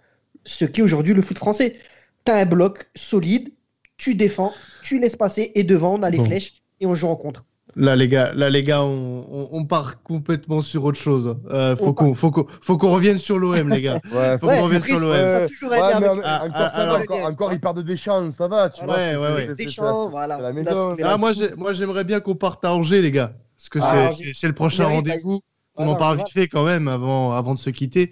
ce 0.45 0.65
qu'est 0.65 0.81
aujourd'hui 0.81 1.13
le 1.13 1.21
foot 1.21 1.37
français. 1.37 1.77
T'as 2.25 2.41
un 2.41 2.45
bloc 2.45 2.89
solide, 2.95 3.51
tu 3.97 4.15
défends, 4.15 4.53
tu 4.81 4.99
laisses 4.99 5.15
passer, 5.17 5.51
et 5.55 5.63
devant, 5.63 5.95
on 5.99 6.03
a 6.03 6.09
les 6.09 6.19
Bon. 6.19 6.25
flèches 6.25 6.53
et 6.79 6.85
on 6.85 6.95
joue 6.95 7.07
en 7.07 7.15
contre. 7.15 7.45
Là, 7.75 7.95
les 7.95 8.07
gars, 8.07 8.31
là, 8.33 8.49
les 8.49 8.63
gars 8.63 8.83
on, 8.83 9.25
on- 9.29 9.47
on 9.51 9.65
part 9.65 10.01
complètement 10.01 10.61
sur 10.61 10.83
autre 10.85 10.97
chose. 10.99 11.37
Euh, 11.51 11.75
faut 11.75 11.85
On 11.89 11.93
qu'on 11.93 12.13
faut 12.15 12.31
qu'on 12.31 12.47
faut 12.61 12.77
qu'on 12.77 12.91
revienne 12.91 13.17
sur 13.19 13.37
l'OM, 13.37 13.69
les 13.69 13.81
gars. 13.81 13.99
Ouais, 14.11 14.37
Faut 14.39 14.47
Ouais, 14.47 14.57
qu'on 14.57 14.63
revienne 14.65 14.81
sur 14.81 14.99
l'OM. 14.99 15.11
Ouais, 15.11 15.17
avec- 15.17 15.99
mais 15.99 16.07
Ah, 16.23 16.43
encore, 16.45 16.51
ah, 16.73 16.99
encore, 17.01 17.23
encore, 17.25 17.53
il 17.53 17.59
part 17.59 17.73
de 17.75 17.81
Deschamps, 17.83 18.31
ça 18.31 18.47
va, 18.47 18.69
tu 18.69 18.83
vois. 18.83 18.95
ouais, 18.95 19.11
c'est- 19.11 19.17
ouais, 19.17 19.45
c'est- 19.55 19.65
ouais. 20.05 20.09
voilà. 20.09 20.39
La 20.39 20.51
maison. 20.51 20.95
moi, 21.17 21.33
j'ai- 21.33 21.53
moi, 21.55 21.73
j'aimerais 21.73 22.03
bien 22.03 22.19
qu'on 22.19 22.35
parte 22.35 22.65
à 22.65 22.73
Angers, 22.73 23.01
les 23.01 23.11
gars. 23.11 23.33
Parce 23.57 23.69
que 23.69 23.79
Ah, 23.81 24.09
c'est- 24.11 24.33
le 24.47 24.53
prochain 24.53 24.85
rendez-vous. 24.87 25.41
On 25.79 25.87
en 25.87 25.95
parle 25.95 26.17
vite 26.17 26.29
fait 26.29 26.47
quand 26.47 26.65
même 26.65 26.87
avant, 26.89 27.33
avant 27.33 27.53
de 27.53 27.59
se 27.59 27.69
quitter. 27.69 28.11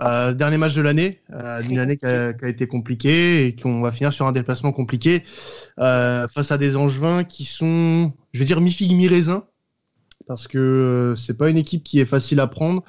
Euh, 0.00 0.32
dernier 0.34 0.56
match 0.56 0.74
de 0.74 0.82
l'année, 0.82 1.20
euh, 1.32 1.60
d'une 1.62 1.78
année 1.78 1.96
qui 1.96 2.06
a, 2.06 2.32
qui 2.32 2.44
a 2.44 2.48
été 2.48 2.66
compliquée 2.68 3.46
et 3.46 3.56
qu'on 3.56 3.80
va 3.80 3.90
finir 3.92 4.12
sur 4.12 4.26
un 4.26 4.32
déplacement 4.32 4.72
compliqué 4.72 5.24
euh, 5.80 6.28
face 6.28 6.52
à 6.52 6.58
des 6.58 6.76
Angevins 6.76 7.24
qui 7.24 7.44
sont, 7.44 8.12
je 8.32 8.38
vais 8.38 8.44
dire, 8.44 8.60
mi-figue, 8.60 8.92
mi-raisin. 8.94 9.44
Parce 10.26 10.46
que 10.46 10.58
euh, 10.58 11.16
c'est 11.16 11.36
pas 11.38 11.48
une 11.48 11.56
équipe 11.56 11.82
qui 11.82 12.00
est 12.00 12.04
facile 12.06 12.38
à 12.40 12.46
prendre. 12.46 12.84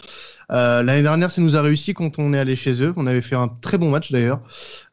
Euh, 0.51 0.83
L'année 0.83 1.03
dernière, 1.03 1.31
ça 1.31 1.41
nous 1.41 1.55
a 1.55 1.61
réussi 1.61 1.93
quand 1.93 2.19
on 2.19 2.33
est 2.33 2.37
allé 2.37 2.55
chez 2.55 2.83
eux. 2.83 2.93
On 2.97 3.07
avait 3.07 3.21
fait 3.21 3.35
un 3.35 3.47
très 3.47 3.77
bon 3.77 3.89
match 3.89 4.11
d'ailleurs 4.11 4.41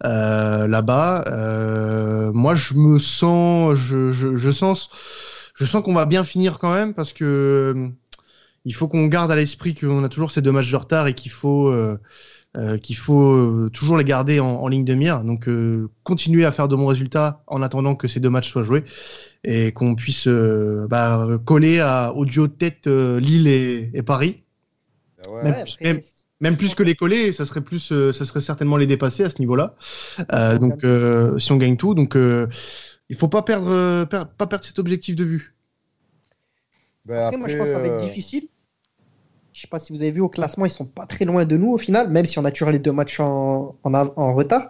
euh, 0.05 0.69
là-bas. 0.69 1.25
Euh, 1.27 2.33
moi, 2.33 2.55
je 2.55 2.75
me 2.75 2.99
sens, 3.01 3.75
je, 3.75 4.13
je, 4.13 4.37
je 4.37 4.51
sens, 4.51 4.91
je 5.55 5.65
sens 5.65 5.83
qu'on 5.83 5.95
va 5.95 6.07
bien 6.07 6.23
finir 6.25 6.59
quand 6.61 6.73
même 6.73 6.95
parce 6.95 7.13
que 7.13 7.91
il 8.67 8.75
faut 8.75 8.89
qu'on 8.89 9.07
garde 9.07 9.33
à 9.33 9.37
l'esprit 9.37 9.75
qu'on 9.75 10.05
a 10.05 10.11
toujours 10.11 10.31
ces 10.31 10.43
deux 10.43 10.53
matchs 10.53 10.71
de 10.71 10.77
retard 10.77 11.07
et 11.07 11.15
qu'il 11.15 11.31
faut 11.33 11.69
euh, 11.69 11.99
euh, 12.59 12.79
qu'il 12.79 12.97
faut 12.97 13.33
euh, 13.33 13.71
toujours 13.73 13.97
les 13.97 14.05
garder 14.05 14.41
en, 14.41 14.47
en 14.47 14.69
ligne 14.69 14.85
de 14.85 14.95
mire. 14.95 15.23
Donc 15.25 15.49
euh, 15.49 15.89
continuer 16.05 16.45
à 16.45 16.53
faire 16.53 16.69
de 16.69 16.77
bons 16.77 16.87
résultats 16.87 17.43
en 17.47 17.63
attendant 17.63 17.95
que 17.97 18.09
ces 18.09 18.21
deux 18.21 18.31
matchs 18.31 18.51
soient 18.51 18.65
joués 18.65 18.85
et 19.45 19.73
qu'on 19.73 19.95
puisse 19.95 20.27
euh, 20.29 20.87
bah, 20.91 21.27
coller 21.45 21.81
à, 21.81 22.13
au 22.15 22.25
duo 22.25 22.49
de 22.49 22.53
tête 22.53 22.87
euh, 22.89 23.21
Lille 23.21 23.47
et, 23.49 23.91
et 23.95 24.03
Paris. 24.03 24.43
Ah 25.27 25.31
ouais. 25.31 25.43
Même 25.45 25.55
Ouais, 25.55 25.63
plus- 25.63 25.73
après, 25.75 25.85
même- 25.95 26.01
Même 26.41 26.57
plus 26.59 26.75
que 26.75 26.83
les 26.83 26.95
coller, 26.95 27.33
ça 27.33 27.47
serait 27.47 27.63
plus, 27.63 27.81
ça 28.13 28.25
serait 28.27 28.43
certainement 28.43 28.77
les 28.77 28.87
dépasser 28.87 29.25
à 29.25 29.31
ce 29.31 29.39
niveau-là. 29.39 29.75
Euh, 30.35 30.57
on 30.57 30.59
donc, 30.59 30.85
euh, 30.85 31.39
si 31.39 31.51
on 31.53 31.57
gagne 31.57 31.79
tout, 31.79 31.95
donc 31.95 32.15
euh, 32.15 32.47
il 33.09 33.17
faut 33.17 33.29
pas 33.29 33.41
perdre, 33.43 34.05
per- 34.05 34.25
pas 34.37 34.47
perdre 34.47 34.65
cet 34.65 34.79
objectif 34.79 35.17
de 35.17 35.25
vue. 35.25 35.55
Ben, 37.07 37.25
Après, 37.25 37.37
moi, 37.39 37.49
je 37.49 37.57
pense 37.57 37.69
que 37.69 37.73
ça 37.75 37.79
va 37.81 37.87
être 37.87 37.97
difficile. 37.97 38.49
Je 39.57 39.63
sais 39.63 39.69
pas 39.69 39.79
si 39.79 39.91
vous 39.95 40.03
avez 40.03 40.11
vu 40.11 40.21
au 40.21 40.29
classement, 40.29 40.67
ils 40.67 40.71
sont 40.71 40.85
pas 40.85 41.07
très 41.07 41.25
loin 41.25 41.47
de 41.47 41.57
nous 41.57 41.73
au 41.73 41.79
final, 41.79 42.11
même 42.11 42.27
si 42.27 42.39
on 42.39 42.45
a 42.45 42.51
toujours 42.51 42.71
les 42.71 42.79
deux 42.79 42.93
matchs 42.93 43.21
en, 43.21 43.75
en, 43.85 44.35
retard. 44.35 44.69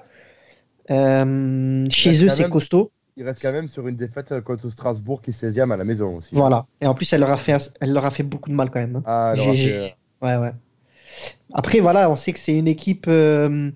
Euh, 0.92 1.85
chez 1.90 2.25
eux, 2.25 2.29
c'est 2.29 2.49
costaud. 2.49 2.92
Il 3.16 3.25
reste 3.25 3.42
quand 3.42 3.53
même 3.53 3.68
sur 3.68 3.88
une 3.88 3.96
défaite 3.96 4.40
contre 4.42 4.70
Strasbourg 4.70 5.22
qui 5.22 5.31
est 5.31 5.33
16e 5.33 5.72
à 5.72 5.77
la 5.77 5.83
maison 5.83 6.18
aussi. 6.18 6.37
Voilà. 6.37 6.66
Et 6.81 6.87
en 6.87 6.94
plus, 6.94 7.12
elle 7.12 7.20
leur 7.22 7.31
a 7.31 7.37
fait, 7.37 7.68
elle 7.81 7.92
leur 7.94 8.05
a 8.05 8.12
fait 8.12 8.22
beaucoup 8.22 8.49
de 8.49 8.55
mal 8.55 8.70
quand 8.70 8.79
même. 8.79 8.94
hein. 8.94 9.03
Ah, 9.07 9.35
c'est- 9.37 9.96
Ouais, 10.22 10.37
ouais. 10.37 10.53
Après, 11.53 11.81
voilà, 11.81 12.09
on 12.09 12.14
sait 12.14 12.33
que 12.33 12.38
c'est 12.38 12.57
une 12.57 12.68
équipe. 12.68 13.07
euh, 13.09 13.72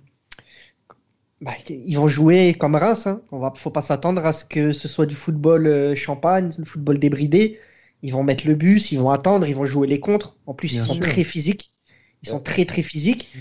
bah, 1.41 1.53
ils 1.69 1.97
vont 1.97 2.07
jouer 2.07 2.55
comme 2.55 2.77
Reims. 2.77 3.09
Hein. 3.09 3.21
On 3.33 3.41
va, 3.41 3.53
faut 3.57 3.71
pas 3.71 3.81
s'attendre 3.81 4.25
à 4.25 4.33
ce 4.33 4.45
que 4.45 4.71
ce 4.73 4.87
soit 4.87 5.07
du 5.07 5.17
football 5.17 5.67
euh, 5.67 5.97
champagne, 5.97 6.51
du 6.57 6.65
football 6.65 6.99
débridé. 7.01 7.59
Ils 8.03 8.13
vont 8.13 8.23
mettre 8.23 8.47
le 8.47 8.55
bus, 8.55 8.93
ils 8.93 8.99
vont 8.99 9.11
attendre, 9.11 9.47
ils 9.49 9.55
vont 9.57 9.65
jouer 9.67 9.87
les 9.89 10.01
contres. 10.01 10.37
En 10.47 10.55
plus, 10.55 10.75
Bien 10.75 10.83
ils 10.83 10.87
sont 10.87 10.97
sûr. 10.97 11.01
très 11.01 11.25
physiques. 11.25 11.73
Ils 12.23 12.29
sont 12.29 12.41
très, 12.41 12.65
très 12.67 12.83
physiques. 12.83 13.33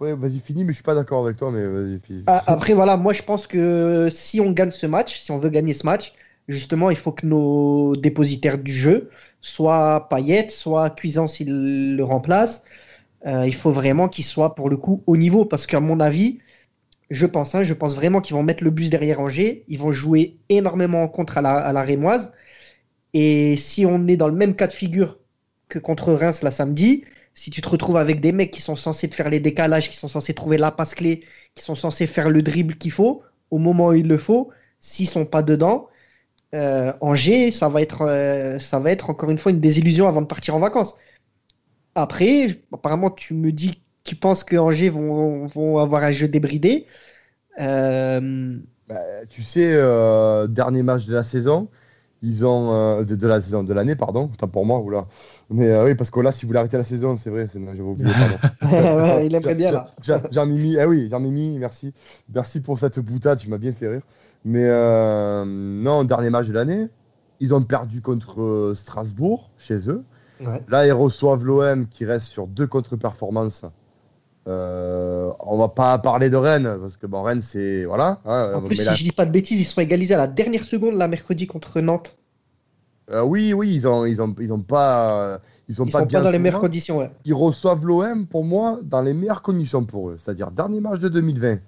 ouais, 0.00 0.14
vas-y, 0.14 0.40
finis, 0.40 0.64
mais 0.64 0.72
je 0.72 0.76
suis 0.76 0.84
pas 0.84 0.94
d'accord 0.94 1.24
avec 1.24 1.36
toi, 1.38 1.50
mais 1.50 1.66
vas-y. 1.66 2.00
Ah, 2.26 2.42
Après, 2.46 2.72
voilà, 2.74 2.96
moi, 2.96 3.12
je 3.12 3.22
pense 3.22 3.46
que 3.46 4.08
si 4.10 4.40
on 4.40 4.52
gagne 4.52 4.70
ce 4.70 4.86
match, 4.86 5.20
si 5.20 5.30
on 5.32 5.38
veut 5.38 5.50
gagner 5.50 5.72
ce 5.72 5.84
match, 5.84 6.12
justement, 6.48 6.90
il 6.90 6.96
faut 6.96 7.12
que 7.12 7.26
nos 7.26 7.96
dépositaires 7.96 8.58
du 8.58 8.72
jeu 8.72 9.10
soient 9.40 10.06
Payet, 10.08 10.48
soit 10.48 10.90
Cuisant 10.90 11.26
s'il 11.26 11.96
le 11.96 12.04
remplace. 12.04 12.62
Euh, 13.26 13.46
il 13.46 13.54
faut 13.54 13.72
vraiment 13.72 14.08
qu'ils 14.08 14.24
soient 14.24 14.54
pour 14.54 14.70
le 14.70 14.76
coup 14.78 15.02
au 15.06 15.16
niveau 15.16 15.44
parce 15.46 15.66
qu'à 15.66 15.80
mon 15.80 16.00
avis, 16.00 16.40
je 17.10 17.26
pense, 17.26 17.54
hein, 17.54 17.64
je 17.64 17.74
pense 17.74 17.94
vraiment 17.96 18.20
qu'ils 18.20 18.36
vont 18.36 18.42
mettre 18.44 18.64
le 18.64 18.70
bus 18.70 18.90
derrière 18.90 19.20
Angers. 19.20 19.64
Ils 19.68 19.78
vont 19.78 19.92
jouer 19.92 20.38
énormément 20.50 21.02
en 21.04 21.08
contre 21.08 21.38
à 21.38 21.42
la, 21.42 21.54
à 21.56 21.72
la 21.72 21.82
Rémoise. 21.82 22.32
Et 23.14 23.56
si 23.56 23.84
on 23.86 24.06
est 24.08 24.16
dans 24.16 24.28
le 24.28 24.34
même 24.34 24.56
cas 24.56 24.66
de 24.66 24.72
figure 24.72 25.18
que 25.68 25.78
contre 25.78 26.12
Reims 26.12 26.42
la 26.42 26.50
samedi, 26.50 27.04
si 27.34 27.50
tu 27.50 27.62
te 27.62 27.68
retrouves 27.68 27.96
avec 27.96 28.20
des 28.20 28.32
mecs 28.32 28.50
qui 28.50 28.60
sont 28.60 28.76
censés 28.76 29.08
te 29.08 29.14
faire 29.14 29.30
les 29.30 29.40
décalages, 29.40 29.88
qui 29.88 29.96
sont 29.96 30.08
censés 30.08 30.34
trouver 30.34 30.58
la 30.58 30.70
passe 30.70 30.94
clé, 30.94 31.24
qui 31.54 31.64
sont 31.64 31.74
censés 31.74 32.06
faire 32.06 32.30
le 32.30 32.42
dribble 32.42 32.76
qu'il 32.76 32.90
faut, 32.90 33.22
au 33.50 33.58
moment 33.58 33.88
où 33.88 33.94
il 33.94 34.06
le 34.08 34.18
faut, 34.18 34.50
s'ils 34.80 35.08
sont 35.08 35.24
pas 35.26 35.42
dedans, 35.42 35.88
euh, 36.54 36.92
Angers, 37.00 37.50
ça 37.50 37.68
va, 37.68 37.80
être, 37.80 38.02
euh, 38.02 38.58
ça 38.58 38.78
va 38.78 38.90
être 38.90 39.08
encore 39.08 39.30
une 39.30 39.38
fois 39.38 39.52
une 39.52 39.60
désillusion 39.60 40.06
avant 40.06 40.20
de 40.20 40.26
partir 40.26 40.54
en 40.54 40.58
vacances. 40.58 40.96
Après, 41.94 42.48
apparemment, 42.72 43.10
tu 43.10 43.34
me 43.34 43.52
dis 43.52 43.76
que 43.76 43.80
tu 44.04 44.16
penses 44.16 44.44
que 44.44 44.56
Angers 44.56 44.90
vont, 44.90 45.46
vont 45.46 45.78
avoir 45.78 46.02
un 46.04 46.10
jeu 46.10 46.28
débridé. 46.28 46.86
Euh, 47.60 48.58
bah, 48.88 49.26
tu 49.30 49.42
sais, 49.42 49.70
dernier 50.48 50.82
match 50.82 51.06
de 51.06 51.14
la 51.14 51.24
saison, 51.24 51.68
ils 52.22 52.44
ont 52.46 53.02
de, 53.02 53.26
la 53.26 53.40
saison 53.40 53.64
de 53.64 53.74
l'année, 53.74 53.96
pardon, 53.96 54.28
tant 54.38 54.48
pour 54.48 54.64
moi, 54.64 54.78
oula. 54.80 55.06
Mais 55.50 55.76
oui, 55.82 55.94
parce 55.94 56.10
que 56.10 56.20
là, 56.20 56.32
si 56.32 56.42
vous 56.42 56.48
voulez 56.48 56.60
arrêter 56.60 56.76
la 56.76 56.84
saison, 56.84 57.16
c'est 57.16 57.30
vrai, 57.30 57.48
j'avais 57.52 57.80
oublié. 57.80 58.10
ouais, 58.62 59.26
il 59.26 59.34
aimerait 59.34 59.54
bien 59.54 59.72
là. 59.72 59.94
Jean-Mimi, 60.30 60.78
ah 60.78 60.88
oui, 60.88 61.08
Jean-Mimi, 61.10 61.58
merci. 61.58 61.92
Merci 62.32 62.60
pour 62.60 62.78
cette 62.78 63.00
boutade, 63.00 63.38
tu 63.38 63.50
m'as 63.50 63.58
bien 63.58 63.72
fait 63.72 63.88
rire. 63.88 64.02
Mais 64.44 64.64
euh, 64.66 65.44
non, 65.46 66.04
dernier 66.04 66.30
match 66.30 66.48
de 66.48 66.52
l'année, 66.52 66.88
ils 67.40 67.54
ont 67.54 67.62
perdu 67.62 68.00
contre 68.00 68.40
euh, 68.40 68.74
Strasbourg 68.74 69.50
chez 69.58 69.88
eux. 69.88 70.04
Là, 70.68 70.86
ils 70.86 70.92
reçoivent 70.92 71.44
l'OM 71.44 71.86
qui 71.86 72.04
reste 72.04 72.26
sur 72.26 72.48
deux 72.48 72.66
contre-performances. 72.66 73.64
Euh, 74.48 75.30
on 75.38 75.56
va 75.56 75.68
pas 75.68 75.98
parler 75.98 76.28
de 76.28 76.36
Rennes 76.36 76.78
parce 76.80 76.96
que 76.96 77.06
bon, 77.06 77.22
Rennes, 77.22 77.42
c'est 77.42 77.84
voilà. 77.84 78.20
Hein, 78.24 78.52
en 78.56 78.62
plus, 78.62 78.76
si 78.76 78.96
je 78.96 79.04
dis 79.04 79.12
pas 79.12 79.24
de 79.26 79.30
bêtises, 79.30 79.60
ils 79.60 79.64
sont 79.64 79.80
égalisés 79.80 80.14
à 80.14 80.18
la 80.18 80.26
dernière 80.26 80.64
seconde 80.64 80.96
la 80.96 81.08
mercredi 81.08 81.46
contre 81.46 81.80
Nantes. 81.80 82.16
Euh, 83.10 83.22
oui, 83.22 83.52
oui, 83.52 83.74
ils 83.74 83.86
ont, 83.86 84.04
ils 84.04 84.20
ont, 84.22 84.34
ils 84.40 84.52
ont 84.52 84.62
pas, 84.62 85.40
ils 85.68 85.74
sont 85.74 85.86
pas, 85.86 86.04
dans 86.04 86.30
les 86.30 86.38
meilleures 86.38 86.60
conditions. 86.60 86.98
Ouais. 86.98 87.10
Ils 87.24 87.34
reçoivent 87.34 87.84
l'OM 87.84 88.26
pour 88.26 88.44
moi 88.44 88.80
dans 88.82 89.02
les 89.02 89.12
meilleures 89.12 89.42
conditions 89.42 89.84
pour 89.84 90.10
eux, 90.10 90.16
c'est-à-dire 90.18 90.50
dernier 90.50 90.80
match 90.80 90.98
de 90.98 91.08
2020. 91.08 91.58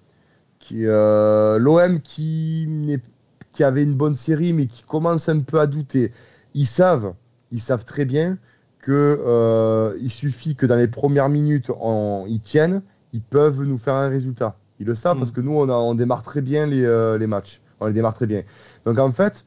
Euh, 0.72 1.58
l'OM 1.58 2.00
qui, 2.00 2.98
qui 3.52 3.64
avait 3.64 3.82
une 3.82 3.94
bonne 3.94 4.16
série 4.16 4.52
mais 4.52 4.66
qui 4.66 4.82
commence 4.82 5.28
un 5.28 5.40
peu 5.40 5.60
à 5.60 5.66
douter. 5.66 6.12
Ils 6.54 6.66
savent, 6.66 7.14
ils 7.52 7.60
savent 7.60 7.84
très 7.84 8.04
bien 8.04 8.38
que 8.84 9.18
euh, 9.26 9.96
il 10.00 10.10
suffit 10.10 10.56
que 10.56 10.66
dans 10.66 10.76
les 10.76 10.88
premières 10.88 11.30
minutes 11.30 11.70
ils 12.28 12.40
tiennent, 12.40 12.82
ils 13.14 13.22
peuvent 13.22 13.62
nous 13.62 13.78
faire 13.78 13.94
un 13.94 14.08
résultat. 14.08 14.58
Ils 14.78 14.86
le 14.86 14.94
savent 14.94 15.16
mm. 15.16 15.20
parce 15.20 15.30
que 15.30 15.40
nous 15.40 15.52
on, 15.52 15.70
on, 15.70 15.94
démarre 15.94 16.22
très 16.22 16.42
bien 16.42 16.66
les, 16.66 16.84
euh, 16.84 17.16
les, 17.16 17.26
matchs, 17.26 17.62
on 17.80 17.86
les 17.86 17.94
démarre 17.94 18.14
très 18.14 18.26
bien. 18.26 18.42
Donc 18.84 18.98
en 18.98 19.10
fait, 19.10 19.46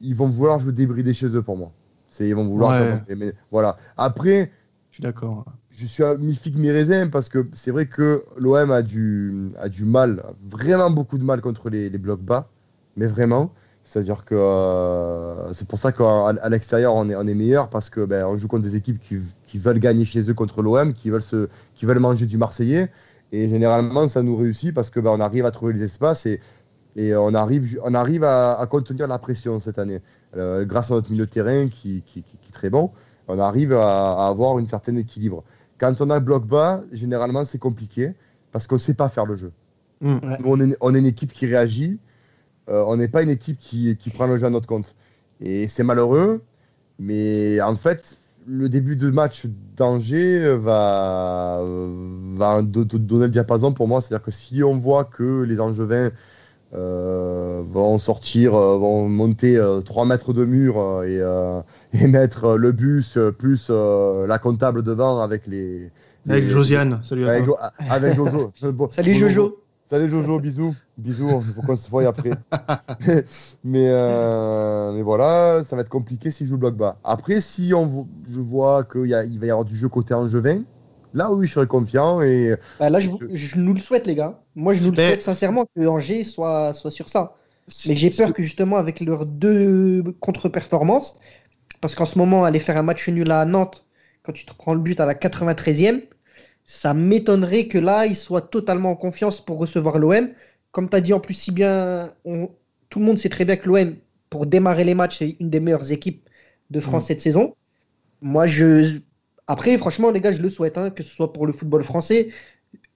ils 0.00 0.16
vont 0.16 0.26
vouloir 0.26 0.58
jouer 0.58 0.72
débrider 0.72 1.14
chez 1.14 1.26
eux 1.26 1.42
pour 1.42 1.56
moi. 1.56 1.70
C'est 2.08 2.28
ils 2.28 2.34
vont 2.34 2.46
vouloir. 2.46 3.00
voilà. 3.52 3.76
Après, 3.96 4.50
je 4.90 4.96
suis 4.96 5.02
d'accord 5.02 5.44
je 5.70 5.86
suis 5.86 6.04
à 6.04 6.16
mi-raisin 6.16 7.08
parce 7.08 7.28
que 7.28 7.46
c'est 7.52 7.70
vrai 7.70 7.86
que 7.86 8.24
l'OM 8.36 8.70
a 8.70 8.82
du, 8.82 9.52
a 9.58 9.68
du 9.68 9.84
mal, 9.84 10.22
vraiment 10.50 10.90
beaucoup 10.90 11.16
de 11.16 11.24
mal 11.24 11.40
contre 11.40 11.70
les, 11.70 11.88
les 11.88 11.98
blocs 11.98 12.20
bas, 12.20 12.48
mais 12.96 13.06
vraiment. 13.06 13.52
C'est-à-dire 13.84 14.24
que 14.24 14.34
euh, 14.34 15.52
c'est 15.54 15.66
pour 15.66 15.78
ça 15.78 15.92
qu'à 15.92 16.48
l'extérieur 16.48 16.94
on 16.94 17.08
est, 17.10 17.16
on 17.16 17.26
est 17.26 17.34
meilleur 17.34 17.68
parce 17.68 17.90
que 17.90 18.04
ben, 18.04 18.24
on 18.26 18.36
joue 18.36 18.48
contre 18.48 18.62
des 18.62 18.76
équipes 18.76 19.00
qui, 19.00 19.18
qui 19.44 19.58
veulent 19.58 19.80
gagner 19.80 20.04
chez 20.04 20.28
eux 20.30 20.34
contre 20.34 20.62
l'OM, 20.62 20.94
qui 20.94 21.10
veulent 21.10 21.20
se, 21.22 21.48
qui 21.74 21.84
veulent 21.84 21.98
manger 21.98 22.26
du 22.26 22.38
Marseillais 22.38 22.90
et 23.32 23.48
généralement 23.48 24.08
ça 24.08 24.22
nous 24.22 24.36
réussit 24.36 24.72
parce 24.72 24.90
que 24.90 25.00
ben, 25.00 25.10
on 25.10 25.20
arrive 25.20 25.44
à 25.46 25.50
trouver 25.50 25.72
les 25.74 25.82
espaces 25.82 26.26
et, 26.26 26.40
et 26.96 27.14
on 27.14 27.34
arrive, 27.34 27.78
on 27.82 27.94
arrive 27.94 28.24
à, 28.24 28.58
à 28.58 28.66
contenir 28.66 29.08
la 29.08 29.18
pression 29.18 29.60
cette 29.60 29.78
année 29.78 30.00
euh, 30.36 30.64
grâce 30.64 30.90
à 30.90 30.94
notre 30.94 31.10
milieu 31.10 31.26
de 31.26 31.30
terrain 31.30 31.68
qui, 31.68 32.02
qui, 32.06 32.22
qui, 32.22 32.36
qui 32.40 32.48
est 32.48 32.52
très 32.52 32.70
bon. 32.70 32.90
On 33.28 33.38
arrive 33.38 33.72
à, 33.72 34.24
à 34.24 34.28
avoir 34.28 34.56
un 34.56 34.66
certain 34.66 34.96
équilibre. 34.96 35.44
Quand 35.78 36.00
on 36.00 36.10
a 36.10 36.20
bloc 36.20 36.46
bas, 36.46 36.82
généralement, 36.92 37.44
c'est 37.44 37.58
compliqué 37.58 38.12
parce 38.52 38.66
qu'on 38.66 38.76
ne 38.76 38.80
sait 38.80 38.94
pas 38.94 39.08
faire 39.08 39.26
le 39.26 39.36
jeu. 39.36 39.52
Mm. 40.00 40.18
on, 40.44 40.60
est, 40.60 40.76
on, 40.80 40.94
est, 40.94 40.98
une 40.98 41.06
équipe 41.06 41.32
qui 41.32 41.46
réagit. 41.46 41.98
Euh, 42.68 42.84
on 42.86 42.96
n'est 42.96 43.08
pas 43.08 43.22
une 43.22 43.30
équipe 43.30 43.58
qui, 43.58 43.96
qui, 43.96 44.10
prend 44.10 44.26
le 44.26 44.38
jeu 44.38 44.46
à 44.46 44.50
notre 44.50 44.66
compte. 44.66 44.94
Et 45.40 45.68
c'est 45.68 45.82
malheureux, 45.82 46.42
mais 46.98 47.60
en 47.60 47.74
fait, 47.74 48.16
le 48.46 48.68
début 48.68 48.96
de 48.96 49.10
match 49.10 49.46
d'Angers 49.76 50.56
va, 50.56 51.60
va 52.36 52.62
donner 52.62 53.24
le 53.24 53.30
diapason 53.30 53.72
pour 53.72 53.88
moi. 53.88 54.00
C'est-à-dire 54.00 54.24
que 54.24 54.30
si 54.30 54.62
on 54.62 54.76
voit 54.76 55.04
que 55.04 55.42
les 55.42 55.60
Angevins 55.60 56.10
euh, 56.74 57.62
vont 57.70 57.98
sortir, 57.98 58.54
euh, 58.54 58.78
vont 58.78 59.08
monter 59.08 59.60
3 59.84 60.06
mètres 60.06 60.32
de 60.32 60.44
mur 60.44 61.02
et 61.04 61.20
et 61.92 62.06
mettre 62.06 62.56
le 62.56 62.72
bus 62.72 63.18
plus 63.38 63.68
euh, 63.70 64.26
la 64.26 64.38
comptable 64.38 64.82
devant 64.82 65.20
avec 65.20 65.46
les. 65.46 65.90
Avec 66.28 66.48
Josiane, 66.48 67.00
salut 67.02 67.26
avec, 67.26 67.44
avec 67.90 68.14
Jojo. 68.14 68.52
salut 68.90 69.14
Jojo. 69.14 69.61
Salut 69.92 70.08
Jojo, 70.08 70.40
bisous. 70.40 70.74
Bisous, 70.96 71.42
il 71.46 71.52
faut 71.52 71.60
qu'on 71.60 71.76
se 71.76 71.90
voie 71.90 72.08
après. 72.08 72.30
mais, 73.62 73.88
euh, 73.90 74.90
mais 74.92 75.02
voilà, 75.02 75.60
ça 75.64 75.76
va 75.76 75.82
être 75.82 75.90
compliqué 75.90 76.30
si 76.30 76.46
je 76.46 76.48
joue 76.48 76.56
bloc 76.56 76.74
bas. 76.74 76.96
Après, 77.04 77.40
si 77.40 77.74
on, 77.74 78.08
je 78.26 78.40
vois 78.40 78.84
qu'il 78.84 79.02
il 79.30 79.38
va 79.38 79.46
y 79.46 79.50
avoir 79.50 79.66
du 79.66 79.76
jeu 79.76 79.90
côté 79.90 80.14
angevin, 80.14 80.62
là 81.12 81.30
oui, 81.30 81.46
je 81.46 81.52
serai 81.52 81.66
confiant. 81.66 82.22
Et... 82.22 82.56
Bah, 82.80 82.88
là, 82.88 83.00
je, 83.00 83.10
je, 83.34 83.58
nous 83.58 83.74
le 83.74 83.80
souhaite, 83.80 84.06
les 84.06 84.14
gars. 84.14 84.40
Moi, 84.54 84.72
je 84.72 84.82
nous 84.82 84.92
le 84.92 84.96
souhaite 84.96 85.20
sincèrement 85.20 85.66
que 85.76 85.86
Angers 85.86 86.24
soit, 86.24 86.72
soit 86.72 86.90
sur 86.90 87.10
ça. 87.10 87.36
Mais 87.86 87.94
j'ai 87.94 88.08
peur 88.08 88.32
que 88.32 88.42
justement, 88.42 88.78
avec 88.78 88.98
leurs 89.00 89.26
deux 89.26 90.02
contre-performances, 90.20 91.20
parce 91.82 91.94
qu'en 91.94 92.06
ce 92.06 92.16
moment, 92.16 92.44
aller 92.44 92.60
faire 92.60 92.78
un 92.78 92.82
match 92.82 93.10
nul 93.10 93.30
à 93.30 93.44
Nantes, 93.44 93.84
quand 94.22 94.32
tu 94.32 94.46
te 94.46 94.54
prends 94.54 94.72
le 94.72 94.80
but 94.80 94.98
à 95.00 95.04
la 95.04 95.12
93e, 95.12 96.04
ça 96.64 96.94
m'étonnerait 96.94 97.66
que 97.66 97.78
là, 97.78 98.06
il 98.06 98.16
soit 98.16 98.42
totalement 98.42 98.90
en 98.90 98.96
confiance 98.96 99.40
pour 99.40 99.58
recevoir 99.58 99.98
l'OM. 99.98 100.30
Comme 100.70 100.88
tu 100.88 100.96
as 100.96 101.00
dit 101.00 101.12
en 101.12 101.20
plus 101.20 101.34
si 101.34 101.50
bien, 101.50 102.12
tout 102.88 102.98
le 102.98 103.04
monde 103.04 103.18
sait 103.18 103.28
très 103.28 103.44
bien 103.44 103.56
que 103.56 103.68
l'OM, 103.68 103.96
pour 104.30 104.46
démarrer 104.46 104.84
les 104.84 104.94
matchs, 104.94 105.18
c'est 105.18 105.36
une 105.40 105.50
des 105.50 105.60
meilleures 105.60 105.92
équipes 105.92 106.28
de 106.70 106.80
France 106.80 107.04
mm. 107.04 107.06
cette 107.06 107.20
saison. 107.20 107.54
Moi, 108.20 108.46
je. 108.46 109.00
Après, 109.46 109.76
franchement, 109.76 110.10
les 110.10 110.20
gars, 110.20 110.32
je 110.32 110.40
le 110.40 110.48
souhaite, 110.48 110.78
hein, 110.78 110.90
que 110.90 111.02
ce 111.02 111.14
soit 111.14 111.32
pour 111.32 111.46
le 111.46 111.52
football 111.52 111.82
français 111.82 112.28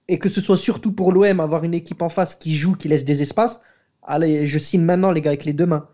et 0.07 0.19
que 0.19 0.29
ce 0.29 0.39
soit 0.39 0.57
surtout 0.57 0.93
pour 0.93 1.11
l'OM, 1.11 1.39
avoir 1.39 1.63
une 1.65 1.73
équipe 1.73 2.01
en 2.01 2.09
face 2.09 2.33
qui 2.35 2.55
joue, 2.55 2.75
qui 2.75 2.87
laisse 2.87 3.05
des 3.05 3.21
espaces. 3.21 3.59
Allez, 4.01 4.47
je 4.47 4.57
signe 4.57 4.81
maintenant, 4.81 5.11
les 5.11 5.21
gars, 5.21 5.31
avec 5.31 5.43
les 5.45 5.53
deux 5.53 5.65
mains. 5.65 5.89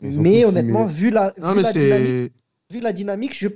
Mais 0.00 0.44
honnêtement, 0.44 0.84
vu 0.84 1.10
la, 1.10 1.32
vu 2.70 2.80
la 2.80 2.92
dynamique, 2.92 3.38
je 3.38 3.48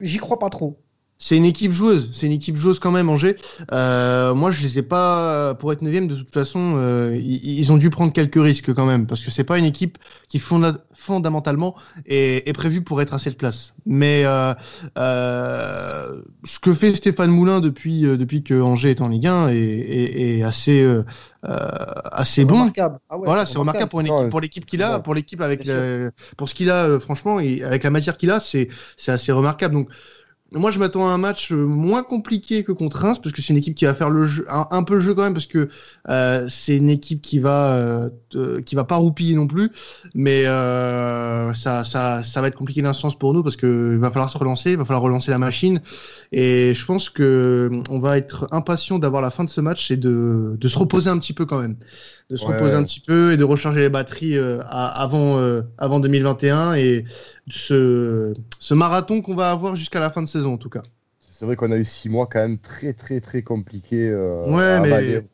j'y 0.00 0.18
crois 0.18 0.38
pas 0.38 0.50
trop. 0.50 0.80
C'est 1.22 1.36
une 1.36 1.44
équipe 1.44 1.70
joueuse, 1.70 2.08
c'est 2.12 2.26
une 2.26 2.32
équipe 2.32 2.56
joueuse 2.56 2.78
quand 2.78 2.90
même, 2.90 3.10
Angers. 3.10 3.36
Euh, 3.72 4.34
moi, 4.34 4.50
je 4.50 4.62
les 4.62 4.78
ai 4.78 4.82
pas, 4.82 5.54
pour 5.54 5.70
être 5.70 5.82
neuvième, 5.82 6.08
de 6.08 6.16
toute 6.16 6.32
façon, 6.32 6.76
euh, 6.78 7.14
ils, 7.20 7.70
ont 7.70 7.76
dû 7.76 7.90
prendre 7.90 8.10
quelques 8.10 8.42
risques 8.42 8.72
quand 8.72 8.86
même, 8.86 9.06
parce 9.06 9.22
que 9.22 9.30
c'est 9.30 9.44
pas 9.44 9.58
une 9.58 9.66
équipe 9.66 9.98
qui 10.28 10.38
fondamentalement 10.38 11.74
est, 12.06 12.48
est, 12.48 12.52
prévue 12.52 12.82
pour 12.82 13.02
être 13.02 13.14
à 13.14 13.18
cette 13.18 13.36
place. 13.36 13.74
Mais 13.84 14.22
euh, 14.24 14.54
euh 14.96 16.22
ce 16.44 16.58
que 16.58 16.72
fait 16.72 16.94
Stéphane 16.94 17.30
Moulin 17.30 17.60
depuis 17.60 18.06
euh, 18.06 18.16
depuis 18.16 18.42
que 18.42 18.54
Angers 18.54 18.90
est 18.90 19.00
en 19.00 19.08
Ligue 19.08 19.26
1 19.26 19.48
est, 19.48 19.56
est, 19.56 20.38
est 20.38 20.42
assez 20.42 20.82
euh, 20.82 21.02
assez 21.42 22.44
bon. 22.44 22.70
Ah 22.78 23.16
voilà, 23.24 23.44
c'est 23.44 23.58
remarquable 23.58 23.88
pour 23.88 24.00
une 24.00 24.06
équipe, 24.06 24.30
pour 24.30 24.40
l'équipe 24.40 24.66
qu'il 24.66 24.82
a, 24.82 25.00
pour 25.00 25.14
l'équipe 25.14 25.40
avec, 25.40 25.68
pour 26.36 26.48
ce 26.48 26.54
qu'il 26.54 26.70
a, 26.70 27.00
franchement, 27.00 27.40
et 27.40 27.62
avec 27.64 27.82
la 27.82 27.90
matière 27.90 28.16
qu'il 28.16 28.30
a, 28.30 28.38
c'est 28.38 28.68
c'est 28.96 29.12
assez 29.12 29.32
remarquable. 29.32 29.74
Donc 29.74 29.88
moi, 30.52 30.72
je 30.72 30.80
m'attends 30.80 31.06
à 31.08 31.12
un 31.12 31.18
match 31.18 31.52
moins 31.52 32.02
compliqué 32.02 32.64
que 32.64 32.72
contre 32.72 32.98
Reims, 32.98 33.20
parce 33.20 33.32
que 33.32 33.40
c'est 33.40 33.52
une 33.52 33.58
équipe 33.58 33.76
qui 33.76 33.84
va 33.84 33.94
faire 33.94 34.10
le 34.10 34.24
jeu, 34.24 34.44
un, 34.48 34.82
peu 34.82 34.94
le 34.94 35.00
jeu 35.00 35.14
quand 35.14 35.22
même, 35.22 35.32
parce 35.32 35.46
que 35.46 35.68
euh, 36.08 36.46
c'est 36.48 36.76
une 36.76 36.90
équipe 36.90 37.22
qui 37.22 37.38
va 37.38 37.76
euh, 37.76 38.60
qui 38.62 38.74
va 38.74 38.84
pas 38.84 38.96
roupiller 38.96 39.36
non 39.36 39.46
plus, 39.46 39.70
mais 40.14 40.46
euh, 40.46 41.54
ça, 41.54 41.84
ça, 41.84 42.24
ça 42.24 42.40
va 42.40 42.48
être 42.48 42.56
compliqué 42.56 42.82
d'un 42.82 42.92
sens 42.92 43.16
pour 43.16 43.32
nous 43.32 43.44
parce 43.44 43.56
que 43.56 43.92
il 43.92 43.98
va 43.98 44.10
falloir 44.10 44.30
se 44.30 44.38
relancer, 44.38 44.72
il 44.72 44.76
va 44.76 44.84
falloir 44.84 45.02
relancer 45.02 45.30
la 45.30 45.38
machine, 45.38 45.80
et 46.32 46.74
je 46.74 46.84
pense 46.84 47.10
que 47.10 47.70
on 47.88 48.00
va 48.00 48.18
être 48.18 48.48
impatient 48.50 48.98
d'avoir 48.98 49.22
la 49.22 49.30
fin 49.30 49.44
de 49.44 49.50
ce 49.50 49.60
match 49.60 49.90
et 49.92 49.96
de, 49.96 50.56
de 50.58 50.68
se 50.68 50.78
reposer 50.78 51.10
un 51.10 51.18
petit 51.18 51.32
peu 51.32 51.46
quand 51.46 51.60
même 51.60 51.76
de 52.30 52.36
se 52.36 52.44
reposer 52.44 52.76
un 52.76 52.84
petit 52.84 53.00
peu 53.00 53.32
et 53.32 53.36
de 53.36 53.44
recharger 53.44 53.80
les 53.80 53.88
batteries 53.88 54.36
euh, 54.38 54.60
avant, 54.68 55.38
euh, 55.38 55.62
avant 55.78 56.00
2021 56.00 56.74
et 56.74 57.04
ce, 57.48 58.34
ce 58.58 58.74
marathon 58.74 59.20
qu'on 59.22 59.34
va 59.34 59.50
avoir 59.50 59.76
jusqu'à 59.76 60.00
la 60.00 60.10
fin 60.10 60.22
de 60.22 60.28
saison 60.28 60.54
en 60.54 60.58
tout 60.58 60.70
cas. 60.70 60.82
C'est 61.28 61.44
vrai 61.46 61.56
qu'on 61.56 61.72
a 61.72 61.76
eu 61.76 61.84
six 61.84 62.08
mois 62.08 62.26
quand 62.26 62.38
même 62.40 62.58
très 62.58 62.92
très 62.92 63.20
très 63.20 63.42
compliqués. 63.42 64.08
Euh, 64.08 64.44
ouais, 64.46 64.80
mais 64.80 65.26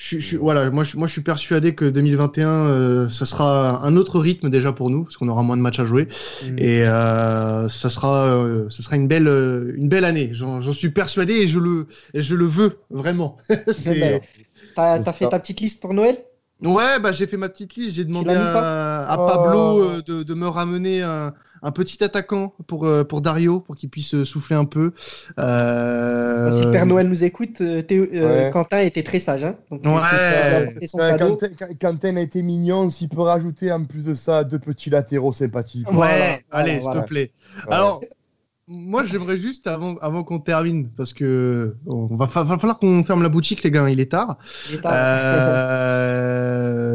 je, 0.00 0.18
je, 0.20 0.36
voilà, 0.36 0.70
moi 0.70 0.84
je, 0.84 0.96
moi 0.96 1.08
je 1.08 1.12
suis 1.12 1.22
persuadé 1.22 1.74
que 1.74 1.84
2021, 1.84 2.48
euh, 2.48 3.08
ça 3.08 3.26
sera 3.26 3.84
un 3.84 3.96
autre 3.96 4.20
rythme 4.20 4.48
déjà 4.48 4.72
pour 4.72 4.90
nous, 4.90 5.02
parce 5.04 5.16
qu'on 5.16 5.26
aura 5.28 5.42
moins 5.42 5.56
de 5.56 5.62
matchs 5.62 5.80
à 5.80 5.84
jouer, 5.84 6.06
Mm. 6.46 6.58
et 6.58 6.82
euh, 6.84 7.68
ça 7.68 7.90
sera, 7.90 8.26
euh, 8.36 8.70
ça 8.70 8.84
sera 8.84 8.94
une 8.94 9.08
belle, 9.08 9.26
euh, 9.26 9.72
une 9.76 9.88
belle 9.88 10.04
année. 10.04 10.28
J'en 10.32 10.60
suis 10.72 10.90
persuadé 10.90 11.32
et 11.34 11.48
je 11.48 11.58
le, 11.58 11.88
et 12.14 12.22
je 12.22 12.36
le 12.36 12.44
veux 12.46 12.78
vraiment. 12.90 13.38
C'est- 13.72 13.98
Ben, 13.98 14.20
T'as 14.78 14.98
t'as 15.00 15.12
fait 15.12 15.24
ça. 15.24 15.30
ta 15.30 15.38
petite 15.40 15.60
liste 15.60 15.80
pour 15.80 15.92
Noël? 15.94 16.16
Ouais, 16.62 16.98
bah 17.00 17.12
j'ai 17.12 17.26
fait 17.28 17.36
ma 17.36 17.48
petite 17.48 17.74
liste. 17.76 17.94
J'ai 17.96 18.04
demandé 18.04 18.34
à, 18.34 19.04
à 19.12 19.16
Oh. 19.18 19.26
Pablo 19.26 19.82
euh, 19.84 20.02
de, 20.02 20.22
de 20.24 20.34
me 20.34 20.48
ramener 20.48 21.02
un, 21.02 21.32
un 21.62 21.70
petit 21.70 22.02
attaquant 22.02 22.52
pour, 22.66 22.84
euh, 22.86 23.04
pour 23.04 23.20
Dario, 23.20 23.60
pour 23.60 23.76
qu'il 23.76 23.88
puisse 23.90 24.14
euh, 24.14 24.24
souffler 24.24 24.56
un 24.56 24.64
peu. 24.64 24.92
Euh, 25.38 26.50
Si 26.50 26.62
le 26.64 26.70
Père 26.70 26.86
Noël 26.86 27.08
nous 27.08 27.22
écoute, 27.24 27.62
Théo- 27.86 28.06
Ouais. 28.12 28.50
Quentin 28.52 28.80
était 28.80 29.02
très 29.02 29.18
sage. 29.20 29.44
Hein 29.44 29.54
Donc, 29.70 30.00
Ouais. 30.00 30.86
son 30.86 30.98
Euh. 31.00 31.16
Quentin, 31.18 31.48
Qu- 31.48 31.76
Quentin 31.80 32.16
a 32.16 32.20
été 32.20 32.42
mignon, 32.42 32.88
s'il 32.88 33.08
peut 33.08 33.22
rajouter 33.22 33.70
en 33.72 33.84
plus 33.84 34.04
de 34.04 34.14
ça 34.14 34.44
deux 34.44 34.58
petits 34.58 34.90
latéraux 34.90 35.32
sympathiques. 35.32 35.88
Ouais, 35.88 35.94
Voilà, 35.94 36.14
allez, 36.14 36.38
voilà, 36.50 36.72
s'il 36.74 36.82
voilà. 36.82 37.02
te 37.02 37.06
plaît. 37.08 37.30
Alors, 37.68 38.00
moi, 38.70 39.02
j'aimerais 39.04 39.38
juste, 39.38 39.66
avant, 39.66 39.96
avant 39.96 40.24
qu'on 40.24 40.40
termine, 40.40 40.90
parce 40.90 41.14
que 41.14 41.74
on 41.86 42.14
va, 42.16 42.26
va 42.26 42.58
falloir 42.58 42.78
qu'on 42.78 43.02
ferme 43.02 43.22
la 43.22 43.30
boutique, 43.30 43.62
les 43.62 43.70
gars, 43.70 43.88
il 43.88 43.98
est 43.98 44.10
tard. 44.10 44.36
Il 44.68 44.74
est 44.76 44.80
tard. 44.82 44.92
Euh, 44.94 46.47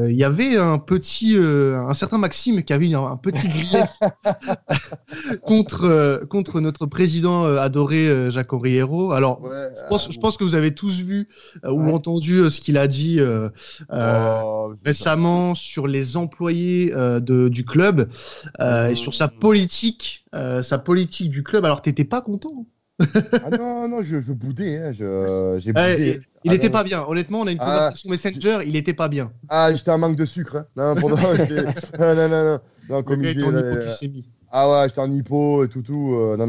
Il 0.10 0.16
y 0.18 0.24
avait 0.24 0.58
un 0.58 0.78
petit, 0.80 1.36
euh, 1.38 1.78
un 1.78 1.94
certain 1.94 2.18
Maxime 2.18 2.64
qui 2.64 2.74
avait 2.74 2.94
un, 2.94 3.04
un 3.04 3.18
petit 3.18 3.48
grief 3.48 4.00
contre, 5.42 5.86
euh, 5.86 6.26
contre 6.26 6.60
notre 6.62 6.86
président 6.86 7.46
euh, 7.46 7.58
adoré 7.58 8.08
euh, 8.08 8.32
Jacques-Henri 8.32 8.76
Hérault. 8.76 9.12
Alors, 9.12 9.42
Ouais, 9.42 9.70
je 9.76 9.84
pense, 9.90 10.08
euh, 10.08 10.12
je 10.12 10.20
pense 10.20 10.38
que 10.38 10.44
vous 10.44 10.56
avez 10.56 10.74
tous 10.74 11.02
vu 11.02 11.28
euh, 11.66 11.72
ou 11.72 11.84
Ouais. 11.84 11.92
entendu 11.92 12.40
euh, 12.40 12.50
ce 12.50 12.62
qu'il 12.62 12.78
a 12.78 12.88
dit 12.88 13.20
euh, 13.20 13.50
euh, 13.92 14.40
oh, 14.44 14.74
récemment 14.86 15.56
sur 15.56 15.88
les 15.88 16.18
employés 16.18 16.94
euh, 16.94 17.20
de, 17.20 17.48
du 17.50 17.66
club 17.66 18.10
euh, 18.62 18.90
et 18.90 18.96
sur 18.96 19.14
sa 19.14 19.28
politique, 19.28 20.26
euh, 20.36 20.62
sa 20.64 20.78
politique 20.80 21.30
du 21.30 21.44
club. 21.44 21.66
Alors, 21.66 21.82
t'étais 21.82 22.06
pas 22.06 22.22
content 22.22 22.66
Ah 23.42 23.50
non, 23.50 23.88
non, 23.90 24.02
je, 24.02 24.20
je 24.22 24.34
boudais, 24.34 24.78
hein, 24.78 24.92
je, 24.92 25.58
j'ai 25.60 25.74
boudé. 25.74 26.22
Il 26.44 26.52
Ah 26.52 26.56
était 26.56 26.68
non. 26.68 26.74
pas 26.74 26.84
bien. 26.84 27.04
Honnêtement, 27.08 27.42
on 27.42 27.48
a 27.48 27.52
une 27.52 27.58
Ah, 27.62 27.66
conversation 27.66 28.10
Messenger. 28.10 28.60
Il 28.66 28.76
était 28.76 28.94
pas 28.94 29.08
bien. 29.10 29.32
Ah, 29.50 29.74
j'étais 29.74 29.92
en 29.92 29.98
manque 29.98 30.16
de 30.16 30.26
sucre. 30.26 30.58
Hein. 30.58 30.66
Non, 30.76 30.96
pour... 30.96 31.10
non, 32.00 32.16
non, 32.16 32.30
non, 32.30 32.60
non, 32.90 33.04
comme 33.04 33.24
il 33.24 33.34
dit, 33.34 33.40
hypoglycémie. 33.40 34.26
Ah 34.52 34.70
ouais, 34.70 34.88
j'étais 34.90 35.02
en 35.02 35.12
hypo 35.12 35.64
et 35.64 35.70
tout, 35.70 35.82
tout. 35.82 36.14
euh, 36.16 36.38
non, 36.38 36.48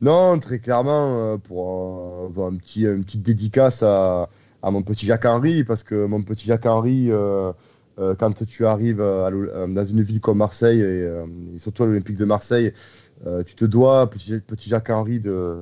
non, 0.00 0.38
très 0.38 0.58
clairement, 0.60 1.32
euh, 1.34 1.36
pour, 1.36 2.26
euh, 2.26 2.28
pour 2.32 2.46
un 2.46 2.56
petit, 2.56 2.82
une 2.84 3.04
petite 3.04 3.22
dédicace 3.22 3.82
à, 3.82 4.28
à 4.62 4.70
mon 4.70 4.82
petit 4.82 5.06
Jacques-Henri, 5.06 5.64
parce 5.64 5.82
que 5.82 6.06
mon 6.06 6.22
petit 6.22 6.46
Jacques-Henri, 6.46 7.10
euh, 7.10 7.52
euh, 7.98 8.14
quand 8.14 8.44
tu 8.46 8.66
arrives 8.66 9.00
à 9.00 9.28
euh, 9.30 9.66
dans 9.66 9.84
une 9.84 10.02
ville 10.02 10.20
comme 10.20 10.38
Marseille, 10.38 10.80
et, 10.80 10.84
euh, 10.84 11.26
et 11.54 11.58
surtout 11.58 11.82
à 11.82 11.86
l'Olympique 11.86 12.16
de 12.18 12.24
Marseille, 12.24 12.72
euh, 13.26 13.42
tu 13.42 13.54
te 13.56 13.64
dois, 13.64 14.08
petit, 14.10 14.38
petit 14.40 14.68
Jacques-Henri, 14.68 15.18
de, 15.20 15.56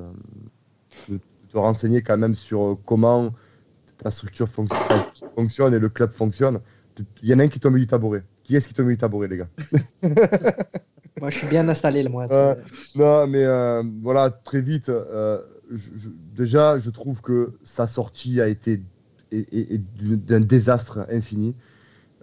de 1.09 1.19
te 1.53 1.59
renseigner 1.59 2.03
quand 2.03 2.19
même 2.19 2.35
sur 2.35 2.63
euh, 2.63 2.75
comment 2.85 3.31
ta 4.03 4.11
structure 4.11 4.47
fonc- 4.49 4.69
fonctionne 5.35 5.75
et 5.75 5.79
le 5.79 5.89
club 5.89 6.13
fonctionne. 6.13 6.61
Il 7.23 7.29
y 7.29 7.35
en 7.35 7.39
a 7.39 7.45
un 7.45 7.49
qui 7.49 7.61
tombe 7.61 7.77
du 7.77 7.87
tabouret. 7.87 8.25
Qui 8.45 8.57
est-ce 8.57 8.67
qui 8.69 8.75
tombe 8.75 8.89
du 8.89 8.97
tabouret, 8.97 9.29
les 9.29 9.37
gars? 9.39 9.49
Moi, 11.21 11.31
je 11.31 11.39
suis 11.39 11.47
bien 11.49 11.69
installé, 11.69 12.03
là, 12.05 12.11
moi. 12.11 12.27
Non, 12.95 13.27
mais 13.27 13.45
euh, 13.45 13.83
voilà, 14.03 14.31
très 14.31 14.61
vite. 14.61 14.89
euh, 14.89 15.41
je- 15.71 15.91
je- 15.97 16.09
déjà, 16.37 16.79
je 16.79 16.91
trouve 16.91 17.21
que 17.23 17.55
sa 17.65 17.87
sortie 17.89 18.41
a 18.41 18.47
été 18.49 18.81
d'un 19.33 20.41
désastre 20.41 21.07
infini. 21.11 21.55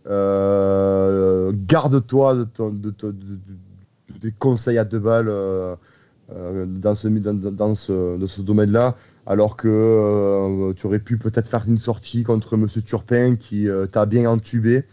Euh, 0.08 1.52
Garde-toi 1.68 2.36
de, 2.36 2.44
ton- 2.46 2.70
de, 2.72 2.90
ton- 2.92 3.08
de- 3.10 3.14
de- 3.14 4.20
des 4.20 4.32
conseils 4.32 4.78
à 4.78 4.86
deux 4.86 5.00
balles 5.00 5.26
dans 5.28 6.96
ce, 6.96 7.08
dans, 7.08 7.34
dans- 7.34 7.52
dans 7.52 7.76
ce, 7.76 8.18
dans 8.18 8.28
ce 8.28 8.42
domaine-là, 8.42 8.96
alors 9.26 9.58
que 9.58 9.68
euh, 9.68 10.74
tu 10.74 10.86
aurais 10.88 11.00
pu 11.00 11.18
peut-être 11.18 11.48
faire 11.50 11.66
une 11.68 11.80
sortie 11.80 12.24
contre 12.24 12.58
Monsieur 12.58 12.82
Turpin 12.82 13.36
qui 13.36 13.68
euh, 13.70 13.88
t'a 13.88 14.06
bien 14.06 14.30
entubé. 14.30 14.86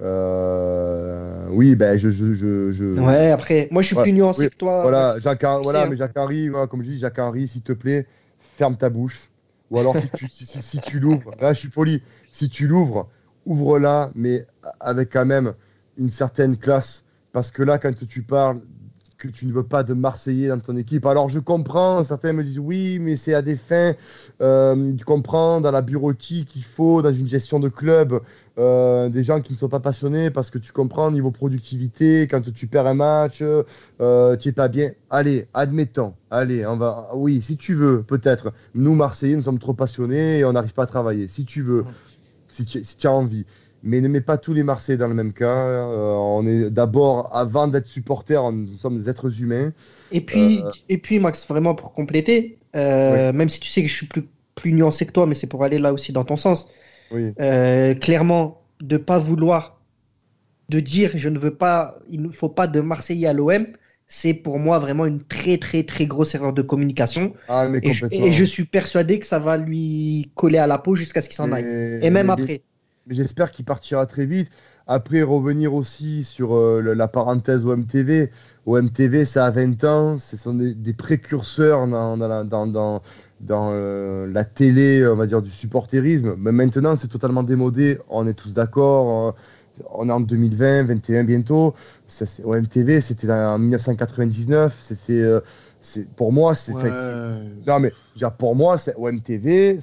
Euh, 0.00 1.46
oui, 1.50 1.74
ben 1.76 1.96
je, 1.98 2.10
je, 2.10 2.32
je, 2.32 2.70
je- 2.70 2.84
Ouais, 3.00 3.30
après, 3.30 3.68
moi, 3.70 3.82
je 3.82 3.86
suis 3.88 3.96
Ouais, 3.96 4.02
plus 4.02 4.12
nuancé 4.12 4.48
oui, 4.48 4.50
que 4.50 4.56
toi. 4.56 4.82
voilà. 4.82 5.18
Jacques, 5.20 5.44
voilà, 5.62 5.80
sais, 5.80 5.90
mais 5.90 5.96
Jacques 5.96 6.16
Henry, 6.16 6.48
voilà, 6.48 6.66
comme 6.66 6.82
je 6.82 6.90
dis, 6.90 6.98
Jacques 6.98 7.18
Henry, 7.18 7.48
s'il 7.48 7.62
te 7.62 7.72
plaît, 7.72 8.06
ferme 8.38 8.76
ta 8.76 8.90
bouche. 8.90 9.30
Ou 9.70 9.78
alors 9.78 9.96
si 9.96 10.10
tu, 10.10 10.28
si, 10.28 10.46
si- 10.46 10.62
si 10.62 10.80
tu 10.80 11.00
l'ouvres, 11.00 11.34
là 11.40 11.52
je 11.52 11.58
suis 11.60 11.68
poli, 11.70 12.02
si 12.30 12.48
tu 12.48 12.68
l'ouvres, 12.68 13.08
ouvre-la, 13.46 14.12
mais 14.14 14.46
avec 14.80 15.10
quand 15.12 15.26
même 15.26 15.54
une 15.98 16.10
certaine 16.10 16.56
classe. 16.56 17.04
Parce 17.32 17.50
que 17.50 17.62
là, 17.62 17.78
quand 17.78 17.92
tu 18.06 18.22
parles 18.22 18.60
que 19.18 19.28
tu 19.28 19.46
ne 19.46 19.52
veux 19.52 19.62
pas 19.62 19.82
de 19.82 19.94
Marseillais 19.94 20.48
dans 20.48 20.58
ton 20.58 20.76
équipe, 20.76 21.06
alors 21.06 21.28
je 21.28 21.40
comprends, 21.40 22.04
certains 22.04 22.32
me 22.32 22.44
disent 22.44 22.58
oui, 22.58 22.98
mais 23.00 23.16
c'est 23.16 23.34
à 23.34 23.42
des 23.42 23.56
fins, 23.56 23.94
euh, 24.40 24.92
tu 24.96 25.04
comprends, 25.04 25.60
dans 25.60 25.70
la 25.70 25.82
bureautique, 25.82 26.54
il 26.56 26.64
faut, 26.64 27.02
dans 27.02 27.12
une 27.12 27.28
gestion 27.28 27.58
de 27.60 27.68
club, 27.68 28.20
euh, 28.58 29.08
des 29.08 29.22
gens 29.22 29.40
qui 29.40 29.52
ne 29.52 29.58
sont 29.58 29.68
pas 29.68 29.80
passionnés 29.80 30.30
parce 30.30 30.50
que 30.50 30.58
tu 30.58 30.72
comprends 30.72 31.10
niveau 31.10 31.30
productivité, 31.30 32.26
quand 32.30 32.42
tu 32.52 32.66
perds 32.66 32.86
un 32.86 32.94
match, 32.94 33.42
euh, 33.42 34.36
tu 34.36 34.48
n'es 34.48 34.52
pas 34.52 34.68
bien. 34.68 34.92
Allez, 35.10 35.46
admettons, 35.54 36.14
allez, 36.30 36.66
on 36.66 36.76
va, 36.76 37.10
oui, 37.14 37.42
si 37.42 37.56
tu 37.56 37.74
veux, 37.74 38.02
peut-être. 38.02 38.52
Nous, 38.74 38.94
Marseillais, 38.94 39.36
nous 39.36 39.42
sommes 39.42 39.58
trop 39.58 39.74
passionnés 39.74 40.38
et 40.38 40.44
on 40.44 40.52
n'arrive 40.52 40.74
pas 40.74 40.84
à 40.84 40.86
travailler. 40.86 41.28
Si 41.28 41.44
tu 41.44 41.62
veux, 41.62 41.84
si 42.48 42.64
tu, 42.64 42.82
si 42.84 42.96
tu 42.96 43.06
as 43.06 43.12
envie. 43.12 43.44
Mais 43.86 44.00
ne 44.00 44.08
mets 44.08 44.20
pas 44.20 44.36
tous 44.36 44.52
les 44.52 44.64
Marseillais 44.64 44.98
dans 44.98 45.06
le 45.08 45.14
même 45.14 45.32
cas. 45.32 45.46
Euh, 45.66 46.14
on 46.16 46.46
est 46.46 46.70
d'abord, 46.70 47.34
avant 47.34 47.68
d'être 47.68 47.86
supporters, 47.86 48.42
on- 48.42 48.52
nous 48.52 48.76
sommes 48.78 48.98
des 48.98 49.08
êtres 49.08 49.40
humains. 49.40 49.72
Et 50.10 50.20
puis, 50.20 50.60
Euh, 50.62 50.70
et 50.88 50.98
puis, 50.98 51.18
Max, 51.20 51.46
vraiment 51.46 51.74
pour 51.74 51.94
compléter, 51.94 52.58
euh, 52.74 53.32
même 53.32 53.48
si 53.48 53.60
tu 53.60 53.68
sais 53.68 53.82
que 53.82 53.88
je 53.88 53.94
suis 53.94 54.06
plus, 54.06 54.24
plus 54.56 54.72
nuancé 54.72 55.06
que 55.06 55.12
toi, 55.12 55.26
mais 55.26 55.34
c'est 55.34 55.46
pour 55.46 55.62
aller 55.64 55.78
là 55.78 55.92
aussi 55.92 56.12
dans 56.12 56.24
ton 56.24 56.36
sens. 56.36 56.68
Oui. 57.12 57.32
Clairement, 58.00 58.60
de 58.80 58.96
pas 58.96 59.18
vouloir, 59.18 59.80
de 60.68 60.80
dire 60.80 61.12
je 61.14 61.28
ne 61.28 61.38
veux 61.38 61.54
pas, 61.54 61.98
il 62.10 62.22
ne 62.22 62.28
faut 62.28 62.48
pas 62.48 62.66
de 62.66 62.80
Marseillais 62.80 63.28
à 63.28 63.32
l'OM, 63.32 63.66
c'est 64.08 64.34
pour 64.34 64.58
moi 64.58 64.78
vraiment 64.78 65.06
une 65.06 65.22
très 65.22 65.58
très 65.58 65.82
très 65.84 66.06
grosse 66.06 66.34
erreur 66.34 66.52
de 66.52 66.62
communication. 66.62 67.34
Ah, 67.48 67.68
mais 67.68 67.80
Et 67.82 67.92
je, 67.92 68.06
et 68.10 68.32
je 68.32 68.44
suis 68.44 68.64
persuadé 68.64 69.20
que 69.20 69.26
ça 69.26 69.38
va 69.38 69.56
lui 69.56 70.30
coller 70.34 70.58
à 70.58 70.66
la 70.66 70.78
peau 70.78 70.94
jusqu'à 70.96 71.22
ce 71.22 71.28
qu'il 71.28 71.36
s'en 71.36 71.52
aille. 71.52 71.64
Et 72.02 72.10
même 72.10 72.26
mais- 72.26 72.32
après. 72.32 72.62
Mais 73.06 73.14
j'espère 73.14 73.50
qu'il 73.50 73.64
partira 73.64 74.06
très 74.06 74.26
vite. 74.26 74.50
Après, 74.86 75.22
revenir 75.22 75.74
aussi 75.74 76.22
sur 76.24 76.54
euh, 76.56 76.94
la 76.94 77.08
parenthèse 77.08 77.64
OMTV. 77.66 78.30
OMTV, 78.66 79.24
ça 79.24 79.46
a 79.46 79.50
20 79.50 79.84
ans. 79.84 80.18
Ce 80.18 80.36
sont 80.36 80.54
des, 80.54 80.74
des 80.74 80.92
précurseurs 80.92 81.86
dans, 81.88 82.16
dans 82.16 82.28
la, 82.28 82.44
dans, 82.44 82.66
dans, 82.66 83.02
dans, 83.40 83.70
euh, 83.72 84.26
la 84.32 84.44
télé, 84.44 85.06
on 85.06 85.16
va 85.16 85.26
dire, 85.26 85.42
du 85.42 85.50
supporterisme. 85.50 86.36
Mais 86.38 86.52
maintenant, 86.52 86.94
c'est 86.96 87.08
totalement 87.08 87.42
démodé. 87.42 87.98
On 88.08 88.26
est 88.26 88.34
tous 88.34 88.54
d'accord. 88.54 89.28
euh, 89.28 89.32
on 89.92 90.08
est 90.08 90.12
en 90.12 90.20
2020, 90.20 90.84
21 90.84 91.24
bientôt. 91.24 91.74
Ça, 92.06 92.24
OMTV, 92.44 93.00
c'était 93.00 93.30
en 93.30 93.58
1999. 93.58 94.76
C'était, 94.80 95.12
euh, 95.20 95.40
c'est, 95.80 96.08
pour 96.14 96.32
moi, 96.32 96.54
c'est 96.54 96.72
Ouais. 96.72 96.90
Non, 97.66 97.80
mais 97.80 97.92
dire, 98.16 98.32
pour 98.32 98.54
moi, 98.56 98.78
c'est 98.78 98.94
OMTV. 98.96 99.78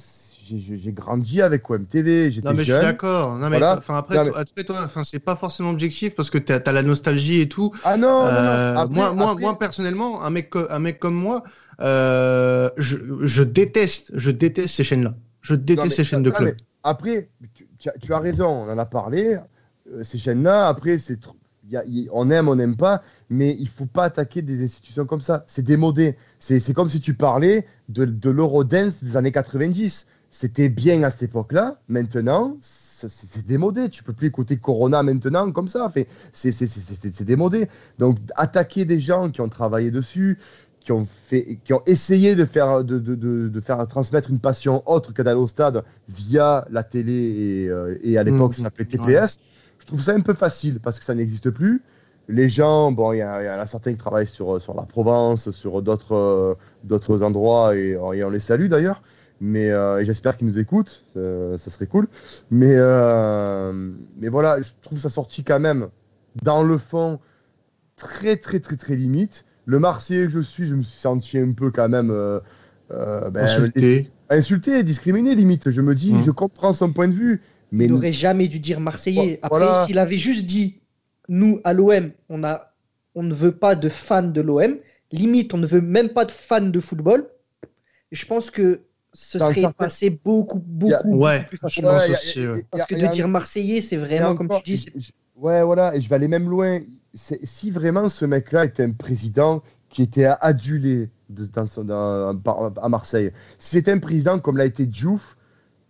J'ai, 0.46 0.92
grandi 0.92 1.40
avec 1.42 1.68
OMTV. 1.70 2.30
J'étais 2.30 2.46
Non 2.46 2.52
mais 2.52 2.58
je 2.58 2.62
suis 2.64 2.72
jeune. 2.72 2.82
d'accord. 2.82 3.34
Non 3.36 3.48
mais 3.50 3.58
Voilà. 3.58 3.78
enfin 3.78 3.96
après, 3.98 4.16
Non, 4.16 4.24
mais- 4.24 4.30
toi- 4.30 4.40
après, 4.40 4.64
toi, 4.64 4.76
enfin 4.84 5.02
c'est 5.04 5.18
pas 5.18 5.36
forcément 5.36 5.70
objectif 5.70 6.14
parce 6.14 6.28
que 6.30 6.38
t'as 6.38 6.58
as 6.58 6.72
la 6.72 6.82
nostalgie 6.82 7.40
et 7.40 7.48
tout. 7.48 7.72
Ah 7.84 7.96
non, 7.96 8.08
non, 8.08 8.24
non. 8.24 8.28
Euh, 8.30 8.74
Après- 8.76 8.94
moi, 8.94 9.12
moi, 9.14 9.30
après- 9.30 9.42
moi 9.42 9.58
personnellement, 9.58 10.22
un 10.22 10.30
mec, 10.30 10.52
un 10.68 10.78
mec 10.78 10.98
comme 10.98 11.14
moi, 11.14 11.42
euh, 11.80 12.70
je, 12.76 12.96
je 13.22 13.42
déteste, 13.42 14.12
je 14.14 14.30
déteste 14.30 14.74
ces 14.74 14.84
chaînes-là. 14.84 15.14
Je 15.40 15.54
déteste 15.54 15.88
mais- 15.88 15.94
ces 15.94 16.04
chaînes 16.04 16.22
de 16.22 16.30
club. 16.30 16.56
Après, 16.82 17.28
tu, 17.54 17.66
tu 18.00 18.12
as, 18.12 18.18
raison, 18.18 18.46
on 18.46 18.70
en 18.70 18.78
a 18.78 18.86
parlé. 18.86 19.38
euh, 19.92 20.02
ces 20.02 20.18
chaînes-là, 20.18 20.68
après, 20.68 20.96
c'est 20.98 21.18
y 21.70 21.76
a- 21.76 21.84
y- 21.86 22.08
on 22.12 22.30
aime, 22.30 22.48
on 22.48 22.56
n'aime 22.56 22.76
pas, 22.76 23.02
mais 23.28 23.54
il 23.58 23.68
faut 23.68 23.84
pas 23.86 24.04
attaquer 24.04 24.40
des 24.42 24.64
institutions 24.64 25.04
comme 25.06 25.20
ça. 25.20 25.44
C'est 25.46 25.62
démodé. 25.62 26.16
C'est 26.38 26.58
c'est 26.60 26.72
comme 26.74 26.88
si 26.88 27.00
tu 27.00 27.12
parlais 27.14 27.66
de, 27.90 28.04
de 28.06 28.30
l'Eurodance 28.30 29.02
des 29.04 29.16
années 29.18 29.32
90. 29.32 30.06
C'était 30.36 30.68
bien 30.68 31.04
à 31.04 31.10
cette 31.10 31.22
époque-là. 31.22 31.78
Maintenant, 31.86 32.56
c'est 32.60 33.46
démodé. 33.46 33.88
Tu 33.88 34.02
peux 34.02 34.12
plus 34.12 34.26
écouter 34.26 34.56
Corona 34.56 35.00
maintenant 35.04 35.52
comme 35.52 35.68
ça. 35.68 35.88
Fait, 35.90 36.08
c'est 36.32 37.22
démodé. 37.22 37.68
Donc, 38.00 38.18
attaquer 38.34 38.84
des 38.84 38.98
gens 38.98 39.30
qui 39.30 39.40
ont 39.40 39.48
travaillé 39.48 39.92
dessus, 39.92 40.40
qui 40.80 40.90
ont, 40.90 41.04
fait, 41.06 41.60
qui 41.62 41.72
ont 41.72 41.82
essayé 41.86 42.34
de 42.34 42.44
faire, 42.44 42.82
de, 42.82 42.98
de, 42.98 43.14
de, 43.14 43.46
de 43.48 43.60
faire 43.60 43.86
transmettre 43.86 44.28
une 44.28 44.40
passion 44.40 44.82
autre 44.86 45.14
que 45.14 45.22
d'aller 45.22 45.38
au 45.38 45.46
stade 45.46 45.84
via 46.08 46.66
la 46.68 46.82
télé 46.82 47.12
et, 47.12 47.68
euh, 47.68 47.96
et 48.02 48.18
à 48.18 48.24
l'époque 48.24 48.50
Mhm. 48.50 48.54
ça 48.54 48.62
s'appelait 48.64 48.86
TPS. 48.86 49.38
Je 49.78 49.86
trouve 49.86 50.02
ça 50.02 50.14
un 50.14 50.20
peu 50.20 50.34
facile 50.34 50.80
parce 50.80 50.98
que 50.98 51.04
ça 51.04 51.14
n'existe 51.14 51.50
plus. 51.50 51.80
Les 52.26 52.48
gens, 52.48 52.90
bon, 52.90 53.12
il 53.12 53.18
y, 53.18 53.22
a- 53.22 53.56
en 53.56 53.60
a 53.60 53.66
certains 53.66 53.92
qui 53.92 53.98
travaillent 53.98 54.26
sur, 54.26 54.60
sur 54.60 54.74
la 54.74 54.82
Provence, 54.82 55.52
sur 55.52 55.80
d'autres 55.80 56.12
euh, 56.16 56.54
d'autres 56.82 57.22
endroits 57.22 57.76
et, 57.76 57.90
et 58.14 58.24
on 58.24 58.30
les 58.30 58.40
salue 58.40 58.66
d'ailleurs. 58.66 59.00
Mais 59.46 59.70
euh, 59.70 60.02
j'espère 60.04 60.38
qu'il 60.38 60.46
nous 60.46 60.58
écoute, 60.58 61.04
ça, 61.12 61.58
ça 61.58 61.70
serait 61.70 61.86
cool. 61.86 62.08
Mais, 62.50 62.72
euh, 62.72 63.90
mais 64.16 64.28
voilà, 64.30 64.62
je 64.62 64.70
trouve 64.80 64.98
sa 64.98 65.10
sortie 65.10 65.44
quand 65.44 65.60
même, 65.60 65.88
dans 66.42 66.62
le 66.62 66.78
fond, 66.78 67.20
très, 67.96 68.36
très, 68.38 68.58
très, 68.58 68.76
très 68.76 68.96
limite. 68.96 69.44
Le 69.66 69.78
Marseillais 69.78 70.24
que 70.24 70.30
je 70.32 70.40
suis, 70.40 70.66
je 70.66 70.74
me 70.74 70.82
suis 70.82 70.98
senti 70.98 71.36
un 71.38 71.52
peu 71.52 71.70
quand 71.70 71.90
même. 71.90 72.10
euh, 72.10 72.40
euh, 72.90 73.28
ben, 73.30 73.44
Insulté. 73.44 74.10
insulté, 74.30 74.82
discriminé 74.82 75.34
limite. 75.34 75.70
Je 75.70 75.82
me 75.82 75.94
dis, 75.94 76.12
Mhm. 76.12 76.22
je 76.22 76.30
comprends 76.30 76.72
son 76.72 76.92
point 76.92 77.08
de 77.08 77.14
vue. 77.14 77.42
Mais 77.70 77.84
il 77.84 77.90
n'aurait 77.90 78.12
jamais 78.12 78.48
dû 78.48 78.60
dire 78.60 78.80
Marseillais. 78.80 79.40
Après, 79.42 79.58
Voilà. 79.66 79.84
s'il 79.86 79.98
avait 79.98 80.16
juste 80.18 80.46
dit, 80.46 80.80
nous, 81.28 81.60
à 81.64 81.74
l'OM, 81.74 82.12
on, 82.30 82.44
a, 82.44 82.72
on 83.14 83.22
ne 83.22 83.34
veut 83.34 83.52
pas 83.52 83.74
de 83.74 83.90
fans 83.90 84.22
de 84.22 84.40
l'OM, 84.40 84.76
limite, 85.12 85.52
on 85.52 85.58
ne 85.58 85.66
veut 85.66 85.80
même 85.82 86.08
pas 86.10 86.24
de 86.24 86.30
fans 86.30 86.60
de 86.62 86.80
football, 86.80 87.28
je 88.10 88.24
pense 88.26 88.50
que 88.50 88.80
ce 89.14 89.38
Dans 89.38 89.50
serait 89.50 89.72
passé 89.72 90.10
beaucoup, 90.10 90.58
beaucoup, 90.58 90.92
a- 90.92 91.02
beaucoup 91.02 91.16
Ouais, 91.24 91.44
plus 91.44 91.56
je 91.56 91.60
facilement. 91.62 91.96
Ouais, 91.96 92.10
aussi, 92.10 92.46
ouais. 92.46 92.66
Parce 92.70 92.84
que 92.86 92.94
de 92.96 93.04
a- 93.06 93.08
dire 93.08 93.28
Marseillais, 93.28 93.80
c'est 93.80 93.96
vraiment, 93.96 94.34
comme 94.34 94.46
encore, 94.46 94.62
tu 94.62 94.74
dis, 94.74 95.12
Ouais, 95.36 95.62
voilà, 95.62 95.96
et 95.96 96.00
je 96.00 96.08
vais 96.08 96.14
aller 96.16 96.28
même 96.28 96.48
loin. 96.50 96.80
Si 97.14 97.70
vraiment 97.70 98.08
ce 98.08 98.24
mec-là 98.24 98.64
était 98.66 98.82
un 98.84 98.90
président 98.92 99.62
qui 99.88 100.02
était 100.02 100.26
adulé 100.40 101.10
de, 101.30 101.46
dans 101.46 101.66
son- 101.66 101.84
dans- 101.84 102.36
par- 102.38 102.72
à 102.82 102.88
Marseille, 102.88 103.30
si 103.58 103.70
c'était 103.70 103.92
un 103.92 103.98
président 103.98 104.38
comme 104.40 104.56
l'a 104.56 104.64
été 104.66 104.84
Diouf, 104.86 105.36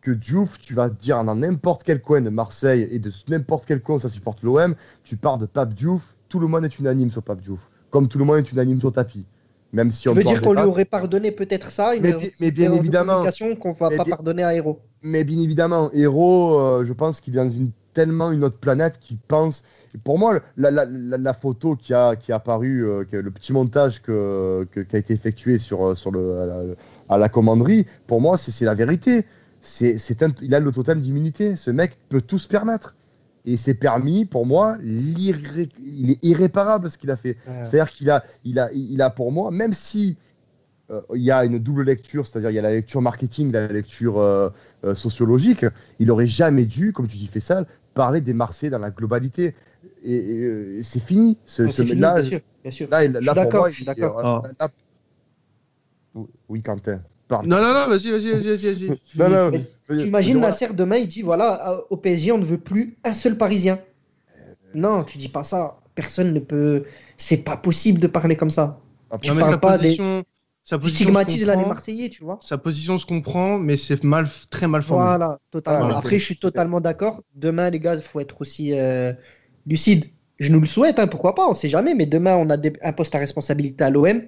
que 0.03 0.11
Diouf, 0.11 0.59
tu 0.59 0.75
vas 0.75 0.91
dire 0.91 1.22
dans 1.25 1.35
n'importe 1.35 1.83
quel 1.83 2.03
coin 2.03 2.20
de 2.20 2.29
Marseille 2.29 2.87
et 2.91 2.99
de 2.99 3.11
n'importe 3.29 3.64
quel 3.66 3.81
coin 3.81 3.97
où 3.97 4.01
ça 4.01 4.11
supporte 4.11 4.43
l'OM, 4.43 4.75
tu 5.03 5.16
pars 5.16 5.39
de 5.39 5.47
Pape 5.47 5.72
Diouf, 5.75 6.14
tout 6.29 6.39
le 6.41 6.47
monde 6.47 6.64
est 6.66 6.79
unanime 6.79 7.11
sur 7.11 7.22
Pape 7.22 7.41
Diouf, 7.41 7.70
comme 7.91 8.09
tout 8.09 8.18
le 8.18 8.25
monde 8.27 8.39
est 8.39 8.53
unanime 8.53 8.81
sur 8.81 8.93
Tapi. 8.93 9.25
Même 9.75 9.91
si 9.93 10.03
tu 10.03 10.09
on 10.09 10.14
veux 10.14 10.22
dire 10.22 10.41
qu'on 10.41 10.53
lui 10.55 10.62
aurait 10.62 10.85
pardonné 10.85 11.31
peut-être 11.33 11.70
ça, 11.70 11.95
une 11.97 12.03
Mais 12.03 12.11
erreur- 12.11 12.20
bi- 12.22 12.33
mais 12.41 12.51
bien 12.53 12.72
évidemment. 12.72 13.12
communication 13.14 13.57
qu'on 13.57 13.72
va 13.72 13.91
Mais 13.91 13.97
pas 13.97 14.05
bien- 14.05 14.14
pardonner 14.16 14.45
à 14.45 14.55
Héros. 14.55 14.79
Mais 15.03 15.25
bien 15.25 15.39
évidemment, 15.41 15.91
Hero, 15.93 16.59
euh, 16.61 16.85
je 16.85 16.93
pense 16.93 17.20
qu'il 17.20 17.35
est 17.35 17.43
dans 17.43 17.49
une, 17.51 17.70
tellement 17.93 18.31
une 18.33 18.45
autre 18.45 18.57
planète 18.59 18.99
qui 19.01 19.18
pense. 19.29 19.64
Pour 20.05 20.18
moi, 20.18 20.41
la, 20.57 20.70
la, 20.70 20.85
la, 20.85 21.18
la 21.18 21.35
photo 21.35 21.75
qui 21.77 21.93
a, 21.93 22.14
qui 22.16 22.31
a 22.33 22.37
apparu, 22.37 22.85
euh, 22.87 23.05
le 23.11 23.31
petit 23.33 23.53
montage 23.53 24.01
que, 24.01 24.66
que- 24.70 24.81
qui 24.81 24.97
a 24.97 24.99
été 24.99 25.12
effectué 25.12 25.59
sur, 25.59 25.85
euh, 25.89 25.95
sur 25.97 26.11
le, 26.12 26.77
à, 27.09 27.18
la, 27.18 27.25
à 27.27 27.29
commanderie, 27.29 27.85
pour 28.07 28.20
moi, 28.20 28.37
c'est 28.37 28.64
la 28.64 28.75
vérité. 28.75 29.25
C'est, 29.61 29.97
il 30.43 30.55
a 30.55 30.61
le 30.61 30.72
totem 30.72 31.01
d'immunité. 31.01 31.57
Ce 31.57 31.70
mec 31.72 31.99
peut 32.09 32.20
tout 32.20 32.39
se 32.39 32.47
permettre. 32.49 32.95
Et 33.45 33.57
c'est 33.57 33.74
permis, 33.74 34.24
pour 34.24 34.47
moi, 34.47 34.78
il 34.82 35.30
est 36.11 36.18
irréparable 36.24 36.88
ce 36.90 36.97
qu'il 36.99 37.11
a 37.11 37.16
fait. 37.16 37.36
C'est-à-dire 37.62 37.92
qu'il 37.92 38.11
a, 38.11 38.24
il 38.45 38.59
a, 38.59 38.70
il 38.72 39.03
a 39.03 39.11
pour 39.11 39.32
moi, 39.32 39.51
même 39.51 39.72
si 39.72 40.16
euh, 40.90 41.01
il 41.14 41.22
y 41.22 41.30
a 41.30 41.45
une 41.45 41.59
double 41.59 41.84
lecture, 41.84 42.26
c'est-à-dire 42.26 42.51
il 42.51 42.55
y 42.55 42.59
a 42.59 42.62
la 42.62 42.72
lecture 42.72 43.03
marketing, 43.03 43.53
la 43.53 43.66
lecture 43.68 44.18
euh, 44.18 44.51
euh, 44.84 44.95
sociologique, 44.95 45.66
il 45.99 46.11
aurait 46.11 46.26
jamais 46.26 46.66
dû, 46.66 46.92
comme 46.92 47.07
tu 47.09 47.16
dis 47.16 47.26
Fessal, 47.26 47.66
parler 47.95 48.20
des 48.20 48.34
Marseillais 48.34 48.70
dans 48.70 48.78
la 48.78 48.90
globalité. 48.90 49.55
Et, 50.05 50.16
et, 50.16 50.82
c'est 50.82 51.01
fini. 51.01 51.38
Ce, 51.47 51.62
Ouais, 51.62 51.68
ce- 51.70 51.76
c'est 51.78 51.86
fini, 51.86 52.01
là, 52.01 52.14
bien 52.14 52.22
sûr, 52.22 52.40
bien 52.62 52.70
sûr. 52.70 52.88
là, 52.90 53.05
Je 53.07 53.11
là, 53.11 53.68
je 53.68 53.74
suis 53.74 53.84
d'accord. 53.84 54.45
Oui, 56.49 56.62
Quentin. 56.62 57.03
Pardon. 57.29 57.49
Non, 57.49 57.57
non, 57.62 57.72
non, 57.75 57.89
vas-y, 57.89 58.11
vas-y, 58.11 58.31
vas-y, 58.31 58.47
vas-y. 58.49 58.89
vas-y. 58.89 58.99
Non, 59.18 59.29
non, 59.29 59.51
Tu 59.99 60.07
imagines 60.07 60.41
Nasser 60.41 60.68
demain, 60.75 60.97
il 60.97 61.09
dit 61.09 61.22
voilà, 61.22 61.81
au 61.91 61.97
PSG, 61.97 62.33
on 62.33 62.39
ne 62.39 62.45
veut 62.45 62.59
plus 62.59 62.97
un 63.05 63.14
seul 63.14 63.37
Parisien. 63.39 63.79
Non, 64.75 65.05
tu 65.05 65.18
dis 65.18 65.29
pas 65.29 65.45
ça. 65.45 65.79
Personne 65.95 66.33
ne 66.33 66.41
peut. 66.41 66.85
C'est 67.16 67.39
pas 67.45 67.57
possible 67.57 68.01
de 68.01 68.09
parler 68.09 68.37
comme 68.37 68.51
ça. 68.51 68.81
Non, 69.11 69.18
Tu 69.18 69.33
mais 69.33 69.41
parles 69.41 69.61
pas 69.61 69.79
des- 69.79 69.85
position, 69.85 70.25
sa 70.64 70.79
Tu 70.79 70.89
stigmatises 70.89 71.45
là 71.47 71.55
les 71.55 71.64
Marseillais, 71.64 72.09
tu 72.09 72.25
vois. 72.25 72.41
Sa 72.43 72.59
position 72.59 72.99
se 72.99 73.07
comprend, 73.07 73.59
mais 73.59 73.77
c'est 73.77 74.03
mal, 74.03 74.27
très 74.51 74.66
mal 74.66 74.83
formulé. 74.83 75.07
Voilà, 75.07 75.39
totalement. 75.51 75.83
Voilà, 75.83 75.99
Après, 75.99 76.18
je 76.18 76.25
suis 76.25 76.37
totalement 76.37 76.81
d'accord. 76.81 77.22
Demain, 77.37 77.70
les 77.70 77.79
gars, 77.79 77.95
il 77.95 78.01
faut 78.03 78.20
être 78.20 78.41
aussi 78.41 78.72
euh, 78.72 79.12
lucide. 79.66 80.07
Je 80.41 80.51
nous 80.51 80.59
le 80.61 80.66
souhaite, 80.66 80.99
hein, 80.99 81.07
pourquoi 81.07 81.37
pas, 81.37 81.47
on 81.49 81.55
sait 81.55 81.68
jamais. 81.68 81.95
Mais 81.95 82.07
demain, 82.07 82.37
on 82.37 82.51
a 82.51 82.57
des- 82.57 82.72
un 82.83 82.93
poste 82.93 83.14
à 83.14 83.18
responsabilité 83.18 83.85
à 83.85 83.91
l'OM. 83.91 84.22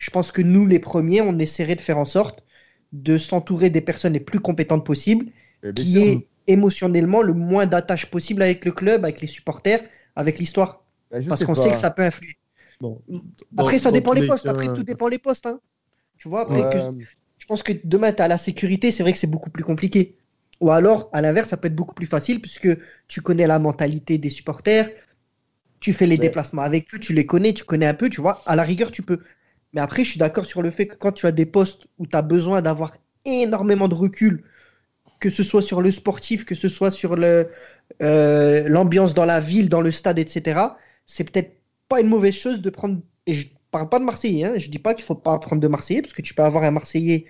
Je 0.00 0.10
pense 0.10 0.32
que 0.32 0.42
nous, 0.42 0.66
les 0.66 0.80
premiers, 0.80 1.22
on 1.22 1.38
essaierait 1.38 1.76
de 1.76 1.82
faire 1.82 1.98
en 1.98 2.06
sorte 2.06 2.44
de 2.92 3.18
s'entourer 3.18 3.70
des 3.70 3.82
personnes 3.82 4.14
les 4.14 4.20
plus 4.20 4.40
compétentes 4.40 4.86
possibles 4.86 5.26
eh 5.62 5.72
qui 5.74 5.98
sûr. 6.02 6.06
est 6.08 6.28
émotionnellement 6.48 7.22
le 7.22 7.34
moins 7.34 7.66
d'attache 7.66 8.06
possible 8.06 8.42
avec 8.42 8.64
le 8.66 8.72
club, 8.72 9.04
avec 9.04 9.22
les 9.22 9.28
supporters, 9.28 9.82
avec 10.16 10.40
l'histoire. 10.40 10.84
Ben, 11.10 11.22
je 11.22 11.28
Parce 11.28 11.44
qu'on 11.44 11.54
sait 11.56 11.72
que 11.72 11.78
ça 11.78 11.92
peut 11.92 12.02
influer. 12.04 12.36
Bon. 12.80 13.02
Après, 13.56 13.78
ça 13.78 13.92
dépend 13.92 14.12
les 14.12 14.22
postes. 14.22 14.48
Après, 14.48 14.68
tout 14.68 14.82
dépend 14.82 15.08
les 15.08 15.18
postes. 15.18 15.46
hein. 15.46 15.60
Tu 16.18 16.28
vois, 16.28 16.42
après, 16.42 16.64
Ouais, 16.64 16.68
que, 16.68 16.78
je 17.38 17.46
pense 17.46 17.62
que 17.64 17.72
demain, 17.84 18.12
tu 18.12 18.22
as 18.22 18.28
la 18.28 18.38
sécurité, 18.38 18.92
c'est 18.92 19.02
vrai 19.04 19.12
que 19.12 19.18
c'est 19.18 19.26
beaucoup 19.28 19.50
plus 19.50 19.64
compliqué. 19.64 20.18
Ou 20.60 20.70
alors, 20.72 21.10
à 21.12 21.22
l'inverse, 21.22 21.50
ça 21.50 21.58
peut 21.58 21.68
être 21.68 21.76
beaucoup 21.76 21.94
plus 21.94 22.06
facile 22.06 22.40
puisque 22.40 22.68
tu 23.08 23.22
connais 23.22 23.46
la 23.46 23.58
mentalité 23.60 24.18
des 24.18 24.30
supporters, 24.30 24.90
tu 25.80 25.92
fais 25.92 26.06
les 26.06 26.18
Ouais. 26.18 26.18
déplacements 26.18 26.62
avec 26.62 26.94
eux, 26.94 26.98
tu 27.00 27.12
les 27.14 27.26
connais, 27.26 27.54
tu 27.54 27.64
connais 27.64 27.86
un 27.86 27.94
peu, 27.94 28.10
tu 28.10 28.20
vois. 28.20 28.42
À 28.46 28.56
la 28.56 28.62
rigueur, 28.64 28.90
tu 28.92 29.02
peux. 29.02 29.20
Mais 29.72 29.80
après, 29.80 30.04
je 30.04 30.10
suis 30.10 30.18
d'accord 30.18 30.46
sur 30.46 30.62
le 30.62 30.70
fait 30.70 30.86
que 30.86 30.96
quand 30.96 31.12
tu 31.12 31.26
as 31.26 31.32
des 31.32 31.46
postes 31.46 31.82
où 31.98 32.06
tu 32.06 32.16
as 32.16 32.22
besoin 32.22 32.62
d'avoir 32.62 32.92
énormément 33.24 33.88
de 33.88 33.94
recul, 33.94 34.44
que 35.20 35.30
ce 35.30 35.42
soit 35.42 35.62
sur 35.62 35.82
le 35.82 35.90
sportif, 35.90 36.44
que 36.44 36.54
ce 36.54 36.68
soit 36.68 36.90
sur 36.90 37.16
euh, 38.02 38.68
l'ambiance 38.68 39.14
dans 39.14 39.24
la 39.24 39.40
ville, 39.40 39.68
dans 39.68 39.80
le 39.80 39.90
stade, 39.90 40.18
etc., 40.18 40.60
c'est 41.06 41.24
peut-être 41.30 41.52
pas 41.88 42.00
une 42.00 42.08
mauvaise 42.08 42.34
chose 42.34 42.62
de 42.62 42.70
prendre. 42.70 43.00
Et 43.26 43.34
je 43.34 43.48
parle 43.70 43.88
pas 43.88 43.98
de 43.98 44.04
Marseillais, 44.04 44.44
hein, 44.44 44.52
je 44.56 44.68
dis 44.68 44.78
pas 44.78 44.94
qu'il 44.94 45.04
faut 45.04 45.14
pas 45.14 45.38
prendre 45.38 45.60
de 45.62 45.68
Marseillais, 45.68 46.02
parce 46.02 46.14
que 46.14 46.22
tu 46.22 46.34
peux 46.34 46.42
avoir 46.42 46.64
un 46.64 46.70
Marseillais 46.70 47.26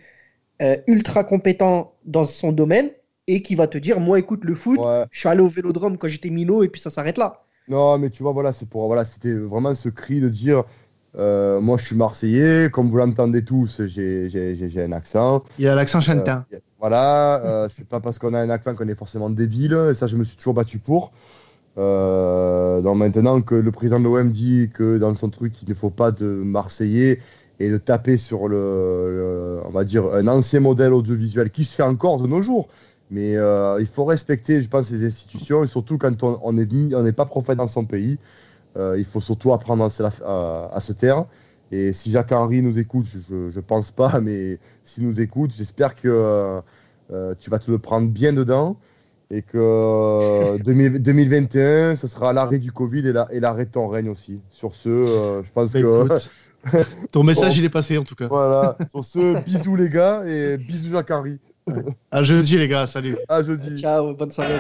euh, 0.63 0.77
ultra 0.87 1.25
compétent 1.25 1.95
dans 2.05 2.25
son 2.25 2.53
domaine 2.53 2.91
et 3.27 3.43
qui 3.43 3.55
va 3.55 3.67
te 3.67 3.79
dire 3.79 4.01
Moi, 4.01 4.19
écoute, 4.19 4.45
le 4.45 4.55
foot, 4.55 4.79
Ouais. 4.79 5.05
je 5.11 5.19
suis 5.21 5.29
allé 5.29 5.41
au 5.41 5.49
vélodrome 5.49 5.99
quand 5.99 6.09
j'étais 6.09 6.31
minot 6.31 6.63
et 6.63 6.69
puis 6.69 6.81
ça 6.81 6.91
s'arrête 6.91 7.19
là. 7.19 7.45
Non, 7.69 7.99
mais 7.99 8.11
tu 8.11 8.23
vois, 8.23 8.33
voilà, 8.33 8.53
c'est 8.53 8.69
pour, 8.69 8.87
voilà, 8.87 9.05
c'était 9.05 9.33
vraiment 9.33 9.75
ce 9.75 9.89
cri 9.89 10.21
de 10.21 10.29
dire, 10.29 10.65
euh, 11.19 11.61
moi, 11.61 11.77
je 11.77 11.87
suis 11.87 11.97
Marseillais, 11.97 12.71
comme 12.71 12.89
vous 12.91 12.97
l'entendez 12.97 13.45
tous, 13.45 13.83
j'ai, 13.87 14.29
un 14.79 14.93
accent. 14.93 15.43
Il 15.59 15.65
y 15.65 15.69
a 15.69 15.75
l'accent 15.75 16.01
chantin. 16.01 16.45
Euh, 16.53 16.59
voilà, 16.79 17.45
euh, 17.45 17.69
c'est 17.69 17.87
pas 17.87 18.01
parce 18.01 18.19
qu'on 18.19 18.33
a 18.35 18.41
un 18.41 18.51
accent 18.51 18.75
qu'on 18.75 18.89
est 18.89 18.95
forcément 18.95 19.29
débile, 19.29 19.77
et 19.91 19.95
ça, 19.95 20.07
je 20.07 20.17
me 20.17 20.25
suis 20.25 20.37
toujours 20.37 20.55
battu 20.55 20.79
pour. 20.79 21.13
Donc 21.77 22.97
maintenant 22.97 23.41
que 23.41 23.55
le 23.55 23.71
président 23.73 23.99
de 23.99 24.05
l'OM 24.05 24.31
dit 24.31 24.71
que 24.73 24.99
dans 24.99 25.15
son 25.15 25.31
truc, 25.31 25.55
il 25.63 25.69
ne 25.69 25.75
faut 25.75 25.91
pas 25.91 26.11
de 26.13 26.27
Marseillais 26.27 27.21
et 27.59 27.71
de 27.71 27.79
taper 27.79 28.17
sur 28.17 28.49
le, 28.49 28.57
le- 28.57 29.61
on 29.67 29.71
va 29.71 29.85
dire, 29.85 30.05
un 30.15 30.27
ancien 30.29 30.61
modèle 30.61 30.93
audiovisuel 30.93 31.51
qui 31.51 31.65
se 31.65 31.75
fait 31.75 31.83
encore 31.83 32.21
de 32.21 32.27
nos 32.27 32.43
jours. 32.43 32.69
Mais 33.11 33.33
il 33.33 33.87
faut 33.87 34.05
respecter, 34.05 34.63
je 34.63 34.69
pense, 34.69 34.91
les 34.91 35.05
institutions, 35.05 35.65
et 35.65 35.67
surtout 35.67 35.99
quand 35.99 36.23
on 36.23 36.39
on 36.43 36.57
est 36.57 36.71
mis- 36.73 36.95
on 36.95 37.03
n'est 37.03 37.13
pas 37.13 37.27
prophète 37.27 37.59
dans 37.59 37.67
son 37.67 37.85
pays. 37.85 38.19
Euh, 38.77 38.97
il 38.99 39.05
faut 39.05 39.21
surtout 39.21 39.53
apprendre 39.53 39.85
à, 39.85 39.89
à- 40.25 40.71
à 40.77 40.81
se 40.81 40.93
taire. 40.93 41.25
Et 41.73 41.93
si 41.93 42.11
Jacques 42.11 42.33
Henry 42.33 42.63
nous 42.63 42.79
écoute, 42.79 43.07
je 43.07 43.35
ne 43.55 43.61
pense 43.61 43.91
pas, 43.93 44.21
mais 44.23 44.59
s'il 44.85 45.07
nous 45.07 45.21
écoute, 45.21 45.53
j'espère 45.57 45.95
que 45.97 46.09
euh, 46.09 46.61
euh, 47.13 47.35
tu 47.41 47.51
vas 47.51 47.59
te 47.59 47.71
le 47.71 47.79
prendre 47.79 48.09
bien 48.09 48.33
dedans 48.33 48.77
et 49.31 49.43
que 49.43 49.59
euh, 49.59 50.59
2000 50.59 51.03
2021, 51.03 51.95
ça 51.95 52.09
sera 52.09 52.33
l'arrêt 52.33 52.59
du 52.59 52.73
Covid 52.73 53.07
et 53.07 53.13
la- 53.13 53.29
et 53.33 53.41
l'arrêt 53.41 53.67
de 53.67 53.71
ton 53.71 53.89
règne 53.89 54.09
aussi. 54.09 54.41
Sur 54.51 54.75
ce, 54.75 54.89
euh, 54.89 55.43
je 55.43 55.53
pense 55.53 55.73
Bah, 55.73 55.81
que. 55.81 56.05
écoute, 56.05 56.31
Ton 57.13 57.23
message, 57.23 57.55
Bon. 57.55 57.61
il 57.61 57.65
est 57.65 57.71
passé 57.71 57.97
en 57.99 58.05
tout 58.05 58.15
cas. 58.15 58.27
voilà, 58.29 58.77
sur 58.91 59.03
ce, 59.05 59.43
bisous 59.45 59.77
les 59.77 59.89
gars 59.89 60.25
et 60.27 60.57
bisous 60.59 60.91
Jacques 60.91 61.11
Henry. 61.11 61.39
À 62.11 62.23
jeudi, 62.23 62.59
les 62.59 62.69
gars. 62.69 62.87
Salut. 62.87 63.17
À 63.29 63.43
jeudi. 63.43 63.81
Ciao, 63.81 64.15
bonne 64.15 64.31
soirée. 64.33 64.59